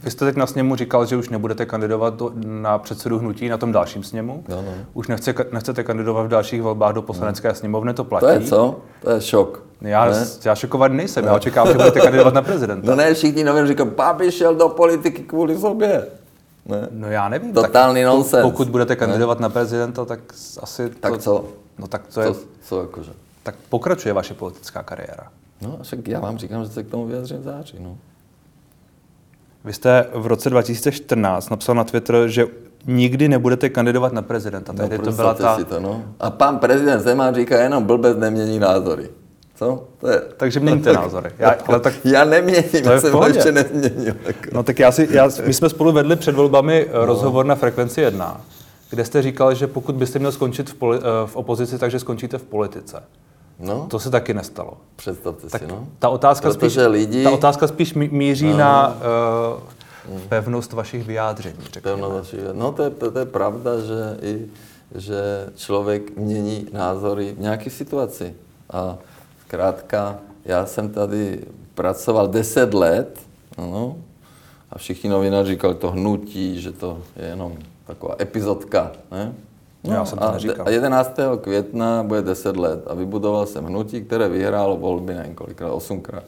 Vy 0.03 0.11
jste 0.11 0.25
teď 0.25 0.35
na 0.35 0.47
sněmu 0.47 0.75
říkal, 0.75 1.05
že 1.05 1.17
už 1.17 1.29
nebudete 1.29 1.65
kandidovat 1.65 2.13
do, 2.13 2.31
na 2.45 2.77
předsedu 2.77 3.19
hnutí 3.19 3.49
na 3.49 3.57
tom 3.57 3.71
dalším 3.71 4.03
sněmu. 4.03 4.43
No, 4.49 4.55
no. 4.61 4.71
Už 4.93 5.07
nechce, 5.07 5.33
nechcete 5.51 5.83
kandidovat 5.83 6.23
v 6.23 6.27
dalších 6.27 6.61
volbách 6.61 6.93
do 6.93 7.01
poslanecké 7.01 7.47
no. 7.47 7.55
sněmovny, 7.55 7.93
to 7.93 8.03
platí. 8.03 8.25
To 8.25 8.31
je 8.31 8.41
co? 8.41 8.79
To 9.01 9.11
je 9.11 9.21
šok. 9.21 9.63
Já, 9.81 10.05
ne? 10.05 10.25
já 10.45 10.55
šokovat 10.55 10.91
nejsem, 10.91 11.25
já 11.25 11.35
očekávám, 11.35 11.71
že 11.71 11.77
budete 11.77 11.99
kandidovat 11.99 12.33
na 12.33 12.41
prezidenta. 12.41 12.87
No 12.89 12.95
ne, 12.95 13.13
všichni 13.13 13.43
novin 13.43 13.67
říkají, 13.67 13.89
Babiš 13.95 14.33
šel 14.33 14.55
do 14.55 14.69
politiky 14.69 15.21
kvůli 15.23 15.57
sobě. 15.57 16.07
Ne? 16.65 16.87
No 16.91 17.07
já 17.11 17.29
nevím. 17.29 17.53
Totální 17.53 18.01
tak, 18.01 18.13
nonsens. 18.13 18.43
Pokud 18.43 18.69
budete 18.69 18.95
kandidovat 18.95 19.39
ne? 19.39 19.43
na 19.43 19.49
prezidenta, 19.49 20.05
tak 20.05 20.19
asi... 20.59 20.89
Tak 20.89 21.11
to, 21.11 21.17
co? 21.17 21.45
No 21.79 21.87
tak 21.87 22.07
to 22.13 22.21
je... 22.21 22.33
Co, 22.33 22.39
co 22.63 22.81
jakože? 22.81 23.11
Tak 23.43 23.55
pokračuje 23.69 24.13
vaše 24.13 24.33
politická 24.33 24.83
kariéra. 24.83 25.27
No, 25.61 25.79
však 25.81 26.07
já 26.07 26.19
vám 26.19 26.37
říkám, 26.37 26.63
že 26.63 26.69
se 26.69 26.83
k 26.83 26.89
tomu 26.89 27.05
vyjadřím 27.05 27.37
v 27.37 27.43
září. 27.43 27.77
No. 27.79 27.97
Vy 29.65 29.73
jste 29.73 30.05
v 30.13 30.27
roce 30.27 30.49
2014 30.49 31.49
napsal 31.49 31.75
na 31.75 31.83
Twitter, 31.83 32.27
že 32.27 32.45
nikdy 32.87 33.27
nebudete 33.27 33.69
kandidovat 33.69 34.13
na 34.13 34.21
prezidenta. 34.21 34.73
Tehdy 34.73 34.97
no, 34.97 35.03
to 35.03 35.11
byla 35.11 35.33
ta... 35.33 35.57
Si 35.57 35.65
to, 35.65 35.79
no. 35.79 36.03
A 36.19 36.29
pan 36.29 36.57
prezident 36.57 36.99
Zeman 36.99 37.35
říká, 37.35 37.61
jenom 37.61 37.83
blbec 37.83 38.17
nemění 38.17 38.59
názory. 38.59 39.09
Co? 39.55 39.83
To 39.97 40.09
je... 40.09 40.21
Takže 40.37 40.59
měníte 40.59 40.93
názory. 41.03 41.31
Já, 41.39 41.55
ale 41.67 41.79
tak... 41.79 41.93
já 42.03 42.25
neměním, 42.25 42.83
to 42.83 42.91
je 42.91 42.99
jsem 42.99 43.23
ještě 43.23 43.51
nezměnil. 43.51 44.13
Jako. 44.25 44.49
No 44.53 44.63
tak 44.63 44.79
já 44.79 44.91
si, 44.91 45.07
já, 45.11 45.29
my 45.45 45.53
jsme 45.53 45.69
spolu 45.69 45.91
vedli 45.91 46.15
před 46.15 46.35
volbami 46.35 46.87
no. 46.93 47.05
rozhovor 47.05 47.45
na 47.45 47.55
Frekvenci 47.55 48.01
1, 48.01 48.41
kde 48.89 49.05
jste 49.05 49.21
říkal, 49.21 49.53
že 49.53 49.67
pokud 49.67 49.95
byste 49.95 50.19
měl 50.19 50.31
skončit 50.31 50.69
v, 50.69 50.73
poli, 50.73 50.97
eh, 50.97 51.01
v 51.27 51.35
opozici, 51.35 51.79
takže 51.79 51.99
skončíte 51.99 52.37
v 52.37 52.43
politice. 52.43 53.03
No. 53.61 53.87
To 53.89 53.99
se 53.99 54.09
taky 54.09 54.33
nestalo. 54.33 54.77
Představte 54.95 55.47
tak 55.47 55.61
si, 55.61 55.67
no. 55.67 55.87
Ta 55.99 56.09
otázka, 56.09 56.53
spíš, 56.53 56.77
lidi... 56.87 57.23
ta 57.23 57.31
otázka 57.31 57.67
spíš 57.67 57.93
míří 57.93 58.49
no. 58.51 58.57
na 58.57 58.97
uh, 60.09 60.19
pevnost 60.29 60.73
vašich 60.73 61.07
vyjádření. 61.07 61.57
Pevnost 61.81 62.13
vašich, 62.13 62.39
no 62.53 62.71
to 62.71 62.83
je, 62.83 62.89
to 62.89 63.19
je 63.19 63.25
pravda, 63.25 63.79
že, 63.79 64.17
i, 64.21 64.45
že 64.95 65.49
člověk 65.55 66.17
mění 66.17 66.67
názory 66.73 67.33
v 67.37 67.39
nějaké 67.39 67.69
situaci. 67.69 68.33
A 68.69 68.97
zkrátka, 69.45 70.19
já 70.45 70.65
jsem 70.65 70.89
tady 70.89 71.39
pracoval 71.75 72.27
10 72.27 72.73
let, 72.73 73.19
no, 73.57 73.95
a 74.71 74.77
všichni 74.77 75.09
novináři 75.09 75.49
říkali 75.49 75.75
to 75.75 75.91
hnutí, 75.91 76.61
že 76.61 76.71
to 76.71 76.97
je 77.15 77.27
jenom 77.27 77.57
taková 77.87 78.15
epizodka. 78.21 78.91
Ne? 79.11 79.33
No, 79.83 79.93
Já 79.93 80.05
jsem 80.05 80.19
to 80.19 80.31
neříkal. 80.31 80.65
A 80.67 80.69
11. 80.69 81.17
května 81.41 82.03
bude 82.03 82.21
10 82.21 82.57
let 82.57 82.83
a 82.87 82.95
vybudoval 82.95 83.45
jsem 83.45 83.65
hnutí, 83.65 84.01
které 84.01 84.29
vyhrálo 84.29 84.77
volby 84.77 85.13
nevím 85.13 85.35
kolikrát, 85.35 85.71
osmkrát. 85.71 86.23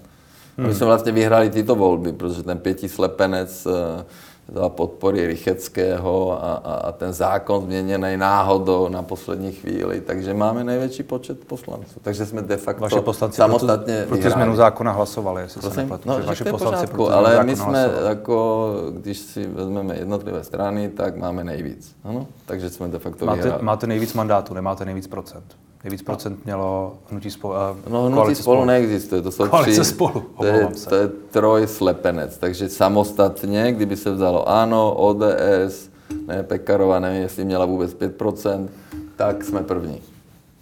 Hmm. 0.57 0.67
My 0.67 0.73
jsme 0.73 0.85
vlastně 0.85 1.11
vyhráli 1.11 1.49
tyto 1.49 1.75
volby, 1.75 2.13
protože 2.13 2.43
ten 2.43 2.57
pěti 2.57 2.89
slepenec 2.89 3.65
eh, 3.65 4.05
za 4.47 4.69
podpory 4.69 5.27
Rycheckého 5.27 6.43
a, 6.43 6.53
a, 6.53 6.73
a 6.73 6.91
ten 6.91 7.13
zákon 7.13 7.63
změněný 7.63 8.17
náhodou 8.17 8.89
na 8.89 9.03
poslední 9.03 9.51
chvíli, 9.51 10.01
takže 10.01 10.33
máme 10.33 10.63
největší 10.63 11.03
počet 11.03 11.45
poslanců. 11.47 11.99
Takže 12.01 12.25
jsme 12.25 12.41
de 12.41 12.57
facto 12.57 12.81
Vaše 12.81 13.01
poslanci 13.01 13.37
samostatně 13.37 14.05
pro 14.07 14.17
tu 14.17 14.29
změnu 14.29 14.55
zákona 14.55 14.91
hlasovali, 14.91 15.41
jestli 15.41 15.61
Prosím? 15.61 15.75
se 15.75 15.81
nepletu. 15.81 16.09
No, 16.09 16.19
vaše 16.25 16.43
poslanci 16.43 16.87
pořádku, 16.87 17.11
ale 17.11 17.43
my 17.43 17.55
jsme, 17.55 17.65
hlasovali. 17.65 18.09
jako, 18.09 18.69
když 18.89 19.17
si 19.17 19.47
vezmeme 19.47 19.95
jednotlivé 19.95 20.43
strany, 20.43 20.89
tak 20.89 21.17
máme 21.17 21.43
nejvíc. 21.43 21.95
Ano? 22.03 22.27
Takže 22.45 22.69
jsme 22.69 22.87
de 22.87 22.99
facto 22.99 23.25
máte, 23.25 23.41
vyhráli. 23.41 23.63
Máte 23.63 23.87
nejvíc 23.87 24.13
mandátů, 24.13 24.53
nemáte 24.53 24.85
nejvíc 24.85 25.07
procent. 25.07 25.55
Nejvíc 25.83 26.01
procent 26.01 26.45
mělo 26.45 26.93
hnutí 27.09 27.31
spolu. 27.31 27.53
No, 27.89 28.03
hnutí 28.03 28.35
spolu, 28.35 28.35
spolu 28.35 28.65
neexistuje, 28.65 29.21
to 29.21 29.31
jsou 29.31 29.47
koalice 29.47 29.81
tři. 29.81 29.89
spolu, 29.89 30.23
to 30.37 30.45
je, 30.45 30.67
to 30.89 30.95
je 30.95 31.07
troj 31.07 31.67
slepenec, 31.67 32.37
takže 32.37 32.69
samostatně, 32.69 33.71
kdyby 33.71 33.95
se 33.95 34.11
vzalo 34.11 34.49
ANO, 34.49 34.93
ODS, 34.93 35.89
ne, 36.27 36.43
Pekarová, 36.43 36.99
nevím, 36.99 37.21
jestli 37.21 37.45
měla 37.45 37.65
vůbec 37.65 37.95
5%, 37.95 38.67
tak 39.15 39.43
jsme 39.43 39.63
první. 39.63 40.01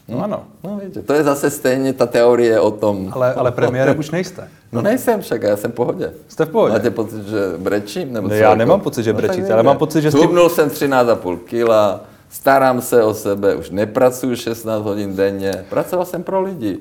No 0.07 0.23
ano. 0.23 0.43
No, 0.63 0.79
víte, 0.83 1.01
to 1.01 1.13
je 1.13 1.23
zase 1.23 1.49
stejně 1.49 1.93
ta 1.93 2.05
teorie 2.05 2.59
o 2.59 2.71
tom. 2.71 3.09
Ale, 3.11 3.33
ale 3.33 3.51
premiérem 3.51 3.99
už 3.99 4.11
nejste. 4.11 4.47
No 4.71 4.81
nejsem 4.81 5.21
však, 5.21 5.41
já 5.41 5.57
jsem 5.57 5.71
v 5.71 5.75
pohodě. 5.75 6.13
Jste 6.27 6.45
v 6.45 6.49
pohodě. 6.49 6.73
Máte 6.73 6.89
pocit, 6.89 7.27
že 7.27 7.37
brečím? 7.57 8.13
Nebo 8.13 8.27
ne, 8.27 8.37
já 8.37 8.49
jako? 8.49 8.55
nemám 8.55 8.81
pocit, 8.81 9.03
že 9.03 9.13
no, 9.13 9.17
brečíte, 9.17 9.53
ale 9.53 9.63
mám 9.63 9.77
pocit, 9.77 10.01
že 10.01 10.11
jste... 10.11 10.19
Hubnul 10.19 10.49
jsem 10.49 10.69
13,5 10.69 11.37
kila, 11.37 12.01
starám 12.31 12.81
se 12.81 13.03
o 13.03 13.13
sebe, 13.13 13.55
už 13.55 13.69
nepracuji 13.69 14.35
16 14.35 14.83
hodin 14.83 15.15
denně, 15.15 15.65
pracoval 15.69 16.05
jsem 16.05 16.23
pro 16.23 16.41
lidi 16.41 16.79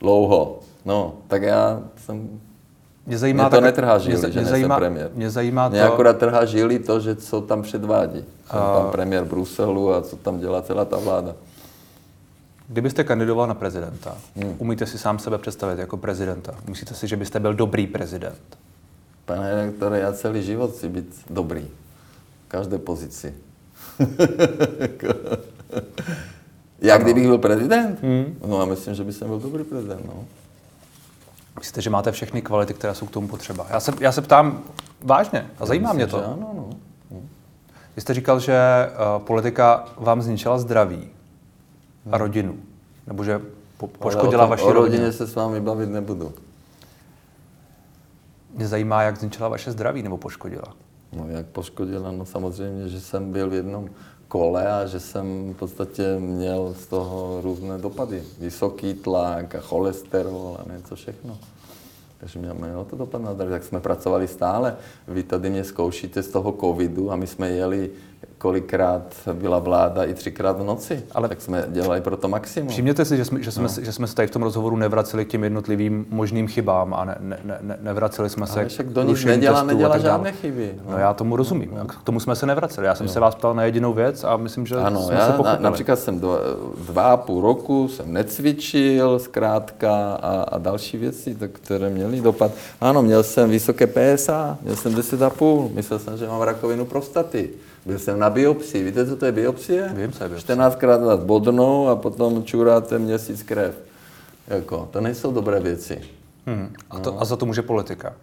dlouho. 0.00 0.58
No, 0.84 1.14
tak 1.28 1.42
já 1.42 1.82
jsem 1.96 2.28
mě 3.06 3.18
zajímá 3.18 3.42
mě 3.42 3.50
to 3.50 3.56
tak, 3.56 3.64
netrhá 3.64 3.98
žili, 3.98 4.18
mě, 4.18 4.30
že 4.30 4.40
mě 4.40 4.48
zajímá, 4.48 4.76
premiér. 4.76 5.10
Mě 5.14 5.30
zajímá 5.30 5.68
to... 5.68 5.72
Mě 5.72 5.82
akorát 5.82 6.18
trhá 6.18 6.44
žili 6.44 6.78
to, 6.78 7.00
že 7.00 7.16
co 7.16 7.40
tam 7.40 7.62
předvádí. 7.62 8.24
Jsem 8.50 8.58
a... 8.58 8.78
tam 8.78 8.90
premiér 8.90 9.24
Bruselu 9.24 9.94
a 9.94 10.02
co 10.02 10.16
tam 10.16 10.38
dělá 10.38 10.62
celá 10.62 10.84
ta 10.84 10.96
vláda. 10.96 11.34
Kdybyste 12.68 13.04
kandidoval 13.04 13.46
na 13.46 13.54
prezidenta, 13.54 14.16
hmm. 14.36 14.54
umíte 14.58 14.86
si 14.86 14.98
sám 14.98 15.18
sebe 15.18 15.38
představit 15.38 15.78
jako 15.78 15.96
prezidenta? 15.96 16.54
Myslíte 16.68 16.94
si, 16.94 17.08
že 17.08 17.16
byste 17.16 17.40
byl 17.40 17.54
dobrý 17.54 17.86
prezident? 17.86 18.58
Pane 19.24 19.54
redaktore, 19.54 19.98
já 19.98 20.12
celý 20.12 20.42
život 20.42 20.72
chci 20.72 20.88
být 20.88 21.20
dobrý. 21.30 21.68
V 22.46 22.48
každé 22.48 22.78
pozici. 22.78 23.34
Jak 26.80 27.02
kdybych 27.02 27.26
byl 27.26 27.38
prezident? 27.38 28.02
Hmm. 28.02 28.38
No 28.46 28.60
a 28.60 28.64
myslím, 28.64 28.94
že 28.94 29.04
by 29.04 29.12
jsem 29.12 29.28
byl 29.28 29.40
dobrý 29.40 29.64
prezident. 29.64 30.06
No. 30.06 30.24
Myslíte, 31.58 31.82
že 31.82 31.90
máte 31.90 32.12
všechny 32.12 32.42
kvality, 32.42 32.74
které 32.74 32.94
jsou 32.94 33.06
k 33.06 33.10
tomu 33.10 33.28
potřeba? 33.28 33.66
Já 33.70 33.80
se, 33.80 33.92
já 34.00 34.12
se 34.12 34.22
ptám 34.22 34.62
vážně 35.02 35.50
a 35.58 35.66
zajímá 35.66 35.92
myslím, 35.92 35.96
mě 35.96 36.06
to. 36.06 36.24
ano, 36.24 36.50
no. 36.54 36.70
Vy 37.96 38.02
jste 38.02 38.14
říkal, 38.14 38.40
že 38.40 38.58
uh, 39.16 39.22
politika 39.22 39.84
vám 39.96 40.22
zničila 40.22 40.58
zdraví 40.58 41.08
a 42.06 42.08
hmm. 42.08 42.12
rodinu. 42.12 42.56
Nebo 43.06 43.24
že 43.24 43.40
po, 43.76 43.86
poškodila 43.86 44.46
vaši 44.46 44.62
rodinu. 44.62 44.80
O 44.80 44.82
rodině 44.82 45.12
se 45.12 45.26
s 45.26 45.34
vámi 45.34 45.60
bavit 45.60 45.88
nebudu. 45.88 46.34
Mě 48.54 48.68
zajímá, 48.68 49.02
jak 49.02 49.16
zničila 49.18 49.48
vaše 49.48 49.72
zdraví 49.72 50.02
nebo 50.02 50.18
poškodila. 50.18 50.74
No 51.12 51.26
jak 51.28 51.46
poškodila? 51.46 52.10
No 52.10 52.24
samozřejmě, 52.24 52.88
že 52.88 53.00
jsem 53.00 53.32
byl 53.32 53.50
v 53.50 53.54
jednom 53.54 53.88
kole 54.28 54.72
a 54.72 54.86
že 54.86 55.00
jsem 55.00 55.54
v 55.54 55.56
podstatě 55.56 56.18
měl 56.18 56.74
z 56.78 56.86
toho 56.86 57.40
různé 57.42 57.78
dopady. 57.78 58.22
Vysoký 58.38 58.94
tlak 58.94 59.54
a 59.54 59.60
cholesterol 59.60 60.58
a 60.60 60.72
něco 60.72 60.96
všechno. 60.96 61.38
Takže 62.20 62.38
mělo 62.38 62.84
to 62.84 62.96
dopad 62.96 63.22
na 63.22 63.34
zdraví. 63.34 63.50
Tak 63.50 63.64
jsme 63.64 63.80
pracovali 63.80 64.28
stále. 64.28 64.76
Vy 65.08 65.22
tady 65.22 65.50
mě 65.50 65.64
zkoušíte 65.64 66.22
z 66.22 66.28
toho 66.28 66.52
covidu 66.60 67.12
a 67.12 67.16
my 67.16 67.26
jsme 67.26 67.50
jeli 67.50 67.90
kolikrát 68.38 69.02
byla 69.32 69.58
vláda 69.58 70.04
i 70.04 70.14
třikrát 70.14 70.60
v 70.60 70.64
noci, 70.64 71.02
ale 71.12 71.28
tak 71.28 71.40
jsme 71.40 71.64
dělali 71.68 72.00
pro 72.00 72.16
to 72.16 72.28
maximum. 72.28 72.68
Všimněte 72.68 73.04
si, 73.04 73.16
že 73.16 73.24
jsme, 73.24 73.42
že 73.42 73.50
jsme, 73.50 73.62
no. 73.62 73.84
že 73.84 73.92
jsme 73.92 74.06
se 74.06 74.14
tady 74.14 74.28
v 74.28 74.30
tom 74.30 74.42
rozhovoru 74.42 74.76
nevraceli 74.76 75.24
k 75.24 75.28
těm 75.28 75.44
jednotlivým 75.44 76.06
možným 76.10 76.48
chybám 76.48 76.94
a 76.94 77.04
ne, 77.04 77.16
ne, 77.20 77.38
ne, 77.44 77.78
nevraceli 77.80 78.30
jsme 78.30 78.46
se 78.46 78.60
ale 78.60 78.68
však 78.68 78.88
do 78.88 79.02
nich 79.02 79.24
nedělá, 79.24 79.62
nedělá 79.62 79.98
žádné 79.98 80.32
chyby. 80.32 80.74
No. 80.84 80.92
no 80.92 80.98
já 80.98 81.14
tomu 81.14 81.36
rozumím, 81.36 81.70
no. 81.78 81.84
k 81.84 82.02
tomu 82.04 82.20
jsme 82.20 82.36
se 82.36 82.46
nevraceli. 82.46 82.86
Já 82.86 82.94
jsem 82.94 83.06
no. 83.06 83.12
se 83.12 83.20
vás 83.20 83.34
ptal 83.34 83.54
na 83.54 83.64
jedinou 83.64 83.92
věc 83.92 84.24
a 84.24 84.36
myslím, 84.36 84.66
že 84.66 84.76
ano, 84.76 85.02
jsme 85.02 85.14
já 85.14 85.36
se. 85.36 85.42
Na, 85.42 85.56
například 85.60 85.98
jsem 85.98 86.20
dva, 86.20 86.38
dva 86.86 87.12
a 87.12 87.16
půl 87.16 87.42
roku 87.42 87.88
jsem 87.88 88.12
necvičil 88.12 89.18
zkrátka 89.18 90.14
a, 90.14 90.42
a 90.42 90.58
další 90.58 90.96
věci, 90.96 91.34
tak, 91.34 91.50
které 91.50 91.90
měly 91.90 92.20
dopad. 92.20 92.52
Ano, 92.80 93.02
měl 93.02 93.22
jsem 93.22 93.50
vysoké 93.50 93.86
PSA, 93.86 94.58
měl 94.62 94.76
jsem 94.76 94.94
10,5, 94.94 95.74
myslel 95.74 95.98
jsem, 95.98 96.16
že 96.16 96.26
mám 96.26 96.42
rakovinu 96.42 96.84
prostaty. 96.84 97.50
Byl 97.88 97.98
jsem 97.98 98.18
na 98.18 98.30
biopsii. 98.30 98.84
Víte, 98.84 99.06
co 99.06 99.16
to 99.16 99.26
je 99.26 99.32
biopsie? 99.32 99.88
Vím, 99.94 100.12
co 100.12 100.24
je 100.24 100.28
biopsie. 100.28 100.56
14krát 100.56 101.04
vás 101.04 101.20
bodnou 101.20 101.88
a 101.88 101.96
potom 101.96 102.44
čuráte 102.44 102.98
měsíc 102.98 103.42
krev. 103.42 103.74
Jako, 104.48 104.88
to 104.92 105.00
nejsou 105.00 105.32
dobré 105.32 105.60
věci. 105.60 106.00
Hmm. 106.46 106.68
A, 106.90 106.98
to, 106.98 107.12
no. 107.12 107.20
a 107.20 107.24
za 107.24 107.36
to 107.36 107.46
může 107.46 107.62
politika? 107.62 108.14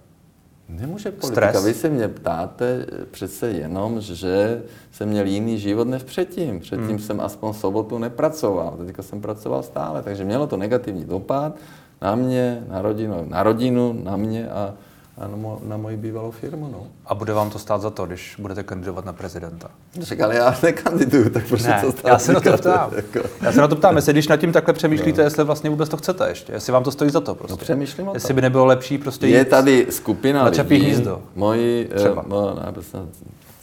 Nemůže 0.70 1.12
politika. 1.12 1.50
Stres. 1.50 1.66
Vy 1.66 1.74
se 1.74 1.90
mě 1.90 2.08
ptáte 2.08 2.86
přece 3.12 3.52
jenom, 3.52 4.02
že 4.02 4.64
jsem 4.92 5.10
měl 5.10 5.26
jiný 5.26 5.60
život 5.60 5.88
než 5.88 6.04
předtím. 6.04 6.60
Předtím 6.60 6.88
hmm. 6.88 7.00
jsem 7.00 7.22
aspoň 7.22 7.54
sobotu 7.54 7.98
nepracoval, 7.98 8.78
teďka 8.86 9.04
jsem 9.04 9.22
pracoval 9.22 9.64
stále, 9.64 10.02
takže 10.02 10.24
mělo 10.24 10.48
to 10.48 10.58
negativní 10.58 11.06
dopad 11.06 11.56
na 12.02 12.16
mě, 12.16 12.64
na 12.70 12.82
rodinu, 12.82 13.26
na 13.30 13.44
rodinu, 13.44 13.94
na 14.04 14.18
mě 14.18 14.50
a 14.50 14.54
a 14.56 14.74
na, 15.18 15.28
mo, 15.28 15.60
na 15.64 15.78
moji 15.78 15.98
bývalou 15.98 16.32
firmu. 16.32 16.70
No. 16.72 16.88
A 17.06 17.16
bude 17.16 17.34
vám 17.34 17.50
to 17.50 17.60
stát 17.60 17.82
za 17.82 17.90
to, 17.90 18.06
když 18.06 18.36
budete 18.40 18.64
kandidovat 18.64 19.06
na 19.06 19.14
prezidenta? 19.14 19.72
Řek, 20.00 20.22
ale 20.22 20.36
já 20.36 20.58
nekandiduju, 20.64 21.30
tak 21.30 21.48
proč 21.48 21.64
ne, 21.64 21.82
to 21.86 21.92
stát? 21.92 22.12
Já 22.12 22.20
se 22.20 22.34
na 22.34 22.40
to 22.40 22.58
ptám. 22.58 22.92
Jako. 22.96 23.30
Já 23.42 23.52
se 23.52 23.62
na 23.62 23.68
to 23.68 23.76
ptám, 23.76 23.96
jestli 23.96 24.14
když 24.14 24.28
nad 24.28 24.38
tím 24.38 24.52
takhle 24.52 24.74
přemýšlíte, 24.74 25.22
no. 25.22 25.26
jestli 25.26 25.44
vlastně 25.44 25.70
vůbec 25.70 25.90
to 25.90 25.98
chcete 25.98 26.30
ještě, 26.30 26.54
jestli 26.54 26.74
vám 26.74 26.84
to 26.84 26.92
stojí 26.92 27.12
za 27.12 27.22
to 27.22 27.36
prostě. 27.36 27.54
No, 27.54 27.58
přemýšlím 27.58 28.10
Jestli 28.14 28.34
by 28.34 28.42
nebylo 28.42 28.66
lepší 28.66 28.98
prostě 28.98 29.28
Je 29.28 29.46
tady 29.46 29.88
skupina 29.90 30.44
na 30.44 30.52
Čapí 30.52 30.76
hnízdo. 30.76 31.22
Moji, 31.36 31.90
eh, 31.92 31.96
Třeba. 31.96 32.26
no, 32.28 32.60
ne, 32.66 32.72
prostě 32.72 32.98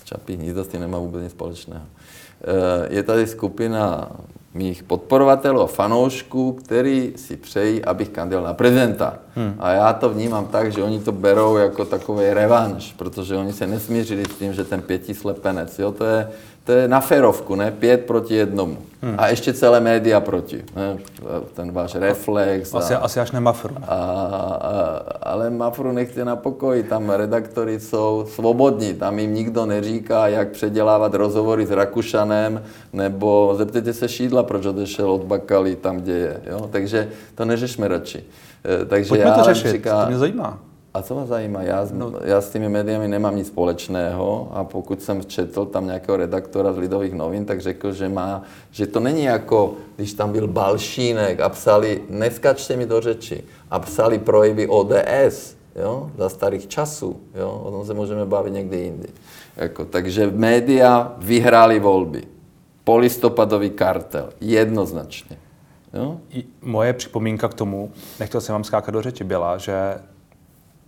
Čapí 0.05 0.37
hnízdo 0.37 0.65
s 0.65 0.69
tím 0.69 0.81
nemá 0.81 0.99
vůbec 0.99 1.23
nic 1.23 1.33
společného. 1.33 1.85
Eh, 2.45 2.95
je 2.95 3.03
tady 3.03 3.27
skupina 3.27 4.11
mých 4.55 4.83
podporovatelů 4.83 5.61
a 5.61 5.67
fanoušků, 5.67 6.53
který 6.53 7.13
si 7.17 7.37
přejí, 7.37 7.85
abych 7.85 8.09
kandidoval 8.09 8.47
na 8.47 8.55
prezidenta. 8.55 9.15
Hmm. 9.35 9.55
A 9.59 9.71
já 9.71 9.93
to 9.93 10.09
vnímám 10.09 10.47
tak, 10.47 10.73
že 10.73 10.83
oni 10.83 11.01
to 11.01 11.13
berou 11.13 11.57
jako 11.57 11.85
takový 11.85 12.31
revanš, 12.31 12.93
protože 12.93 13.37
oni 13.37 13.53
se 13.53 13.67
nesmířili 13.67 14.25
s 14.25 14.35
tím, 14.35 14.53
že 14.53 14.65
ten 14.65 14.83
pětislepenec, 14.83 15.79
jo, 15.79 15.93
to 15.93 16.05
je, 16.05 16.29
to 16.65 16.73
je 16.73 16.89
na 16.89 17.01
ferovku, 17.01 17.55
ne? 17.55 17.71
Pět 17.71 18.05
proti 18.07 18.35
jednomu. 18.35 18.79
Hmm. 19.03 19.15
A 19.19 19.29
ještě 19.29 19.53
celé 19.53 19.81
média 19.81 20.21
proti. 20.21 20.65
Ne? 20.77 20.99
Ten 21.55 21.73
váš 21.73 21.95
reflex. 21.95 22.75
Asi, 22.75 22.95
a, 22.95 22.99
asi 22.99 23.21
až 23.21 23.33
ne 23.33 23.41
Mafru. 23.41 23.77
A, 23.83 23.95
a, 23.95 25.03
ale 25.23 25.51
Mafru 25.51 25.93
nechte 25.93 26.25
na 26.25 26.37
pokoji. 26.37 26.83
Tam 26.83 27.11
redaktory 27.11 27.81
jsou 27.81 28.25
svobodní. 28.29 28.95
Tam 28.95 29.19
jim 29.19 29.35
nikdo 29.35 29.67
neříká, 29.67 30.29
jak 30.29 30.49
předělávat 30.49 31.15
rozhovory 31.15 31.67
s 31.67 31.71
Rakušanem, 31.71 32.63
nebo 32.93 33.55
zeptejte 33.57 33.93
se 33.93 34.09
Šídla, 34.09 34.43
proč 34.43 34.67
odešel 34.67 35.11
od 35.11 35.23
Bakaly 35.23 35.77
tam, 35.77 35.97
kde 35.97 36.13
je. 36.13 36.41
Jo? 36.51 36.69
Takže 36.73 37.09
to 37.35 37.45
neřešme 37.45 37.89
radši. 37.89 38.25
E, 38.83 38.85
takže 38.85 39.09
Pojďme 39.09 39.29
já 39.29 39.35
to 39.35 39.45
řešit, 39.45 39.71
říká, 39.71 40.03
to 40.03 40.09
mě 40.09 40.19
zajímá. 40.19 40.59
A 40.95 41.03
co 41.03 41.15
vás 41.15 41.29
zajímá? 41.29 41.63
Já, 41.63 41.89
no. 41.93 42.13
já 42.25 42.41
s 42.41 42.51
těmi 42.51 42.69
médiami 42.69 43.09
nemám 43.09 43.37
nic 43.37 43.47
společného 43.47 44.49
a 44.53 44.65
pokud 44.65 45.03
jsem 45.03 45.25
četl 45.25 45.67
tam 45.67 45.87
nějakého 45.87 46.17
redaktora 46.17 46.73
z 46.73 46.79
Lidových 46.79 47.13
novin, 47.13 47.45
tak 47.45 47.61
řekl, 47.61 47.93
že, 47.93 48.09
má, 48.09 48.43
že 48.71 48.87
to 48.87 49.01
není 49.01 49.25
jako, 49.25 49.75
když 49.97 50.13
tam 50.13 50.33
byl 50.33 50.49
Balšínek 50.49 51.41
a 51.41 51.49
psali, 51.49 52.03
neskačte 52.09 52.77
mi 52.77 52.87
do 52.87 53.01
řeči, 53.01 53.45
a 53.71 53.79
psali 53.79 54.19
projevy 54.19 54.69
ODS, 54.69 55.57
jo, 55.77 56.11
za 56.19 56.29
starých 56.29 56.69
časů, 56.69 57.21
jo, 57.35 57.63
o 57.65 57.71
tom 57.71 57.87
se 57.87 57.95
můžeme 57.95 58.27
bavit 58.27 58.53
někdy 58.53 58.77
jindy. 58.77 59.09
Jako, 59.57 59.85
takže 59.85 60.31
média 60.31 61.15
vyhráli 61.19 61.81
volby. 61.81 62.23
Polistopadový 62.85 63.71
kartel, 63.71 64.29
jednoznačně. 64.41 65.37
Jo? 65.95 66.21
Moje 66.63 66.93
připomínka 66.93 67.49
k 67.49 67.55
tomu, 67.55 67.91
nechtěl 68.21 68.41
jsem 68.41 68.53
vám 68.53 68.65
skákat 68.65 68.95
do 68.95 69.03
řeči, 69.03 69.25
byla, 69.25 69.59
že 69.59 69.95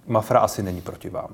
Mafra 0.06 0.40
asi 0.40 0.62
není 0.62 0.80
proti 0.80 1.10
vám. 1.10 1.28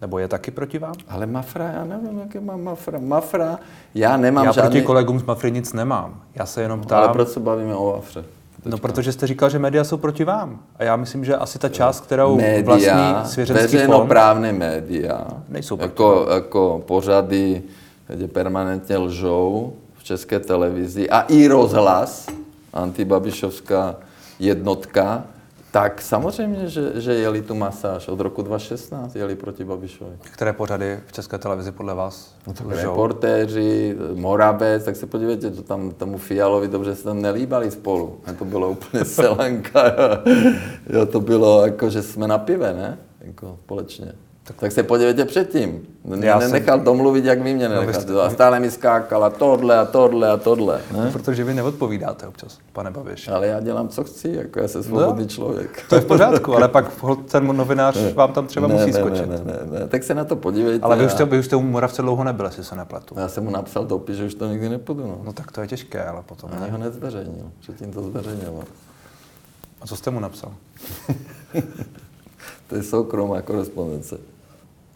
Nebo 0.00 0.18
je 0.18 0.28
taky 0.28 0.50
proti 0.50 0.78
vám? 0.78 0.94
Ale 1.08 1.26
Mafra, 1.26 1.68
já 1.68 1.84
nevím, 1.84 2.18
jaké 2.18 2.40
má 2.40 2.56
Mafra. 2.56 2.98
Mafra, 2.98 3.58
já 3.94 4.16
nemám 4.16 4.44
já 4.44 4.52
žádný... 4.52 4.70
proti 4.70 4.86
kolegům 4.86 5.20
z 5.20 5.22
Mafry 5.22 5.50
nic 5.50 5.72
nemám. 5.72 6.20
Já 6.34 6.46
se 6.46 6.62
jenom 6.62 6.80
ptám... 6.80 6.98
Ale 6.98 7.08
proč 7.08 7.28
se 7.28 7.40
bavíme 7.40 7.74
o 7.74 7.92
Mafře? 7.96 8.24
Teďka. 8.56 8.70
No, 8.70 8.78
protože 8.78 9.12
jste 9.12 9.26
říkal, 9.26 9.50
že 9.50 9.58
média 9.58 9.84
jsou 9.84 9.96
proti 9.96 10.24
vám. 10.24 10.58
A 10.76 10.84
já 10.84 10.96
myslím, 10.96 11.24
že 11.24 11.36
asi 11.36 11.58
ta 11.58 11.68
část, 11.68 12.00
kterou 12.00 12.36
média, 12.36 12.62
vlastní 12.64 13.32
svěřenský 13.32 13.62
veřejnoprávné 13.62 14.52
média, 14.52 15.26
nejsou 15.48 15.76
proti 15.76 15.92
jako, 15.92 16.24
vám. 16.26 16.34
jako 16.34 16.82
pořady, 16.86 17.62
kde 18.08 18.28
permanentně 18.28 18.98
lžou 18.98 19.72
v 19.98 20.04
české 20.04 20.40
televizi 20.40 21.10
a 21.10 21.20
i 21.20 21.46
rozhlas, 21.46 22.26
antibabišovská 22.72 23.96
jednotka, 24.38 25.24
tak 25.74 26.02
samozřejmě, 26.02 26.68
že, 26.68 27.00
že 27.00 27.14
jeli 27.14 27.42
tu 27.42 27.54
masáž. 27.54 28.08
Od 28.08 28.20
roku 28.20 28.42
2016 28.42 29.16
jeli 29.16 29.36
proti 29.36 29.64
Babišovi. 29.64 30.10
Které 30.20 30.52
pořady 30.52 31.00
v 31.06 31.12
České 31.12 31.38
televizi 31.38 31.72
podle 31.72 31.94
vás? 31.94 32.34
No 32.46 32.54
reportéři, 32.68 33.96
Moravec, 34.14 34.84
tak 34.84 34.96
se 34.96 35.06
podívejte, 35.06 35.50
to 35.50 35.62
tam 35.62 35.90
tomu 35.90 36.18
Fialovi 36.18 36.68
dobře 36.68 36.94
se 36.94 37.04
tam 37.04 37.22
nelíbali 37.22 37.70
spolu. 37.70 38.20
A 38.26 38.32
to 38.32 38.44
bylo 38.44 38.70
úplně 38.70 39.04
selanka. 39.14 39.82
jo, 40.90 41.06
to 41.06 41.20
bylo 41.20 41.66
jako, 41.66 41.90
že 41.90 42.02
jsme 42.02 42.28
na 42.28 42.38
pive, 42.38 42.72
ne? 42.72 42.98
Jako 43.20 43.56
společně. 43.64 44.12
Tak, 44.46 44.56
tak 44.56 44.72
se 44.72 44.82
podívejte 44.82 45.24
předtím. 45.24 45.86
Já 46.20 46.38
nenechal 46.38 46.76
jsem... 46.76 46.84
domluvit, 46.84 47.24
jak 47.24 47.42
vy 47.42 47.54
mě 47.54 47.68
no, 47.68 47.74
nenechal. 47.74 48.02
No, 48.08 48.20
a 48.20 48.30
stále 48.30 48.60
mi 48.60 48.70
skákala 48.70 49.30
tohle 49.30 49.78
a 49.78 49.84
tohle 49.84 50.30
a 50.30 50.36
tohle. 50.36 50.80
Ne? 50.92 51.10
Protože 51.12 51.44
vy 51.44 51.54
neodpovídáte 51.54 52.26
občas, 52.26 52.58
pane 52.72 52.90
Babiš. 52.90 53.28
Ale 53.28 53.46
já 53.46 53.60
dělám, 53.60 53.88
co 53.88 54.04
chci, 54.04 54.28
jako 54.28 54.60
já 54.60 54.68
jsem 54.68 54.82
svobodný 54.82 55.22
no, 55.22 55.28
člověk. 55.28 55.84
To 55.88 55.94
je 55.94 56.00
v 56.00 56.04
pořádku, 56.04 56.56
ale 56.56 56.68
pak 56.68 56.92
ten 57.30 57.56
novinář 57.56 57.96
ne, 57.96 58.12
vám 58.12 58.32
tam 58.32 58.46
třeba 58.46 58.68
ne, 58.68 58.74
musí 58.74 58.92
ne, 58.92 59.00
skočit. 59.00 59.28
Ne, 59.28 59.36
ne, 59.36 59.44
ne, 59.44 59.80
ne, 59.80 59.88
tak 59.88 60.02
se 60.02 60.14
na 60.14 60.24
to 60.24 60.36
podívejte. 60.36 60.84
Ale 60.84 60.96
vy 60.96 61.06
už 61.06 61.12
jste, 61.12 61.24
vy 61.24 61.38
už 61.38 61.44
jste 61.44 61.56
u 61.56 61.62
Moravce 61.62 62.02
dlouho 62.02 62.24
nebyl, 62.24 62.46
jestli 62.46 62.64
se 62.64 62.76
nepletu. 62.76 63.14
Já 63.18 63.28
jsem 63.28 63.44
mu 63.44 63.50
napsal 63.50 63.84
dopis, 63.84 64.16
že 64.16 64.24
už 64.24 64.34
to 64.34 64.46
nikdy 64.46 64.68
nepůjdu. 64.68 65.02
No, 65.02 65.18
no 65.24 65.32
tak 65.32 65.52
to 65.52 65.60
je 65.60 65.66
těžké, 65.66 66.04
ale 66.04 66.22
potom. 66.26 66.50
Ani 66.60 66.70
ho 66.70 66.78
nezveřejnil, 66.78 67.50
předtím 67.60 67.92
to 67.92 68.02
zveřejnil. 68.02 68.64
A 69.80 69.86
co 69.86 69.96
jste 69.96 70.10
mu 70.10 70.20
napsal? 70.20 70.52
to 72.68 72.76
je 72.76 72.82
soukromá 72.82 73.42
korespondence. 73.42 74.33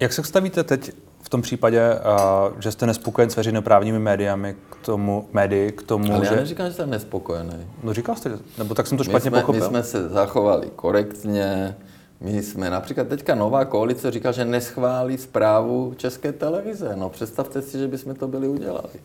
Jak 0.01 0.12
se 0.12 0.22
stavíte 0.22 0.64
teď 0.64 0.92
v 1.22 1.28
tom 1.28 1.42
případě, 1.42 1.94
uh, 1.94 2.61
že 2.61 2.72
jste 2.72 2.86
nespokojen 2.86 3.30
s 3.30 3.36
veřejnoprávními 3.36 3.99
médiami 3.99 4.57
k 4.70 4.86
tomu, 4.86 5.28
médii, 5.32 5.72
k 5.72 5.82
tomu, 5.82 6.14
Ale 6.14 6.26
já 6.26 6.30
že... 6.32 6.36
neříkám, 6.36 6.66
že 6.66 6.72
jsem 6.72 6.90
nespokojený. 6.90 7.66
No 7.82 7.94
říkal 7.94 8.16
jste, 8.16 8.38
nebo 8.59 8.74
tak 8.74 8.86
jsem 8.86 8.99
to 8.99 9.05
špatně 9.05 9.30
my 9.30 9.34
jsme, 9.34 9.40
pochopil. 9.40 9.61
My 9.61 9.66
jsme 9.66 9.82
se 9.82 10.09
zachovali 10.09 10.70
korektně, 10.76 11.76
my 12.20 12.42
jsme, 12.42 12.70
například 12.70 13.09
teďka 13.09 13.34
nová 13.34 13.64
koalice 13.64 14.11
říká, 14.11 14.32
že 14.32 14.44
neschválí 14.44 15.18
zprávu 15.18 15.94
České 15.96 16.32
televize. 16.32 16.96
No 16.96 17.09
představte 17.11 17.62
si, 17.62 17.78
že 17.78 17.88
bychom 17.88 18.14
to 18.14 18.28
byli 18.28 18.49
udělali. 18.49 19.01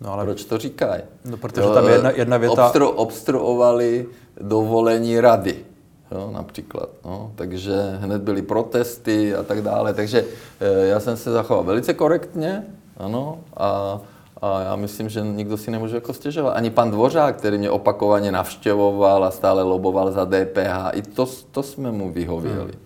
No 0.00 0.12
ale... 0.12 0.24
Proč 0.24 0.44
to 0.44 0.58
říkají? 0.58 1.02
No 1.24 1.36
protože 1.36 1.62
jo, 1.62 1.74
tam 1.74 1.86
je 1.86 1.92
jedna, 1.92 2.10
jedna 2.10 2.36
věta... 2.36 2.64
Obstru, 2.66 2.88
obstruovali 2.88 4.06
dovolení 4.40 5.20
rady 5.20 5.64
jo, 6.12 6.30
například. 6.32 6.88
No. 7.04 7.32
Takže 7.34 7.98
hned 8.00 8.22
byly 8.22 8.42
protesty 8.42 9.34
a 9.34 9.42
tak 9.42 9.62
dále. 9.62 9.94
Takže 9.94 10.24
e, 10.60 10.86
já 10.86 11.00
jsem 11.00 11.16
se 11.16 11.32
zachoval 11.32 11.64
velice 11.64 11.94
korektně, 11.94 12.66
ano, 12.96 13.38
a, 13.56 14.00
a 14.42 14.60
já 14.60 14.76
myslím, 14.76 15.08
že 15.08 15.20
nikdo 15.20 15.56
si 15.56 15.70
nemůže 15.70 15.94
jako 15.94 16.12
stěžovat. 16.12 16.56
Ani 16.56 16.70
pan 16.70 16.90
Dvořák, 16.90 17.36
který 17.36 17.58
mě 17.58 17.70
opakovaně 17.70 18.32
navštěvoval 18.32 19.24
a 19.24 19.30
stále 19.30 19.62
loboval 19.62 20.12
za 20.12 20.24
DPH, 20.24 20.92
i 20.92 21.02
to, 21.02 21.26
to 21.50 21.62
jsme 21.62 21.92
mu 21.92 22.12
vyhověli. 22.12 22.72
Hmm. 22.72 22.82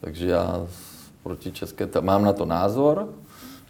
Takže 0.00 0.28
já 0.28 0.66
proti 1.22 1.52
české, 1.52 1.88
mám 2.00 2.24
na 2.24 2.32
to 2.32 2.44
názor, 2.44 3.08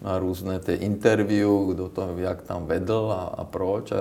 na 0.02 0.18
různé 0.18 0.58
ty 0.58 0.74
interview, 0.74 1.50
kdo 1.68 1.88
to 1.88 2.08
jak 2.16 2.42
tam 2.42 2.66
vedl 2.66 3.14
a, 3.18 3.22
a 3.22 3.44
proč, 3.44 3.92
a, 3.92 3.96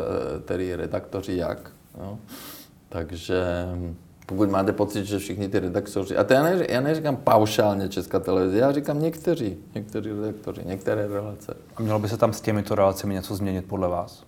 tedy 0.45 0.75
redaktoři 0.75 1.35
jak. 1.35 1.71
Jo. 1.99 2.17
Takže 2.89 3.43
pokud 4.27 4.49
máte 4.49 4.73
pocit, 4.73 5.05
že 5.05 5.19
všichni 5.19 5.49
ty 5.49 5.59
redaktoři, 5.59 6.17
a 6.17 6.23
to 6.23 6.33
já, 6.33 6.43
neříkám, 6.43 6.73
já 6.75 6.81
neříkám 6.81 7.15
paušálně 7.15 7.89
Česká 7.89 8.19
televize, 8.19 8.57
já 8.57 8.71
říkám 8.71 9.01
někteří, 9.01 9.57
někteří 9.75 10.09
redaktoři, 10.09 10.61
některé 10.65 11.07
relace. 11.07 11.57
A 11.75 11.81
mělo 11.81 11.99
by 11.99 12.09
se 12.09 12.17
tam 12.17 12.33
s 12.33 12.41
těmito 12.41 12.75
relacemi 12.75 13.13
něco 13.13 13.35
změnit 13.35 13.65
podle 13.65 13.87
vás? 13.87 14.23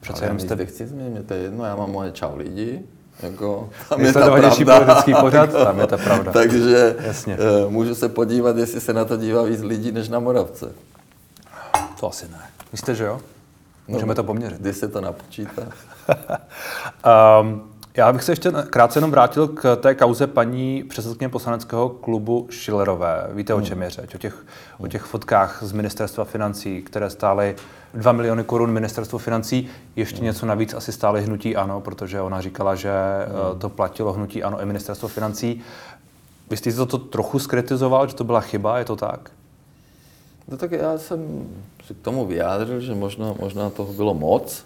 Přece 0.00 0.24
jenom 0.24 0.38
jste... 0.38 0.66
chci 0.66 0.86
změnit, 0.86 1.26
to 1.26 1.34
je 1.34 1.40
jedno, 1.40 1.64
já 1.64 1.76
mám 1.76 1.90
moje 1.90 2.12
čau 2.12 2.36
lidi, 2.36 2.82
jako, 3.22 3.68
tam 3.88 4.00
je 4.00 4.12
ta 4.12 4.28
politický 4.28 5.14
pořad, 5.20 5.52
tam 5.64 5.80
je 5.80 5.86
ta 5.86 5.96
pravda. 5.96 6.32
Takže 6.32 6.96
Jasně. 7.00 7.38
Uh, 7.64 7.70
můžu 7.70 7.94
se 7.94 8.08
podívat, 8.08 8.56
jestli 8.56 8.80
se 8.80 8.92
na 8.92 9.04
to 9.04 9.16
dívá 9.16 9.42
víc 9.42 9.60
lidí 9.60 9.92
než 9.92 10.08
na 10.08 10.18
Moravce. 10.18 10.72
To 12.00 12.08
asi 12.08 12.26
ne. 12.28 12.40
Myslíte, 12.72 12.94
že 12.94 13.04
jo? 13.04 13.20
Můžeme 13.88 14.08
no, 14.08 14.14
to 14.14 14.24
poměřit. 14.24 14.60
Kdy 14.60 14.72
se 14.72 14.88
to 14.88 15.00
napočítá? 15.00 15.62
um, 17.40 17.62
Já 17.94 18.12
bych 18.12 18.22
se 18.22 18.32
ještě 18.32 18.52
krátce 18.70 18.98
jenom 18.98 19.10
vrátil 19.10 19.48
k 19.48 19.76
té 19.76 19.94
kauze 19.94 20.26
paní 20.26 20.84
předsedkyně 20.84 21.28
poslaneckého 21.28 21.88
klubu 21.88 22.48
Schillerové. 22.50 23.28
Víte, 23.32 23.54
o 23.54 23.60
čem 23.60 23.82
je 23.82 23.90
řeč? 23.90 24.14
O 24.14 24.18
těch, 24.18 24.44
o 24.78 24.88
těch 24.88 25.02
fotkách 25.02 25.58
z 25.62 25.72
ministerstva 25.72 26.24
financí, 26.24 26.82
které 26.82 27.10
stály 27.10 27.56
2 27.94 28.12
miliony 28.12 28.44
korun 28.44 28.70
ministerstvo 28.70 29.18
financí, 29.18 29.68
ještě 29.96 30.22
něco 30.22 30.46
navíc 30.46 30.74
asi 30.74 30.92
stály 30.92 31.22
hnutí 31.22 31.56
ANO, 31.56 31.80
protože 31.80 32.20
ona 32.20 32.40
říkala, 32.40 32.74
že 32.74 32.90
eh, 32.90 33.58
to 33.58 33.68
platilo 33.68 34.12
hnutí 34.12 34.42
ANO 34.42 34.60
i 34.60 34.66
ministerstvo 34.66 35.08
financí. 35.08 35.60
Vy 36.50 36.56
jste 36.56 36.72
to, 36.72 36.86
to 36.86 36.98
trochu 36.98 37.38
skritizoval, 37.38 38.08
že 38.08 38.14
to 38.14 38.24
byla 38.24 38.40
chyba, 38.40 38.78
je 38.78 38.84
to 38.84 38.96
tak? 38.96 39.30
No 40.48 40.56
tak 40.56 40.72
já 40.72 40.98
jsem 40.98 41.48
si 41.86 41.94
k 41.94 42.00
tomu 42.02 42.26
vyjádřil, 42.26 42.80
že 42.80 42.94
možná, 42.94 43.34
možná 43.40 43.70
toho 43.70 43.92
bylo 43.92 44.14
moc, 44.14 44.64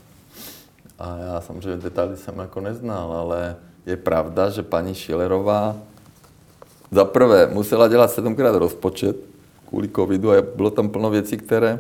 a 0.99 1.17
já 1.19 1.41
samozřejmě 1.41 1.83
detaily 1.83 2.17
jsem 2.17 2.39
jako 2.39 2.61
neznal, 2.61 3.13
ale 3.13 3.57
je 3.87 3.97
pravda, 3.97 4.51
že 4.51 4.63
paní 4.63 4.95
Šilerová 4.95 5.77
za 6.91 7.05
prvé 7.05 7.47
musela 7.47 7.89
dělat 7.89 8.11
sedmkrát 8.11 8.55
rozpočet 8.55 9.17
kvůli 9.69 9.89
covidu 9.89 10.33
a 10.33 10.43
bylo 10.43 10.71
tam 10.71 10.89
plno 10.89 11.11
věcí, 11.11 11.37
které 11.37 11.79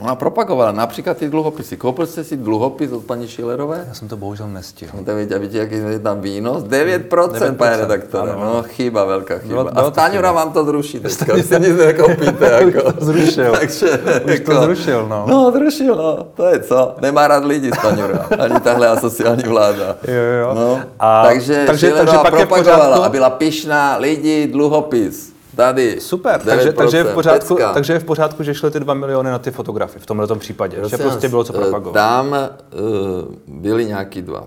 Ona 0.00 0.14
propagovala 0.14 0.72
například 0.72 1.16
ty 1.16 1.28
dluhopisy. 1.28 1.76
Koupil 1.76 2.06
jste 2.06 2.24
si 2.24 2.36
dluhopis 2.36 2.92
od 2.92 3.04
paní 3.04 3.28
Šilerové? 3.28 3.84
Já 3.88 3.94
jsem 3.94 4.08
to 4.08 4.16
bohužel 4.16 4.48
nestihl. 4.48 4.98
To 5.04 5.16
víte, 5.16 5.38
víte, 5.38 5.58
jaký 5.58 5.74
je 5.74 5.98
tam 5.98 6.20
výnos? 6.20 6.62
9%, 6.62 7.08
9%. 7.08 7.54
pane 7.54 7.76
redaktore. 7.76 8.32
Ano. 8.32 8.44
No, 8.44 8.62
chyba, 8.62 9.04
velká 9.04 9.38
chyba. 9.38 9.48
Bylo, 9.48 9.64
bylo 9.64 9.86
a 9.86 9.90
Staňura 9.90 10.32
vám 10.32 10.52
to 10.52 10.64
zruší 10.64 11.00
teďka. 11.00 11.34
Vy 11.34 11.42
se 11.42 11.58
nic 11.58 11.76
nekoupíte. 11.76 12.44
Jako. 12.64 12.92
to 12.92 13.04
zrušil. 13.04 13.52
Takže, 13.60 13.86
Už 14.24 14.32
jako, 14.32 14.52
to 14.54 14.62
zrušil, 14.62 15.06
no. 15.08 15.24
No, 15.28 15.50
zrušil, 15.52 15.96
no. 15.96 16.26
To 16.34 16.46
je 16.46 16.60
co? 16.60 16.94
Nemá 17.00 17.28
rád 17.28 17.44
lidi 17.44 17.70
Staňura. 17.78 18.26
Ani 18.38 18.60
tahle 18.60 18.88
asociální 18.88 19.42
vláda. 19.42 19.96
Jo, 20.08 20.22
jo. 20.40 20.54
No, 20.54 20.80
a, 21.00 21.24
takže, 21.24 21.64
takže, 21.66 21.90
takže 21.90 22.16
propagovala 22.30 22.96
a 23.06 23.08
byla 23.08 23.30
pišná 23.30 23.96
lidi, 23.96 24.46
dluhopis. 24.46 25.33
Tady. 25.56 26.00
Super, 26.00 26.40
takže, 26.40 26.72
takže, 26.72 26.96
je 26.96 27.04
v 27.04 27.14
pořádku, 27.14 27.58
takže 27.74 27.92
je 27.92 27.98
v 27.98 28.04
pořádku, 28.04 28.42
že 28.42 28.54
šly 28.54 28.70
ty 28.70 28.80
2 28.80 28.94
miliony 28.94 29.30
na 29.30 29.38
ty 29.38 29.50
fotografie 29.50 30.02
v 30.02 30.06
tomhle 30.06 30.26
případě. 30.38 30.76
Prosím, 30.76 30.98
že 30.98 31.04
prostě 31.04 31.28
bylo 31.28 31.44
co 31.44 31.52
propagovat. 31.52 31.94
Tam 31.94 32.28
uh, 32.28 33.34
byly 33.46 33.86
nějaký 33.86 34.22
dva 34.22 34.46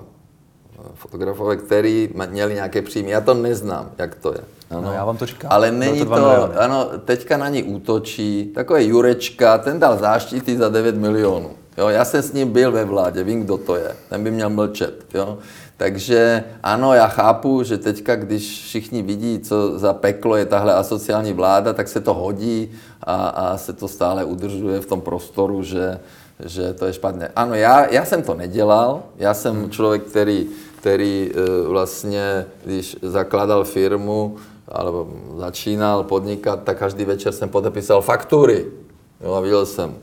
fotografové, 0.93 1.55
který 1.55 2.09
měli 2.29 2.53
nějaké 2.53 2.81
příjmy. 2.81 3.11
Já 3.11 3.21
to 3.21 3.33
neznám, 3.33 3.91
jak 3.97 4.15
to 4.15 4.33
je. 4.33 4.39
Ano. 4.69 4.81
No, 4.81 4.93
já 4.93 5.05
vám 5.05 5.17
to 5.17 5.25
říkám. 5.25 5.51
Ale 5.51 5.71
není 5.71 5.99
to, 5.99 6.05
to 6.05 6.59
ano, 6.59 6.89
teďka 7.05 7.37
na 7.37 7.49
ní 7.49 7.63
útočí, 7.63 8.51
takové 8.55 8.83
Jurečka, 8.83 9.57
ten 9.57 9.79
dal 9.79 9.97
záštity 9.97 10.57
za 10.57 10.69
9 10.69 10.95
milionů. 10.95 11.51
Jo, 11.77 11.87
já 11.87 12.05
jsem 12.05 12.21
s 12.21 12.33
ním 12.33 12.51
byl 12.51 12.71
ve 12.71 12.85
vládě, 12.85 13.23
vím, 13.23 13.43
kdo 13.43 13.57
to 13.57 13.75
je. 13.75 13.95
Ten 14.09 14.23
by 14.23 14.31
měl 14.31 14.49
mlčet. 14.49 15.05
Jo. 15.13 15.37
Takže 15.77 16.43
ano, 16.63 16.93
já 16.93 17.07
chápu, 17.07 17.63
že 17.63 17.77
teďka, 17.77 18.15
když 18.15 18.63
všichni 18.63 19.01
vidí, 19.01 19.39
co 19.39 19.79
za 19.79 19.93
peklo 19.93 20.35
je 20.35 20.45
tahle 20.45 20.73
asociální 20.73 21.33
vláda, 21.33 21.73
tak 21.73 21.87
se 21.87 22.01
to 22.01 22.13
hodí 22.13 22.71
a, 23.03 23.15
a 23.27 23.57
se 23.57 23.73
to 23.73 23.87
stále 23.87 24.23
udržuje 24.25 24.79
v 24.79 24.85
tom 24.85 25.01
prostoru, 25.01 25.63
že, 25.63 25.99
že 26.45 26.73
to 26.73 26.85
je 26.85 26.93
špatné. 26.93 27.31
Ano, 27.35 27.55
já, 27.55 27.93
já 27.93 28.05
jsem 28.05 28.21
to 28.23 28.33
nedělal, 28.33 29.03
já 29.17 29.33
jsem 29.33 29.69
člověk, 29.69 30.03
který, 30.03 30.47
který 30.79 31.31
e, 31.31 31.67
vlastně, 31.67 32.45
když 32.65 32.97
zakládal 33.01 33.63
firmu, 33.63 34.35
alebo 34.67 35.07
začínal 35.37 36.03
podnikat, 36.03 36.63
tak 36.63 36.77
každý 36.77 37.05
večer 37.05 37.33
jsem 37.33 37.49
podepisal 37.49 38.01
faktury. 38.01 38.65
Jo, 39.21 39.33
a 39.33 39.39
viděl 39.39 39.65
jsem 39.65 39.95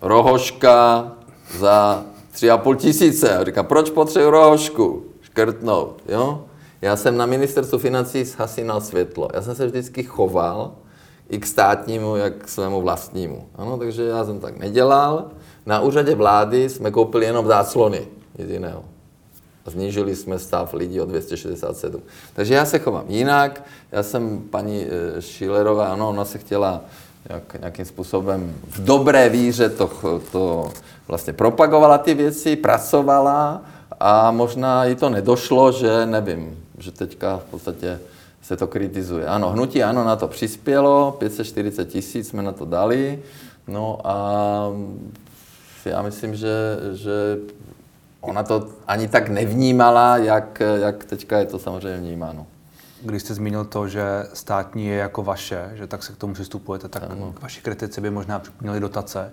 rohoška 0.00 1.12
za 1.58 2.04
tři 2.36 2.50
a 2.50 2.58
půl 2.58 2.76
tisíce. 2.76 3.36
A 3.36 3.44
říkám, 3.44 3.66
proč 3.66 3.90
potřebuji 3.90 4.30
rohošku? 4.30 5.04
Škrtnout, 5.20 6.02
jo? 6.08 6.44
Já 6.82 6.96
jsem 6.96 7.16
na 7.16 7.26
ministerstvu 7.26 7.78
financí 7.78 8.24
zhasínal 8.24 8.80
světlo. 8.80 9.28
Já 9.34 9.42
jsem 9.42 9.54
se 9.54 9.66
vždycky 9.66 10.02
choval 10.02 10.72
i 11.28 11.38
k 11.38 11.46
státnímu, 11.46 12.16
jak 12.16 12.36
k 12.36 12.48
svému 12.48 12.82
vlastnímu. 12.82 13.48
Ano, 13.54 13.78
takže 13.78 14.04
já 14.04 14.24
jsem 14.24 14.40
tak 14.40 14.58
nedělal. 14.58 15.24
Na 15.66 15.80
úřadě 15.80 16.14
vlády 16.14 16.68
jsme 16.68 16.90
koupili 16.90 17.26
jenom 17.26 17.46
záclony, 17.46 18.08
nic 18.38 18.50
jiného. 18.50 18.84
A 19.66 19.70
znížili 19.70 20.16
jsme 20.16 20.38
stav 20.38 20.74
lidí 20.74 21.00
o 21.00 21.06
267. 21.06 22.02
Takže 22.34 22.54
já 22.54 22.64
se 22.64 22.78
chovám 22.78 23.04
jinak. 23.08 23.64
Já 23.92 24.02
jsem 24.02 24.40
paní 24.50 24.86
eh, 24.86 25.22
Šilerová, 25.22 25.86
ano, 25.86 26.08
ona 26.08 26.24
se 26.24 26.38
chtěla 26.38 26.84
jak, 27.28 27.60
nějakým 27.60 27.84
způsobem 27.84 28.54
v 28.68 28.84
dobré 28.84 29.28
víře 29.28 29.68
to, 29.68 29.90
to 30.32 30.70
vlastně 31.08 31.32
propagovala 31.32 31.98
ty 31.98 32.14
věci, 32.14 32.56
pracovala 32.56 33.62
a 34.00 34.30
možná 34.30 34.84
jí 34.84 34.94
to 34.94 35.10
nedošlo, 35.10 35.72
že 35.72 36.06
nevím, 36.06 36.64
že 36.78 36.90
teďka 36.90 37.36
v 37.36 37.44
podstatě 37.44 37.98
se 38.42 38.56
to 38.56 38.66
kritizuje. 38.66 39.26
Ano, 39.26 39.50
hnutí 39.50 39.82
ano 39.82 40.04
na 40.04 40.16
to 40.16 40.28
přispělo, 40.28 41.16
540 41.18 41.84
tisíc 41.84 42.28
jsme 42.28 42.42
na 42.42 42.52
to 42.52 42.64
dali, 42.64 43.22
no 43.68 43.98
a 44.04 44.68
já 45.84 46.02
myslím, 46.02 46.36
že, 46.36 46.78
že 46.92 47.38
ona 48.20 48.42
to 48.42 48.68
ani 48.88 49.08
tak 49.08 49.28
nevnímala, 49.28 50.16
jak, 50.16 50.62
jak 50.80 51.04
teďka 51.04 51.38
je 51.38 51.46
to 51.46 51.58
samozřejmě 51.58 51.98
vnímáno. 51.98 52.46
Když 53.02 53.22
jste 53.22 53.34
zmínil 53.34 53.64
to, 53.64 53.88
že 53.88 54.02
státní 54.34 54.86
je 54.86 54.96
jako 54.96 55.22
vaše, 55.22 55.70
že 55.74 55.86
tak 55.86 56.02
se 56.02 56.12
k 56.12 56.16
tomu 56.16 56.34
přistupujete, 56.34 56.88
tak 56.88 57.02
ano. 57.10 57.34
vaši 57.40 57.60
kritici 57.60 58.00
by 58.00 58.10
možná 58.10 58.38
připomněli 58.38 58.80
dotace, 58.80 59.32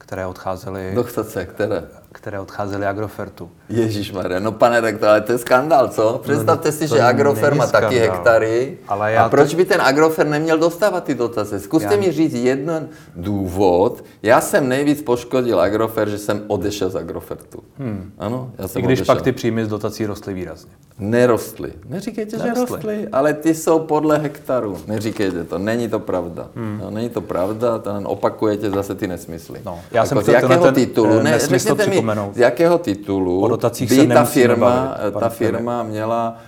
které 0.00 0.26
odcházely... 0.26 0.92
Dotace, 0.94 1.46
které? 1.46 1.82
Které 2.12 2.40
odcházely 2.40 2.86
Agrofertu. 2.86 3.50
Ježíš 3.68 4.12
no 4.38 4.52
pane 4.52 4.80
rektor, 4.80 5.08
ale 5.08 5.20
to 5.20 5.32
je 5.32 5.38
skandál, 5.38 5.88
co? 5.88 6.20
Představte 6.22 6.68
no, 6.68 6.72
si, 6.72 6.88
že 6.88 7.02
Agrofer 7.02 7.54
má 7.54 7.66
taky 7.66 7.98
hektary. 7.98 8.78
Ale 8.88 9.12
já 9.12 9.24
a 9.24 9.28
proč 9.28 9.50
to... 9.50 9.56
by 9.56 9.64
ten 9.64 9.80
Agrofer 9.80 10.26
neměl 10.26 10.58
dostávat 10.58 11.04
ty 11.04 11.14
dotace? 11.14 11.60
Zkuste 11.60 11.94
já... 11.94 12.00
mi 12.00 12.12
říct 12.12 12.34
jeden 12.34 12.88
důvod. 13.16 14.04
Já 14.22 14.40
jsem 14.40 14.68
nejvíc 14.68 15.02
poškodil 15.02 15.60
Agrofer, 15.60 16.08
že 16.08 16.18
jsem 16.18 16.42
odešel 16.46 16.90
z 16.90 16.96
Agrofertu. 16.96 17.62
Hmm. 17.78 18.12
Ano, 18.18 18.50
já 18.58 18.68
jsem 18.68 18.82
I 18.82 18.84
když 18.84 19.00
odešel. 19.00 19.14
pak 19.14 19.24
ty 19.24 19.32
příjmy 19.32 19.64
z 19.64 19.68
dotací 19.68 20.06
rostly 20.06 20.34
výrazně. 20.34 20.70
Nerostly. 20.98 21.72
Neříkejte, 21.88 22.36
Nerostly. 22.36 22.66
že 22.66 22.72
rostly, 22.72 23.08
ale 23.12 23.34
ty 23.34 23.54
jsou 23.54 23.78
podle 23.78 24.18
hektaru. 24.18 24.78
Neříkejte 24.86 25.44
to, 25.44 25.58
není 25.58 25.88
to 25.88 25.98
pravda. 25.98 26.48
Hmm. 26.54 26.78
No, 26.82 26.90
není 26.90 27.08
to 27.08 27.20
pravda, 27.20 27.78
ten 27.78 28.02
opakujete 28.04 28.70
zase 28.70 28.94
ty 28.94 29.06
nesmysly. 29.06 29.60
No, 29.64 29.80
já 29.92 30.02
jako 30.02 30.08
jsem 30.08 30.24
z 30.24 30.28
jakého 30.28 30.64
ten, 30.64 30.74
titulu? 30.74 31.18
Eh, 31.18 31.22
ne, 31.22 31.38
řekněte 31.38 31.86
mi, 31.86 32.04
z 32.32 32.38
jakého 32.38 32.78
titulu 32.78 33.58
by 33.88 34.06
ta 34.06 34.24
firma, 34.24 34.96
bavit, 34.98 35.20
ta 35.20 35.28
firma 35.28 35.82
měla, 35.82 36.38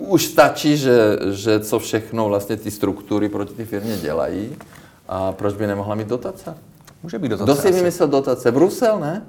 uh, 0.00 0.12
už 0.12 0.24
stačí, 0.24 0.76
že, 0.76 1.18
že 1.30 1.60
co 1.60 1.78
všechno 1.78 2.28
vlastně 2.28 2.56
ty 2.56 2.70
struktury 2.70 3.28
proti 3.28 3.54
ty 3.54 3.64
firmě 3.64 3.96
dělají 3.96 4.56
a 5.08 5.32
proč 5.32 5.54
by 5.54 5.66
nemohla 5.66 5.94
mít 5.94 6.08
dotace? 6.08 6.54
Může 7.02 7.18
být 7.18 7.28
dotace. 7.28 7.52
Kdo 7.52 7.62
si 7.62 7.72
vymyslel 7.72 8.08
dotace? 8.08 8.52
Brusel, 8.52 9.00
ne? 9.00 9.22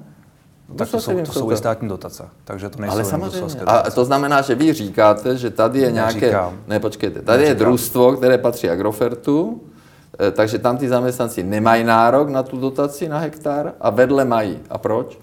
No, 0.68 0.74
tak 0.74 0.90
to 0.90 1.00
jsou, 1.00 1.20
to 1.20 1.32
jsou 1.32 1.52
i 1.52 1.56
státní 1.56 1.88
dotace, 1.88 2.24
takže 2.44 2.68
to 2.68 2.80
nejsou 2.80 2.94
Ale 2.94 3.04
samozřejmě. 3.04 3.60
A 3.60 3.90
to 3.90 4.04
znamená, 4.04 4.42
že 4.42 4.54
vy 4.54 4.72
říkáte, 4.72 5.36
že 5.36 5.50
tady 5.50 5.80
je 5.80 5.92
nějaké... 5.92 6.20
Neříkám. 6.20 6.58
Ne, 6.66 6.80
počkejte. 6.80 7.22
Tady 7.22 7.38
Neříkám. 7.38 7.58
je 7.58 7.64
družstvo, 7.64 8.12
které 8.12 8.38
patří 8.38 8.70
Agrofertu, 8.70 9.60
eh, 9.66 9.71
takže 10.32 10.58
tam 10.58 10.76
ty 10.76 10.88
zaměstnanci 10.88 11.42
nemají 11.42 11.84
nárok 11.84 12.28
na 12.28 12.42
tu 12.42 12.60
dotaci 12.60 13.08
na 13.08 13.18
hektar 13.18 13.72
a 13.80 13.90
vedle 13.90 14.24
mají. 14.24 14.58
A 14.70 14.78
proč? 14.78 15.18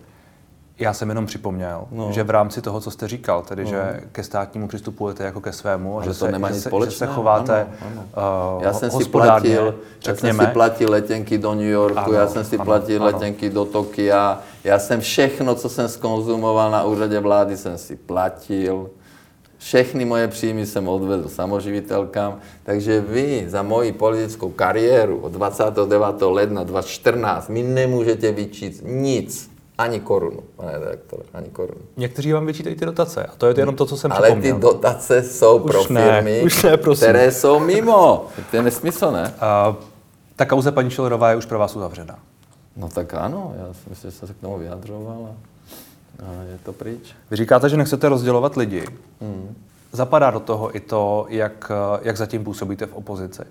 Já 0.80 0.94
jsem 0.94 1.10
jenom 1.10 1.26
připomněl, 1.26 1.88
no. 1.92 2.12
že 2.12 2.24
v 2.24 2.30
rámci 2.30 2.62
toho, 2.62 2.82
co 2.82 2.92
jste 2.92 3.08
říkal, 3.08 3.42
tedy 3.42 3.64
no. 3.64 3.70
že 3.70 4.02
ke 4.12 4.24
státnímu 4.24 4.68
přistupujete 4.68 5.24
jako 5.24 5.42
ke 5.42 5.54
svému, 5.54 6.00
a 6.00 6.04
že, 6.04 6.10
to 6.10 6.14
se, 6.14 6.32
nemá 6.32 6.52
že, 6.52 6.70
že 6.86 6.92
se 6.92 7.08
chováte 7.08 7.62
ano, 7.62 8.02
ano. 8.16 8.56
Uh, 8.58 8.64
já 8.64 8.74
jsem 8.74 8.92
si 8.92 9.06
platil, 9.06 9.76
já 10.08 10.16
jsem 10.16 10.40
si 10.40 10.48
platil 10.48 10.92
letenky 10.92 11.38
do 11.38 11.56
New 11.56 11.64
Yorku, 11.64 12.00
ano, 12.00 12.14
já 12.14 12.28
jsem 12.28 12.46
si 12.46 12.56
ano, 12.56 12.66
platil 12.66 13.04
ano. 13.04 13.06
letenky 13.06 13.50
do 13.50 13.66
Tokia, 13.66 14.40
já 14.64 14.80
jsem 14.80 15.02
všechno, 15.02 15.56
co 15.56 15.70
jsem 15.70 15.88
skonzumoval 15.88 16.72
na 16.72 16.84
úřadě 16.84 17.20
vlády, 17.20 17.58
jsem 17.58 17.78
si 17.78 17.96
platil. 17.96 18.90
Všechny 19.60 20.06
moje 20.06 20.28
příjmy 20.28 20.66
jsem 20.66 20.88
odvedl 20.88 21.30
samoživitelkám, 21.30 22.40
takže 22.64 23.02
vy 23.02 23.46
za 23.48 23.62
moji 23.64 23.92
politickou 23.92 24.50
kariéru 24.50 25.20
od 25.20 25.32
29. 25.32 26.06
ledna 26.22 26.64
2014 26.64 27.50
mi 27.50 27.64
nemůžete 27.64 28.32
vyčít 28.32 28.82
nic. 28.86 29.52
Ani 29.78 30.00
korunu, 30.00 30.40
pane 30.56 30.72
redaktore, 30.80 31.24
ani 31.34 31.50
korunu. 31.50 31.82
Někteří 31.98 32.34
vám 32.34 32.46
vyčítají 32.46 32.76
ty 32.76 32.86
dotace 32.86 33.24
a 33.24 33.36
to 33.38 33.48
je 33.48 33.54
jenom 33.58 33.76
to, 33.76 33.86
co 33.86 33.98
jsem 33.98 34.12
Ale 34.12 34.22
připomněl. 34.22 34.56
ty 34.56 34.62
dotace 34.62 35.24
jsou 35.24 35.58
už 35.58 35.72
pro 35.72 35.84
ne, 35.90 36.02
firmy, 36.02 36.42
už 36.46 36.64
ne, 36.64 36.78
které 36.96 37.32
jsou 37.32 37.60
mimo. 37.60 38.26
To 38.52 38.58
je 38.58 38.64
nesmysl, 38.64 39.12
ne? 39.12 39.34
Uh, 39.70 39.76
ta 40.36 40.46
kauze 40.46 40.72
paní 40.72 40.90
Šilerová 40.92 41.30
je 41.30 41.36
už 41.36 41.46
pro 41.46 41.60
vás 41.60 41.76
uzavřena. 41.76 42.20
No 42.78 42.90
tak 42.90 43.14
ano, 43.14 43.54
já 43.58 43.74
si 43.74 43.90
myslím, 43.90 44.12
že 44.12 44.18
jsem 44.18 44.28
se 44.28 44.34
k 44.34 44.38
tomu 44.38 44.58
vyjadřoval 44.58 45.30
a, 45.32 45.36
a 46.28 46.44
je 46.44 46.60
to 46.64 46.74
pryč. 46.74 47.16
Vy 47.32 47.38
říkáte, 47.38 47.70
že 47.70 47.78
nechcete 47.78 48.10
rozdělovat 48.10 48.58
lidi. 48.58 48.86
Hmm. 49.22 49.56
Zapadá 49.92 50.32
do 50.32 50.40
toho 50.40 50.76
i 50.76 50.80
to, 50.80 51.26
jak, 51.30 51.72
jak 52.02 52.18
zatím 52.18 52.44
působíte 52.44 52.86
v 52.86 52.94
opozici. 52.94 53.42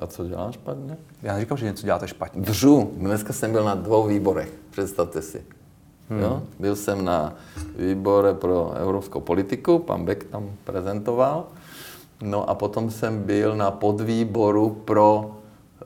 A 0.00 0.06
co 0.06 0.24
dělám 0.24 0.52
špatně? 0.52 0.96
Já 1.22 1.34
neříkám, 1.34 1.58
že 1.58 1.66
něco 1.66 1.86
děláte 1.86 2.08
špatně. 2.08 2.42
Držu. 2.42 2.92
Dneska 2.96 3.32
jsem 3.32 3.52
byl 3.52 3.64
na 3.64 3.74
dvou 3.74 4.06
výborech, 4.06 4.52
představte 4.70 5.22
si. 5.22 5.44
Hmm. 6.10 6.20
Jo? 6.20 6.42
Byl 6.58 6.76
jsem 6.76 7.04
na 7.04 7.34
výbore 7.78 8.34
pro 8.34 8.72
evropskou 8.72 9.20
politiku, 9.20 9.78
pan 9.78 10.04
Beck 10.04 10.24
tam 10.24 10.50
prezentoval. 10.64 11.44
No 12.22 12.50
a 12.50 12.54
potom 12.54 12.90
jsem 12.90 13.22
byl 13.22 13.56
na 13.56 13.70
podvýboru 13.70 14.70
pro 14.70 15.36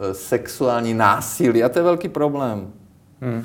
e, 0.00 0.14
sexuální 0.14 0.94
násilí. 0.94 1.64
A 1.64 1.68
to 1.68 1.78
je 1.78 1.82
velký 1.82 2.08
problém 2.08 2.72
hmm. 3.20 3.44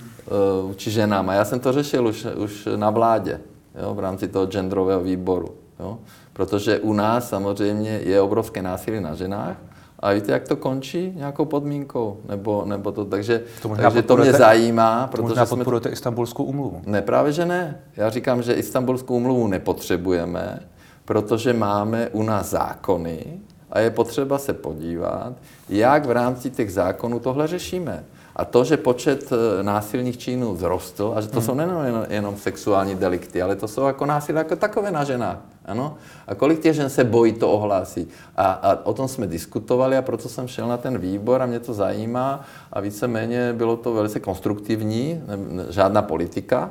vůči 0.61 0.91
ženám. 0.91 1.29
A 1.29 1.33
já 1.33 1.45
jsem 1.45 1.59
to 1.59 1.71
řešil 1.71 2.07
už, 2.07 2.27
už 2.35 2.67
na 2.75 2.89
vládě, 2.89 3.41
jo? 3.81 3.93
v 3.93 3.99
rámci 3.99 4.27
toho 4.27 4.45
genderového 4.45 5.01
výboru. 5.01 5.49
Jo? 5.79 5.97
Protože 6.33 6.79
u 6.79 6.93
nás 6.93 7.29
samozřejmě 7.29 7.89
je 8.03 8.21
obrovské 8.21 8.61
násilí 8.61 8.99
na 8.99 9.15
ženách 9.15 9.57
a 9.99 10.11
víte, 10.13 10.31
jak 10.31 10.47
to 10.47 10.55
končí? 10.55 11.13
Nějakou 11.15 11.45
podmínkou? 11.45 12.17
Nebo, 12.29 12.63
nebo 12.65 12.91
to, 12.91 13.05
takže 13.05 13.43
to, 13.61 13.69
takže 13.69 14.01
to 14.01 14.17
mě 14.17 14.33
zajímá. 14.33 15.07
Protože 15.07 15.21
možná 15.21 15.45
podporujete 15.45 15.89
jsme... 15.89 15.93
Istanbulskou 15.93 16.43
umluvu. 16.43 16.81
Ne, 16.85 17.01
právě 17.01 17.31
že 17.31 17.45
ne. 17.45 17.79
Já 17.95 18.09
říkám, 18.09 18.41
že 18.43 18.53
Istanbulskou 18.53 19.15
umluvu 19.15 19.47
nepotřebujeme, 19.47 20.59
protože 21.05 21.53
máme 21.53 22.09
u 22.09 22.23
nás 22.23 22.49
zákony 22.49 23.25
a 23.71 23.79
je 23.79 23.89
potřeba 23.89 24.37
se 24.37 24.53
podívat, 24.53 25.33
jak 25.69 26.05
v 26.05 26.11
rámci 26.11 26.49
těch 26.49 26.73
zákonů 26.73 27.19
tohle 27.19 27.47
řešíme. 27.47 28.03
A 28.35 28.45
to, 28.45 28.63
že 28.63 28.77
počet 28.77 29.31
eh, 29.31 29.63
násilných 29.63 30.17
činů 30.17 30.55
vzrostl, 30.55 31.13
a 31.15 31.21
že 31.21 31.27
to 31.27 31.39
hmm. 31.39 31.45
jsou 31.45 31.53
nejenom 31.53 32.05
jenom 32.09 32.37
sexuální 32.37 32.95
delikty, 32.95 33.41
ale 33.41 33.55
to 33.55 33.67
jsou 33.67 33.85
jako 33.85 34.05
násilí 34.05 34.37
jako 34.37 34.55
takové 34.55 34.91
na 34.91 35.03
ženách. 35.03 35.37
Ano? 35.65 35.97
A 36.27 36.35
kolik 36.35 36.59
těch 36.59 36.75
žen 36.75 36.89
se 36.89 37.03
bojí 37.03 37.33
to 37.33 37.51
ohlásit? 37.51 38.09
A, 38.35 38.51
a 38.51 38.85
o 38.85 38.93
tom 38.93 39.07
jsme 39.07 39.27
diskutovali 39.27 39.97
a 39.97 40.01
proto 40.01 40.29
jsem 40.29 40.47
šel 40.47 40.67
na 40.67 40.77
ten 40.77 40.97
výbor 40.97 41.41
a 41.41 41.45
mě 41.45 41.59
to 41.59 41.73
zajímá 41.73 42.45
a 42.73 42.79
víceméně 42.79 43.53
bylo 43.53 43.77
to 43.77 43.93
velice 43.93 44.19
konstruktivní, 44.19 45.21
ne, 45.27 45.37
ne, 45.37 45.63
žádná 45.69 46.01
politika. 46.01 46.69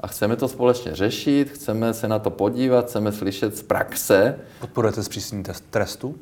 A 0.00 0.06
chceme 0.06 0.36
to 0.36 0.48
společně 0.48 0.94
řešit, 0.94 1.50
chceme 1.50 1.94
se 1.94 2.08
na 2.08 2.18
to 2.18 2.30
podívat, 2.30 2.86
chceme 2.86 3.12
slyšet 3.12 3.56
z 3.56 3.62
praxe. 3.62 4.38
Podporujete 4.60 5.02
zpřísnění 5.02 5.44
trestu? 5.70 6.14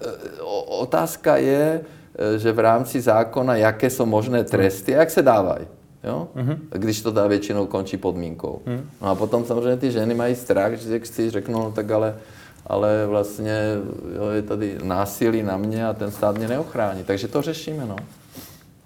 E, 0.00 0.42
otázka 0.66 1.36
je, 1.36 1.80
e, 1.80 2.03
že 2.36 2.52
v 2.52 2.58
rámci 2.58 3.00
zákona, 3.00 3.56
jaké 3.56 3.90
jsou 3.90 4.06
možné 4.06 4.44
tresty 4.44 4.96
a 4.96 4.98
jak 4.98 5.10
se 5.10 5.22
dávají. 5.22 5.66
Jo? 6.04 6.28
Mm-hmm. 6.36 6.58
Když 6.70 7.02
to 7.02 7.10
dá 7.10 7.26
většinou 7.26 7.66
končí 7.66 7.96
podmínkou. 7.96 8.62
Mm. 8.66 8.90
No 9.02 9.08
a 9.08 9.14
potom 9.14 9.44
samozřejmě 9.44 9.76
ty 9.76 9.90
ženy 9.90 10.14
mají 10.14 10.34
strach, 10.34 10.72
že 10.72 11.00
si 11.04 11.30
řeknou, 11.30 11.62
no 11.62 11.72
tak 11.72 11.90
ale, 11.90 12.14
ale 12.66 13.06
vlastně 13.06 13.60
jo, 14.16 14.28
je 14.28 14.42
tady 14.42 14.78
násilí 14.82 15.42
na 15.42 15.56
mě 15.56 15.86
a 15.86 15.92
ten 15.92 16.10
stát 16.10 16.38
mě 16.38 16.48
neochrání. 16.48 17.04
Takže 17.04 17.28
to 17.28 17.42
řešíme. 17.42 17.86
No. 17.86 17.96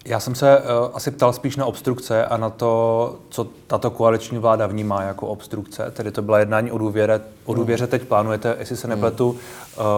Já 0.09 0.19
jsem 0.19 0.35
se 0.35 0.57
uh, 0.57 0.65
asi 0.93 1.11
ptal 1.11 1.33
spíš 1.33 1.55
na 1.55 1.65
obstrukce 1.65 2.25
a 2.25 2.37
na 2.37 2.49
to, 2.49 3.15
co 3.29 3.47
tato 3.67 3.91
koaliční 3.91 4.37
vláda 4.37 4.67
vnímá 4.67 5.01
jako 5.01 5.27
obstrukce. 5.27 5.91
Tedy 5.91 6.11
to 6.11 6.21
byla 6.21 6.39
jednání 6.39 6.71
o 6.71 6.77
důvěře. 6.77 7.21
O 7.45 7.53
důvěře 7.53 7.87
teď 7.87 8.01
plánujete, 8.03 8.55
jestli 8.59 8.77
se 8.77 8.87
nepletu, 8.87 9.29
uh, 9.29 9.37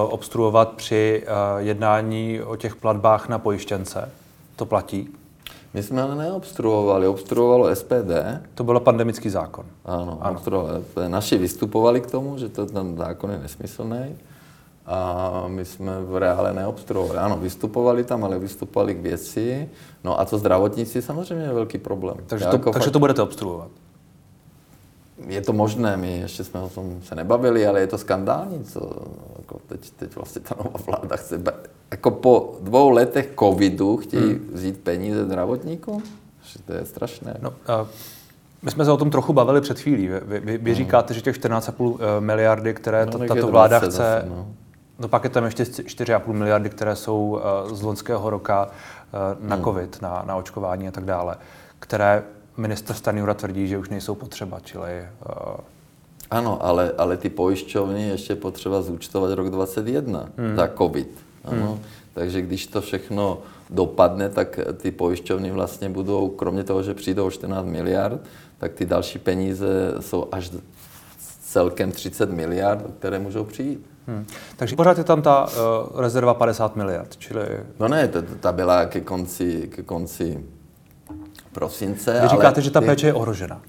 obstruovat 0.09 0.69
při 0.69 1.23
uh, 1.23 1.59
jednání 1.65 2.41
o 2.41 2.55
těch 2.55 2.75
platbách 2.75 3.29
na 3.29 3.39
pojištěnce. 3.39 4.09
To 4.55 4.65
platí? 4.65 5.09
My 5.73 5.83
jsme 5.83 6.01
ale 6.01 6.15
neobstruovali, 6.15 7.07
obstruovalo 7.07 7.75
SPD. 7.75 8.11
To 8.55 8.63
byl 8.63 8.79
pandemický 8.79 9.29
zákon. 9.29 9.65
Ano, 9.85 10.17
ano. 10.21 10.41
Naši 11.07 11.37
vystupovali 11.37 12.01
k 12.01 12.11
tomu, 12.11 12.37
že 12.37 12.49
to, 12.49 12.65
ten 12.65 12.97
zákon 12.97 13.31
je 13.31 13.37
nesmyslný 13.37 14.15
a 14.85 15.43
my 15.47 15.65
jsme 15.65 16.01
v 16.01 16.17
reále 16.17 16.53
neobstruovali. 16.53 17.19
Ano, 17.19 17.37
vystupovali 17.37 18.03
tam, 18.03 18.23
ale 18.23 18.39
vystupovali 18.39 18.95
k 18.95 19.01
věci. 19.01 19.69
No 20.03 20.19
a 20.19 20.25
to 20.25 20.37
zdravotnictví 20.37 21.01
samozřejmě 21.01 21.45
je 21.45 21.53
velký 21.53 21.77
problém. 21.77 22.17
Takže, 22.27 22.45
to, 22.45 22.55
jako 22.55 22.71
takže 22.71 22.85
fakt... 22.85 22.93
to 22.93 22.99
budete 22.99 23.21
obstruovat? 23.21 23.67
Je 25.27 25.41
to 25.41 25.53
možné, 25.53 25.97
my 25.97 26.17
ještě 26.17 26.43
jsme 26.43 26.59
o 26.59 26.69
tom 26.69 26.99
se 27.03 27.15
nebavili, 27.15 27.67
ale 27.67 27.79
je 27.79 27.87
to 27.87 27.97
skandální, 27.97 28.63
co 28.63 28.79
jako 29.37 29.59
teď, 29.67 29.91
teď 29.91 30.15
vlastně 30.15 30.41
ta 30.41 30.55
nová 30.63 30.79
vláda 30.85 31.15
chce. 31.15 31.43
Jako 31.91 32.11
po 32.11 32.55
dvou 32.61 32.89
letech 32.89 33.33
covidu 33.39 33.97
chtějí 33.97 34.23
hmm. 34.23 34.49
vzít 34.53 34.77
peníze 34.77 35.25
zdravotníkům? 35.25 36.03
To 36.65 36.73
je 36.73 36.85
strašné. 36.85 37.37
No, 37.41 37.49
uh... 37.49 37.87
My 38.61 38.71
jsme 38.71 38.85
se 38.85 38.91
o 38.91 38.97
tom 38.97 39.11
trochu 39.11 39.33
bavili 39.33 39.61
před 39.61 39.79
chvílí. 39.79 40.07
Vy, 40.07 40.39
vy, 40.39 40.57
vy 40.57 40.71
no. 40.71 40.75
říkáte, 40.75 41.13
že 41.13 41.21
těch 41.21 41.39
14,5 41.39 41.97
eh, 41.99 42.21
miliardy, 42.21 42.73
které 42.73 43.05
no, 43.05 43.27
tato 43.27 43.47
vláda 43.47 43.79
chce, 43.79 43.91
zase, 43.91 44.25
no. 44.29 44.47
No 45.01 45.07
pak 45.07 45.23
je 45.23 45.29
tam 45.29 45.45
ještě 45.45 45.63
4,5 45.63 46.33
miliardy, 46.33 46.69
které 46.69 46.95
jsou 46.95 47.41
uh, 47.65 47.75
z 47.75 47.81
loňského 47.81 48.29
roka 48.29 48.65
uh, 48.65 49.47
na 49.47 49.55
hmm. 49.55 49.65
COVID, 49.65 50.01
na, 50.01 50.23
na 50.27 50.35
očkování 50.35 50.87
a 50.87 50.91
tak 50.91 51.05
dále, 51.05 51.35
které 51.79 52.23
minister 52.57 52.95
Stanjura 52.95 53.33
tvrdí, 53.33 53.67
že 53.67 53.77
už 53.77 53.89
nejsou 53.89 54.15
potřeba, 54.15 54.59
čili... 54.59 55.07
Uh, 55.25 55.55
ano, 56.31 56.65
ale, 56.65 56.91
ale 56.97 57.17
ty 57.17 57.29
pojišťovny 57.29 58.07
ještě 58.07 58.35
potřeba 58.35 58.81
zúčtovat 58.81 59.31
rok 59.33 59.49
2021 59.49 60.29
hmm. 60.37 60.55
za 60.55 60.69
COVID. 60.77 61.09
Ano. 61.45 61.67
Hmm. 61.67 61.79
Takže 62.13 62.41
když 62.41 62.67
to 62.67 62.81
všechno 62.81 63.37
dopadne, 63.69 64.29
tak 64.29 64.59
ty 64.77 64.91
pojišťovny 64.91 65.51
vlastně 65.51 65.89
budou, 65.89 66.29
kromě 66.29 66.63
toho, 66.63 66.83
že 66.83 66.93
přijdou 66.93 67.29
14 67.29 67.65
miliard, 67.65 68.21
tak 68.57 68.73
ty 68.73 68.85
další 68.85 69.19
peníze 69.19 69.67
jsou 69.99 70.27
až 70.31 70.51
celkem 71.41 71.91
30 71.91 72.31
miliard, 72.31 72.85
které 72.99 73.19
můžou 73.19 73.43
přijít. 73.43 73.90
Hmm. 74.07 74.25
Takže 74.55 74.75
pořád 74.75 74.97
je 74.97 75.03
tam 75.03 75.21
ta 75.21 75.45
uh, 75.45 76.01
rezerva 76.01 76.33
50 76.33 76.75
miliard, 76.75 77.17
čili... 77.17 77.45
No 77.79 77.87
ne, 77.87 78.07
ta, 78.07 78.21
ta 78.39 78.51
byla 78.51 78.85
ke 78.85 79.01
konci, 79.01 79.69
ke 79.75 79.83
konci 79.83 80.45
prosince. 81.51 82.19
Vy 82.21 82.27
říkáte, 82.27 82.55
ale 82.55 82.61
že 82.61 82.71
ta 82.71 82.81
péče 82.81 83.07
je 83.07 83.13
ohrožena 83.13 83.61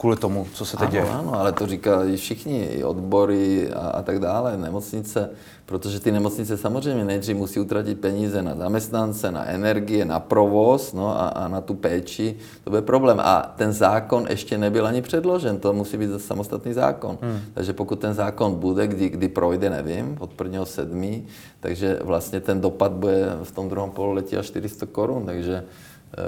kvůli 0.00 0.16
tomu, 0.16 0.46
co 0.52 0.64
se 0.64 0.76
teď 0.76 0.82
ano, 0.82 0.92
děje. 0.92 1.04
Ano, 1.04 1.40
ale 1.40 1.52
to 1.52 1.66
říkají 1.66 2.16
všichni, 2.16 2.64
i 2.64 2.84
odbory 2.84 3.72
a, 3.72 3.78
a 3.78 4.02
tak 4.02 4.18
dále, 4.18 4.56
nemocnice, 4.56 5.30
protože 5.66 6.00
ty 6.00 6.12
nemocnice 6.12 6.56
samozřejmě 6.56 7.04
nejdřív 7.04 7.36
musí 7.36 7.60
utratit 7.60 8.00
peníze 8.00 8.42
na 8.42 8.54
zaměstnance, 8.54 9.30
na 9.30 9.44
energie, 9.44 10.04
na 10.04 10.20
provoz 10.20 10.92
no, 10.92 11.20
a, 11.20 11.28
a 11.28 11.48
na 11.48 11.60
tu 11.60 11.74
péči. 11.74 12.36
To 12.64 12.70
bude 12.70 12.82
problém. 12.82 13.20
A 13.20 13.52
ten 13.56 13.72
zákon 13.72 14.26
ještě 14.30 14.58
nebyl 14.58 14.86
ani 14.86 15.02
předložen, 15.02 15.58
to 15.58 15.72
musí 15.72 15.96
být 15.96 16.10
samostatný 16.20 16.72
zákon. 16.72 17.18
Hmm. 17.20 17.40
Takže 17.54 17.72
pokud 17.72 18.00
ten 18.00 18.14
zákon 18.14 18.54
bude, 18.54 18.86
kdy, 18.86 19.08
kdy 19.08 19.28
projde, 19.28 19.70
nevím, 19.70 20.16
od 20.20 20.40
1. 20.40 20.64
7. 20.64 21.26
takže 21.60 21.98
vlastně 22.04 22.40
ten 22.40 22.60
dopad 22.60 22.92
bude 22.92 23.36
v 23.42 23.52
tom 23.52 23.68
druhém 23.68 23.90
pololetí 23.90 24.36
až 24.36 24.46
400 24.46 24.86
korun, 24.86 25.26
takže 25.26 25.64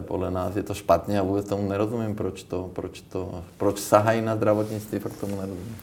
podle 0.00 0.30
nás 0.30 0.56
je 0.56 0.62
to 0.62 0.74
špatně 0.74 1.20
a 1.20 1.22
vůbec 1.22 1.48
tomu 1.48 1.68
nerozumím, 1.68 2.14
proč 2.14 2.42
to, 2.42 2.70
proč 2.72 3.00
to, 3.00 3.42
proč 3.56 3.78
sahají 3.78 4.22
na 4.22 4.36
zdravotnictví, 4.36 4.98
proč 4.98 5.12
tomu 5.20 5.36
nerozumím. 5.36 5.76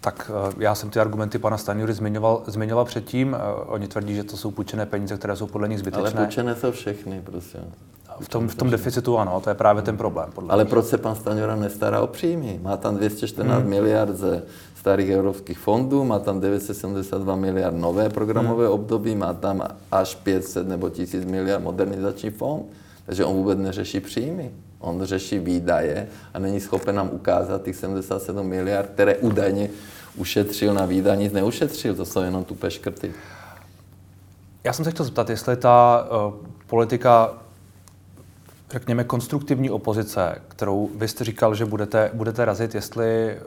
Tak 0.00 0.30
eh, 0.50 0.54
já 0.58 0.74
jsem 0.74 0.90
ty 0.90 1.00
argumenty 1.00 1.38
pana 1.38 1.58
Stanjury 1.58 1.92
zmiňoval, 1.92 2.42
zmiňoval 2.46 2.84
předtím. 2.84 3.34
Eh, 3.34 3.64
oni 3.66 3.88
tvrdí, 3.88 4.14
že 4.14 4.24
to 4.24 4.36
jsou 4.36 4.50
půjčené 4.50 4.86
peníze, 4.86 5.16
které 5.16 5.36
jsou 5.36 5.46
podle 5.46 5.68
nich 5.68 5.78
zbytečné. 5.78 6.10
Ale 6.10 6.26
půjčené 6.26 6.56
jsou 6.56 6.70
všechny, 6.72 7.22
prostě. 7.24 7.58
V 8.20 8.28
tom, 8.28 8.48
v 8.48 8.54
tom 8.54 8.70
deficitu 8.70 9.18
ano, 9.18 9.40
to 9.40 9.50
je 9.50 9.54
právě 9.54 9.82
ten 9.82 9.96
problém. 9.96 10.30
Podle 10.34 10.50
Ale 10.50 10.64
mě. 10.64 10.70
proč 10.70 10.86
se 10.86 10.98
pan 10.98 11.14
Stanjura 11.14 11.56
nestará 11.56 12.00
o 12.00 12.06
příjmy? 12.06 12.60
Má 12.62 12.76
tam 12.76 12.96
214 12.96 13.60
hmm. 13.60 13.70
miliard 13.70 14.16
ze 14.16 14.42
starých 14.78 15.10
evropských 15.10 15.58
fondů, 15.58 16.04
má 16.04 16.18
tam 16.18 16.40
972 16.40 17.36
miliard 17.36 17.76
nové 17.76 18.08
programové 18.08 18.64
hmm. 18.64 18.74
období, 18.74 19.14
má 19.14 19.32
tam 19.32 19.62
až 19.92 20.14
500 20.14 20.68
nebo 20.68 20.90
1000 20.90 21.24
miliard 21.24 21.62
modernizační 21.62 22.30
fond, 22.30 22.66
takže 23.06 23.24
on 23.24 23.36
vůbec 23.36 23.58
neřeší 23.58 24.00
příjmy. 24.00 24.50
On 24.78 25.04
řeší 25.04 25.38
výdaje 25.38 26.08
a 26.34 26.38
není 26.38 26.60
schopen 26.60 26.94
nám 26.94 27.10
ukázat 27.12 27.62
těch 27.62 27.76
77 27.76 28.46
miliard, 28.46 28.90
které 28.94 29.16
údajně 29.16 29.70
ušetřil 30.16 30.74
na 30.74 30.86
výdaje, 30.86 31.16
nic 31.16 31.32
neušetřil, 31.32 31.94
to 31.94 32.04
jsou 32.04 32.22
jenom 32.22 32.44
tupé 32.44 32.70
škrty. 32.70 33.12
Já 34.64 34.72
jsem 34.72 34.84
se 34.84 34.90
chtěl 34.90 35.04
zeptat, 35.04 35.30
jestli 35.30 35.56
ta 35.56 36.06
uh, 36.10 36.34
politika 36.66 37.34
řekněme, 38.70 39.04
konstruktivní 39.04 39.70
opozice, 39.70 40.42
kterou 40.48 40.90
vy 40.96 41.08
jste 41.08 41.24
říkal, 41.24 41.54
že 41.54 41.64
budete, 41.64 42.10
budete 42.14 42.44
razit, 42.44 42.74
jestli, 42.74 43.38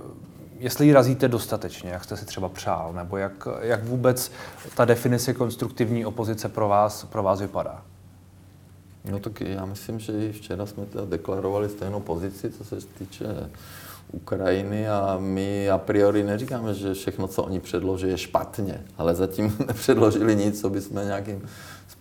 jestli 0.62 0.86
ji 0.86 0.94
razíte 0.94 1.28
dostatečně, 1.28 1.90
jak 1.90 2.04
jste 2.04 2.18
si 2.18 2.26
třeba 2.26 2.50
přál, 2.50 2.94
nebo 2.94 3.18
jak, 3.18 3.48
jak 3.62 3.84
vůbec 3.84 4.32
ta 4.76 4.86
definice 4.86 5.34
konstruktivní 5.34 6.06
opozice 6.06 6.50
pro 6.50 6.68
vás, 6.68 7.04
pro 7.04 7.24
vás 7.24 7.42
vypadá? 7.42 7.82
No 9.12 9.20
tak 9.20 9.42
já 9.42 9.66
myslím, 9.66 10.00
že 10.00 10.14
i 10.14 10.32
včera 10.32 10.66
jsme 10.66 10.86
teda 10.86 11.06
deklarovali 11.06 11.70
stejnou 11.70 12.00
pozici, 12.00 12.52
co 12.52 12.64
se 12.64 12.76
týče 13.00 13.26
Ukrajiny 14.12 14.90
a 14.90 15.18
my 15.20 15.70
a 15.70 15.78
priori 15.78 16.24
neříkáme, 16.24 16.74
že 16.74 16.94
všechno, 16.94 17.28
co 17.28 17.44
oni 17.44 17.60
předloží, 17.60 18.08
je 18.08 18.18
špatně, 18.18 18.82
ale 18.98 19.16
zatím 19.16 19.58
nepředložili 19.68 20.36
nic, 20.36 20.62
co 20.62 20.70
bychom 20.70 21.06
nějakým 21.06 21.42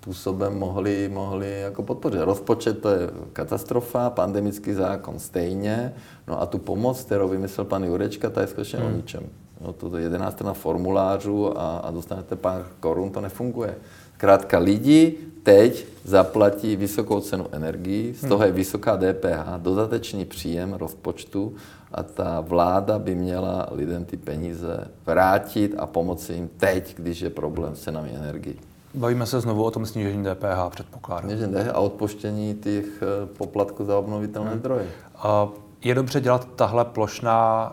způsobem 0.00 0.58
mohli, 0.58 1.10
mohli 1.12 1.60
jako 1.60 1.82
podpořit. 1.82 2.20
Rozpočet 2.20 2.80
to 2.80 2.88
je 2.88 2.98
katastrofa, 3.32 4.10
pandemický 4.10 4.72
zákon 4.72 5.18
stejně, 5.18 5.94
no 6.28 6.42
a 6.42 6.46
tu 6.46 6.58
pomoc, 6.58 7.02
kterou 7.02 7.28
vymyslel 7.28 7.64
pan 7.64 7.84
Jurečka, 7.84 8.30
ta 8.30 8.40
je 8.40 8.46
skutečně 8.46 8.78
hmm. 8.78 8.88
o 8.88 8.96
ničem. 8.96 9.22
No, 9.60 9.72
to 9.72 9.96
je 9.96 10.02
11 10.02 10.40
na 10.40 10.52
formulářu 10.52 11.58
a, 11.58 11.78
a 11.78 11.90
dostanete 11.90 12.36
pár 12.36 12.66
korun, 12.80 13.10
to 13.10 13.20
nefunguje. 13.20 13.74
Krátka 14.16 14.58
lidi 14.58 15.16
teď 15.42 15.86
zaplatí 16.04 16.76
vysokou 16.76 17.20
cenu 17.20 17.46
energii, 17.52 18.14
z 18.14 18.28
toho 18.28 18.44
je 18.44 18.52
vysoká 18.52 18.96
DPH, 18.96 19.58
dodatečný 19.58 20.24
příjem 20.24 20.72
rozpočtu 20.72 21.54
a 21.92 22.02
ta 22.02 22.40
vláda 22.40 22.98
by 22.98 23.14
měla 23.14 23.68
lidem 23.72 24.04
ty 24.04 24.16
peníze 24.16 24.88
vrátit 25.06 25.74
a 25.78 25.86
pomoci 25.86 26.32
jim 26.32 26.48
teď, 26.56 26.94
když 26.96 27.20
je 27.20 27.30
problém 27.30 27.76
s 27.76 27.80
cenami 27.80 28.10
energii. 28.14 28.69
Bavíme 28.94 29.26
se 29.26 29.40
znovu 29.40 29.64
o 29.64 29.70
tom 29.70 29.86
snížení 29.86 30.24
DPH, 30.24 30.70
předpokládám. 30.70 31.30
Snížení 31.30 31.54
DPH 31.54 31.68
a 31.68 31.78
odpoštění 31.78 32.54
těch 32.54 33.02
eh, 33.02 33.26
poplatků 33.26 33.84
za 33.84 33.98
obnovitelné 33.98 34.50
hmm. 34.50 34.58
zdroje. 34.58 34.86
A 35.16 35.48
je 35.84 35.94
dobře 35.94 36.20
dělat 36.20 36.48
tahle 36.56 36.84
plošná, 36.84 37.72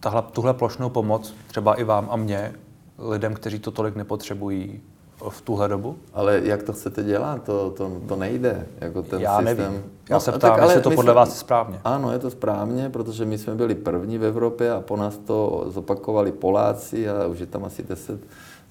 tahle, 0.00 0.22
tuhle 0.22 0.54
plošnou 0.54 0.90
pomoc 0.90 1.34
třeba 1.46 1.74
i 1.74 1.84
vám 1.84 2.08
a 2.10 2.16
mně, 2.16 2.54
lidem, 2.98 3.34
kteří 3.34 3.58
to 3.58 3.70
tolik 3.70 3.96
nepotřebují 3.96 4.80
v 5.28 5.40
tuhle 5.40 5.68
dobu? 5.68 5.96
Ale 6.14 6.40
jak 6.44 6.62
to 6.62 6.72
chcete 6.72 7.02
dělat? 7.02 7.42
To, 7.42 7.70
to, 7.70 8.00
to 8.08 8.16
nejde. 8.16 8.66
Jako 8.80 9.02
ten 9.02 9.20
Já 9.20 9.36
systém... 9.36 9.58
nevím. 9.58 9.84
Já 10.10 10.16
no, 10.16 10.20
se 10.20 10.32
ptám, 10.32 10.56
tak, 10.56 10.62
jestli 10.62 10.82
to 10.82 10.90
podle 10.90 11.02
jsme... 11.04 11.14
vás 11.14 11.28
je 11.28 11.34
správně. 11.34 11.80
Ano, 11.84 12.12
je 12.12 12.18
to 12.18 12.30
správně, 12.30 12.90
protože 12.90 13.24
my 13.24 13.38
jsme 13.38 13.54
byli 13.54 13.74
první 13.74 14.18
v 14.18 14.24
Evropě 14.24 14.72
a 14.72 14.80
po 14.80 14.96
nás 14.96 15.18
to 15.18 15.64
zopakovali 15.68 16.32
Poláci 16.32 17.08
a 17.08 17.26
už 17.26 17.38
je 17.38 17.46
tam 17.46 17.64
asi 17.64 17.82
10 17.82 18.20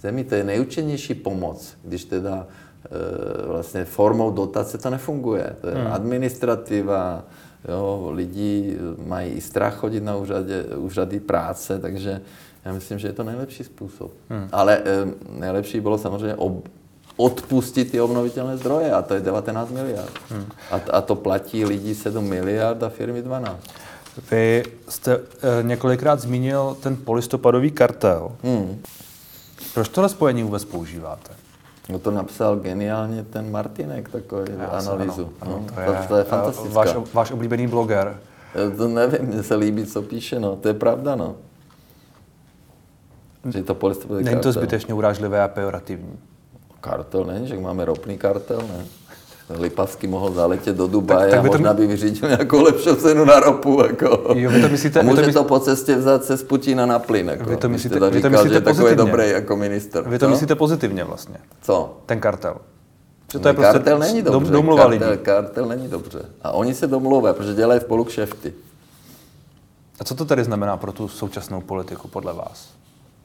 zemí. 0.02 0.24
To 0.24 0.36
je 0.36 0.44
nejúčinnější 0.44 1.14
pomoc, 1.14 1.78
když 1.84 2.06
teda 2.06 2.48
e, 2.86 3.48
vlastně 3.48 3.86
formou 3.86 4.32
dotace 4.32 4.78
to 4.78 4.90
nefunguje. 4.90 5.56
To 5.62 5.68
je 5.68 5.76
hmm. 5.76 5.94
administrativa, 5.94 7.24
jo, 7.68 8.12
lidi 8.14 8.78
mají 9.06 9.32
i 9.32 9.42
strach 9.42 9.76
chodit 9.76 10.04
na 10.04 10.16
úřadě, 10.16 10.64
úřady 10.64 11.20
práce, 11.20 11.80
takže 11.80 12.22
já 12.66 12.74
myslím, 12.74 13.00
že 13.00 13.08
je 13.08 13.14
to 13.14 13.24
nejlepší 13.24 13.64
způsob. 13.64 14.12
Hmm. 14.30 14.50
Ale 14.52 14.78
e, 14.78 14.84
nejlepší 15.40 15.80
bylo 15.80 15.98
samozřejmě 15.98 16.36
ob, 16.36 16.68
odpustit 17.18 17.92
ty 17.92 18.02
obnovitelné 18.02 18.58
zdroje 18.58 18.92
a 18.92 19.02
to 19.02 19.14
je 19.14 19.20
19 19.20 19.72
miliard. 19.72 20.14
Hmm. 20.30 20.46
A, 20.72 20.80
a 20.94 21.02
to 21.02 21.16
platí 21.16 21.66
lidi 21.66 21.96
7 21.96 22.26
miliard 22.26 22.84
a 22.84 22.90
firmy 22.90 23.22
12. 23.22 23.58
Vy 24.32 24.64
jste 24.90 25.14
e, 25.14 25.20
několikrát 25.64 26.20
zmínil 26.20 26.78
ten 26.80 26.96
polistopadový 26.96 27.72
kartel. 27.72 28.32
Hmm. 28.44 28.82
Proč 29.74 29.90
tohle 29.90 30.10
spojení 30.10 30.44
vůbec 30.44 30.66
používáte? 30.66 31.34
No 31.90 32.00
to 32.00 32.12
napsal 32.12 32.56
geniálně 32.56 33.24
ten 33.24 33.52
Martinek, 33.52 34.10
takový 34.10 34.52
analýzu. 34.52 35.34
Ano, 35.42 35.56
ano, 35.56 35.66
no, 35.70 35.76
to, 35.76 35.82
je, 35.82 35.88
to, 35.88 36.08
to 36.08 36.16
je 36.18 36.24
fantastická. 36.24 36.74
Váš, 36.74 36.96
váš 37.14 37.32
oblíbený 37.32 37.68
bloger. 37.68 38.20
To 38.78 38.88
nevím, 38.88 39.28
mně 39.28 39.44
se 39.44 39.56
líbí, 39.56 39.86
co 39.86 40.02
píše, 40.02 40.40
no. 40.40 40.56
To 40.56 40.68
je 40.68 40.74
pravda, 40.74 41.16
no. 41.16 41.36
Že 43.50 43.64
to 43.64 43.78
Není 44.10 44.40
to 44.40 44.52
zbytečně 44.52 44.94
urážlivé 44.94 45.44
a 45.44 45.48
pejorativní. 45.48 46.20
Kartel 46.82 47.24
není, 47.24 47.48
že 47.48 47.60
máme 47.60 47.86
ropný 47.86 48.18
kartel, 48.18 48.58
ne? 48.58 48.86
Lipavský 49.50 50.08
mohl 50.08 50.32
zaletět 50.32 50.76
do 50.76 50.88
Dubaje 50.88 51.32
tak, 51.32 51.40
tak 51.40 51.40
a 51.40 51.52
možná 51.52 51.74
by 51.74 51.88
vyřídil 51.88 52.30
nějakou 52.30 52.64
lepší 52.64 52.96
cenu 52.96 53.26
na 53.26 53.40
ropu. 53.40 53.82
Jako. 53.88 54.34
Jo, 54.36 54.50
vy 54.50 54.62
to 54.62 54.70
myslíte, 54.70 55.00
a 55.00 55.04
může 55.04 55.22
vy 55.22 55.34
to, 55.34 55.40
to 55.40 55.44
po 55.44 55.60
cestě 55.60 55.96
vzat 55.96 56.24
se 56.24 56.38
z 56.38 56.44
Putina 56.44 56.86
na 56.86 57.00
plyn. 57.00 57.28
Jako. 57.30 57.50
Vy 57.50 57.58
to 57.58 57.70
myslíte, 57.70 57.96
říkal, 57.96 58.12
vy 58.12 58.22
to 58.22 58.30
myslíte 58.30 58.54
že 58.54 58.62
pozitivně. 58.62 58.96
takový 58.96 59.12
dobrý 59.12 59.30
jako 59.30 59.56
minister. 59.56 60.04
Vy 60.10 60.20
to 60.20 60.26
Co? 60.26 60.30
myslíte 60.30 60.56
pozitivně 60.56 61.04
vlastně. 61.04 61.36
Co? 61.62 61.98
Ten 62.06 62.20
kartel. 62.20 62.56
Že 63.32 63.40
to 63.40 63.48
je 63.48 63.54
prostě 63.54 63.74
kartel 63.74 64.00
není 64.00 64.22
dobře. 64.22 64.52
Domluva 64.52 64.84
kartel, 64.84 65.18
kartel 65.18 65.66
není 65.66 65.88
dobře. 65.88 66.20
A 66.42 66.52
oni 66.52 66.74
se 66.74 66.88
domluvají, 66.88 67.36
protože 67.36 67.54
dělají 67.54 67.82
spolu 67.82 68.04
kšefty. 68.04 68.54
A 70.00 70.04
co 70.04 70.16
to 70.16 70.26
tedy 70.26 70.44
znamená 70.44 70.78
pro 70.78 70.92
tu 70.92 71.08
současnou 71.08 71.62
politiku 71.62 72.08
podle 72.08 72.34
vás? 72.34 72.68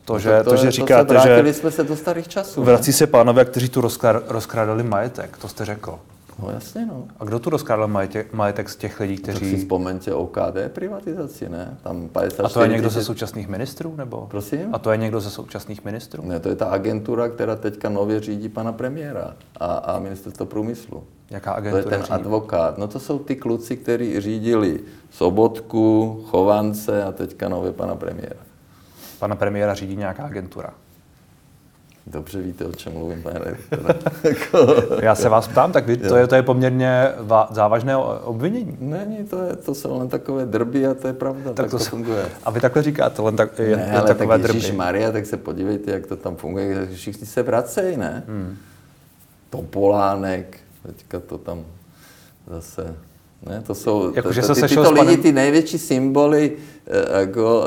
To, 0.05 0.19
že, 0.19 0.39
to, 0.39 0.45
to, 0.45 0.51
to 0.51 0.57
že 0.57 0.71
říkáte, 0.71 1.15
to 1.15 1.21
se 1.21 1.43
že 1.45 1.55
jsme 1.55 1.71
se 1.71 1.85
do 1.85 1.97
starých 1.97 2.29
časů. 2.29 2.63
Vrací 2.63 2.91
ne? 2.91 2.93
se 2.93 3.07
pánové, 3.07 3.45
kteří 3.45 3.69
tu 3.69 3.81
rozkrádali 4.29 4.83
majetek, 4.83 5.37
to 5.37 5.49
jste 5.49 5.65
řekl. 5.65 5.99
No 6.39 6.51
jasně, 6.51 6.87
no. 6.87 7.05
A 7.21 7.25
kdo 7.25 7.39
tu 7.39 7.51
rozkrádal 7.51 7.89
majetek, 7.89 8.33
majetek 8.33 8.69
z 8.69 8.77
těch 8.77 9.01
lidí, 9.01 9.17
kteří... 9.17 9.39
Tak 9.41 9.49
si 9.49 9.57
vzpomeňte 9.57 10.15
OKD 10.15 10.57
privatizaci, 10.69 11.49
ne? 11.49 11.77
Tam 11.83 12.09
50, 12.09 12.43
A 12.45 12.49
to 12.49 12.63
je 12.63 12.69
někdo 12.69 12.91
ze 12.91 13.05
současných 13.05 13.49
ministrů, 13.49 13.95
nebo? 13.97 14.27
Prosím? 14.31 14.61
A 14.73 14.79
to 14.79 14.91
je 14.93 14.97
někdo 14.99 15.21
ze 15.21 15.31
současných 15.31 15.85
ministrů? 15.85 16.23
Ne, 16.27 16.41
to 16.41 16.49
je 16.49 16.57
ta 16.57 16.67
agentura, 16.67 17.29
která 17.29 17.57
teďka 17.57 17.89
nově 17.89 18.21
řídí 18.21 18.49
pana 18.49 18.73
premiéra 18.73 19.35
a, 19.61 19.67
a 19.67 19.99
ministerstvo 19.99 20.47
průmyslu. 20.47 21.05
Jaká 21.31 21.53
agentura 21.53 21.83
To 21.83 21.89
je 21.89 21.97
ten 21.97 22.03
řídí? 22.03 22.13
advokát. 22.13 22.79
No 22.79 22.89
to 22.89 23.01
jsou 23.01 23.19
ty 23.19 23.37
kluci, 23.37 23.77
kteří 23.77 24.21
řídili 24.21 24.81
Sobotku, 25.11 26.25
Chovance 26.31 27.05
a 27.05 27.13
teďka 27.13 27.49
nově 27.49 27.73
pana 27.73 27.95
premiéra. 27.95 28.41
Pana 29.19 29.37
premiéra 29.37 29.75
řídí 29.75 29.97
nějaká 29.97 30.25
agentura? 30.25 30.75
Dobře 32.07 32.43
víte, 32.43 32.65
o 32.65 32.73
čem 32.73 32.93
mluvím, 32.93 33.23
pane 33.23 33.41
Já 35.03 35.15
se 35.15 35.29
vás 35.29 35.49
ptám, 35.49 35.73
tak 35.73 35.87
vy, 35.87 35.97
to, 35.97 36.17
je, 36.17 36.27
to 36.27 36.35
je 36.35 36.43
poměrně 36.43 37.09
závažné 37.51 37.97
obvinění. 37.97 38.77
Není, 38.81 39.25
to, 39.25 39.43
je, 39.43 39.57
to 39.57 39.75
jsou 39.75 39.99
len 39.99 40.09
takové 40.09 40.47
drby 40.47 40.87
a 40.87 40.95
to 40.95 41.07
je 41.07 41.13
pravda, 41.13 41.45
tak, 41.45 41.55
tak 41.57 41.71
to, 41.71 41.79
to 41.79 41.85
funguje. 41.85 42.25
A 42.45 42.51
vy 42.51 42.61
takhle 42.61 42.83
říkáte, 42.83 43.23
len 43.23 43.37
tak, 43.37 43.59
je, 43.59 43.77
ne, 43.77 43.83
je 43.83 43.99
ale 43.99 44.09
takové 44.09 44.39
tak 44.39 44.51
drby. 44.51 44.73
Maria, 44.73 45.13
tak 45.13 45.27
se 45.27 45.37
podívejte, 45.37 45.91
jak 45.91 46.07
to 46.07 46.17
tam 46.17 46.37
funguje, 46.37 46.89
všichni 46.95 47.27
se 47.27 47.43
vracejí, 47.43 47.97
ne? 47.97 48.23
Hmm. 48.29 48.57
Topolánek, 49.51 50.59
teďka 50.87 51.21
to 51.21 51.39
tam 51.39 51.65
zase 52.47 52.95
ne, 53.49 53.63
to 53.67 53.75
jsou 53.75 54.15
jako, 54.15 54.33
že 54.33 54.43
se 54.43 54.55
ty, 54.55 54.69
tyto 54.69 54.93
lidi, 54.93 55.05
panem... 55.05 55.23
ty 55.23 55.33
největší 55.33 55.79
symboly 55.79 56.57
jako, 57.21 57.65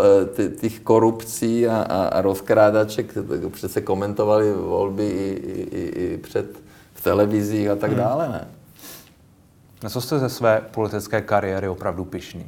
těch 0.60 0.80
korupcí 0.80 1.68
a, 1.68 1.78
a, 1.78 2.08
a 2.08 2.22
rozkrádaček, 2.22 3.14
přece 3.52 3.82
komentovali 3.82 4.54
volby 4.54 5.08
i, 5.08 5.62
i, 5.78 6.04
i 6.04 6.18
před 6.18 6.46
v 6.94 7.04
televizích 7.04 7.70
a 7.70 7.76
tak 7.76 7.92
hmm. 7.92 8.00
dále, 8.00 8.30
ne? 8.30 8.48
Na 9.84 9.90
co 9.90 10.02
jste 10.02 10.20
ze 10.20 10.30
své 10.30 10.62
politické 10.72 11.22
kariéry 11.22 11.68
opravdu 11.68 12.06
pišný? 12.06 12.46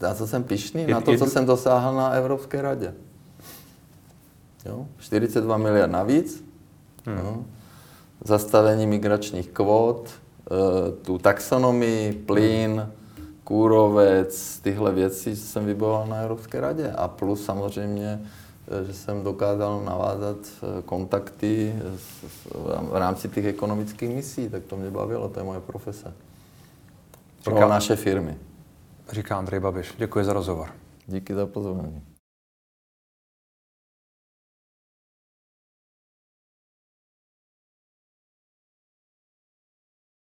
Na 0.00 0.14
co 0.14 0.26
jsem 0.26 0.44
pišný? 0.44 0.82
Je, 0.82 0.94
na 0.94 1.00
to, 1.00 1.12
je... 1.12 1.18
co 1.18 1.26
jsem 1.26 1.46
dosáhl 1.46 1.96
na 1.96 2.10
Evropské 2.10 2.62
radě. 2.62 2.94
Jo? 4.66 4.86
42 4.98 5.56
miliard 5.56 5.90
navíc. 5.90 6.44
Hmm. 7.06 7.18
Jo? 7.18 7.44
Zastavení 8.24 8.86
migračních 8.86 9.48
kvót, 9.48 10.10
tu 11.02 11.18
taxonomii, 11.18 12.12
plyn, 12.12 12.88
kůrovec, 13.44 14.60
tyhle 14.60 14.92
věci 14.92 15.36
jsem 15.36 15.66
vybojoval 15.66 16.06
na 16.06 16.16
Evropské 16.16 16.60
radě. 16.60 16.90
A 16.90 17.08
plus 17.08 17.44
samozřejmě, 17.44 18.20
eh, 18.68 18.84
že 18.84 18.92
jsem 18.92 19.24
dokázal 19.24 19.82
navázat 19.84 20.36
eh, 20.36 20.82
kontakty 20.82 21.74
v 22.80 22.96
rámci 22.96 23.28
těch 23.28 23.44
ekonomických 23.44 24.10
misí, 24.10 24.48
tak 24.48 24.62
to 24.62 24.76
mě 24.76 24.90
bavilo, 24.90 25.28
to 25.28 25.40
je 25.40 25.44
moje 25.44 25.60
profese. 25.60 26.12
Pro 27.44 27.54
Říká, 27.54 27.68
naše 27.68 27.96
firmy. 27.96 28.36
Říká 29.12 29.38
Andrej 29.38 29.60
Babiš. 29.60 29.94
Děkuji 29.98 30.24
za 30.24 30.32
rozhovor. 30.32 30.68
Díky 31.06 31.34
za 31.34 31.46
pozvání. 31.46 32.02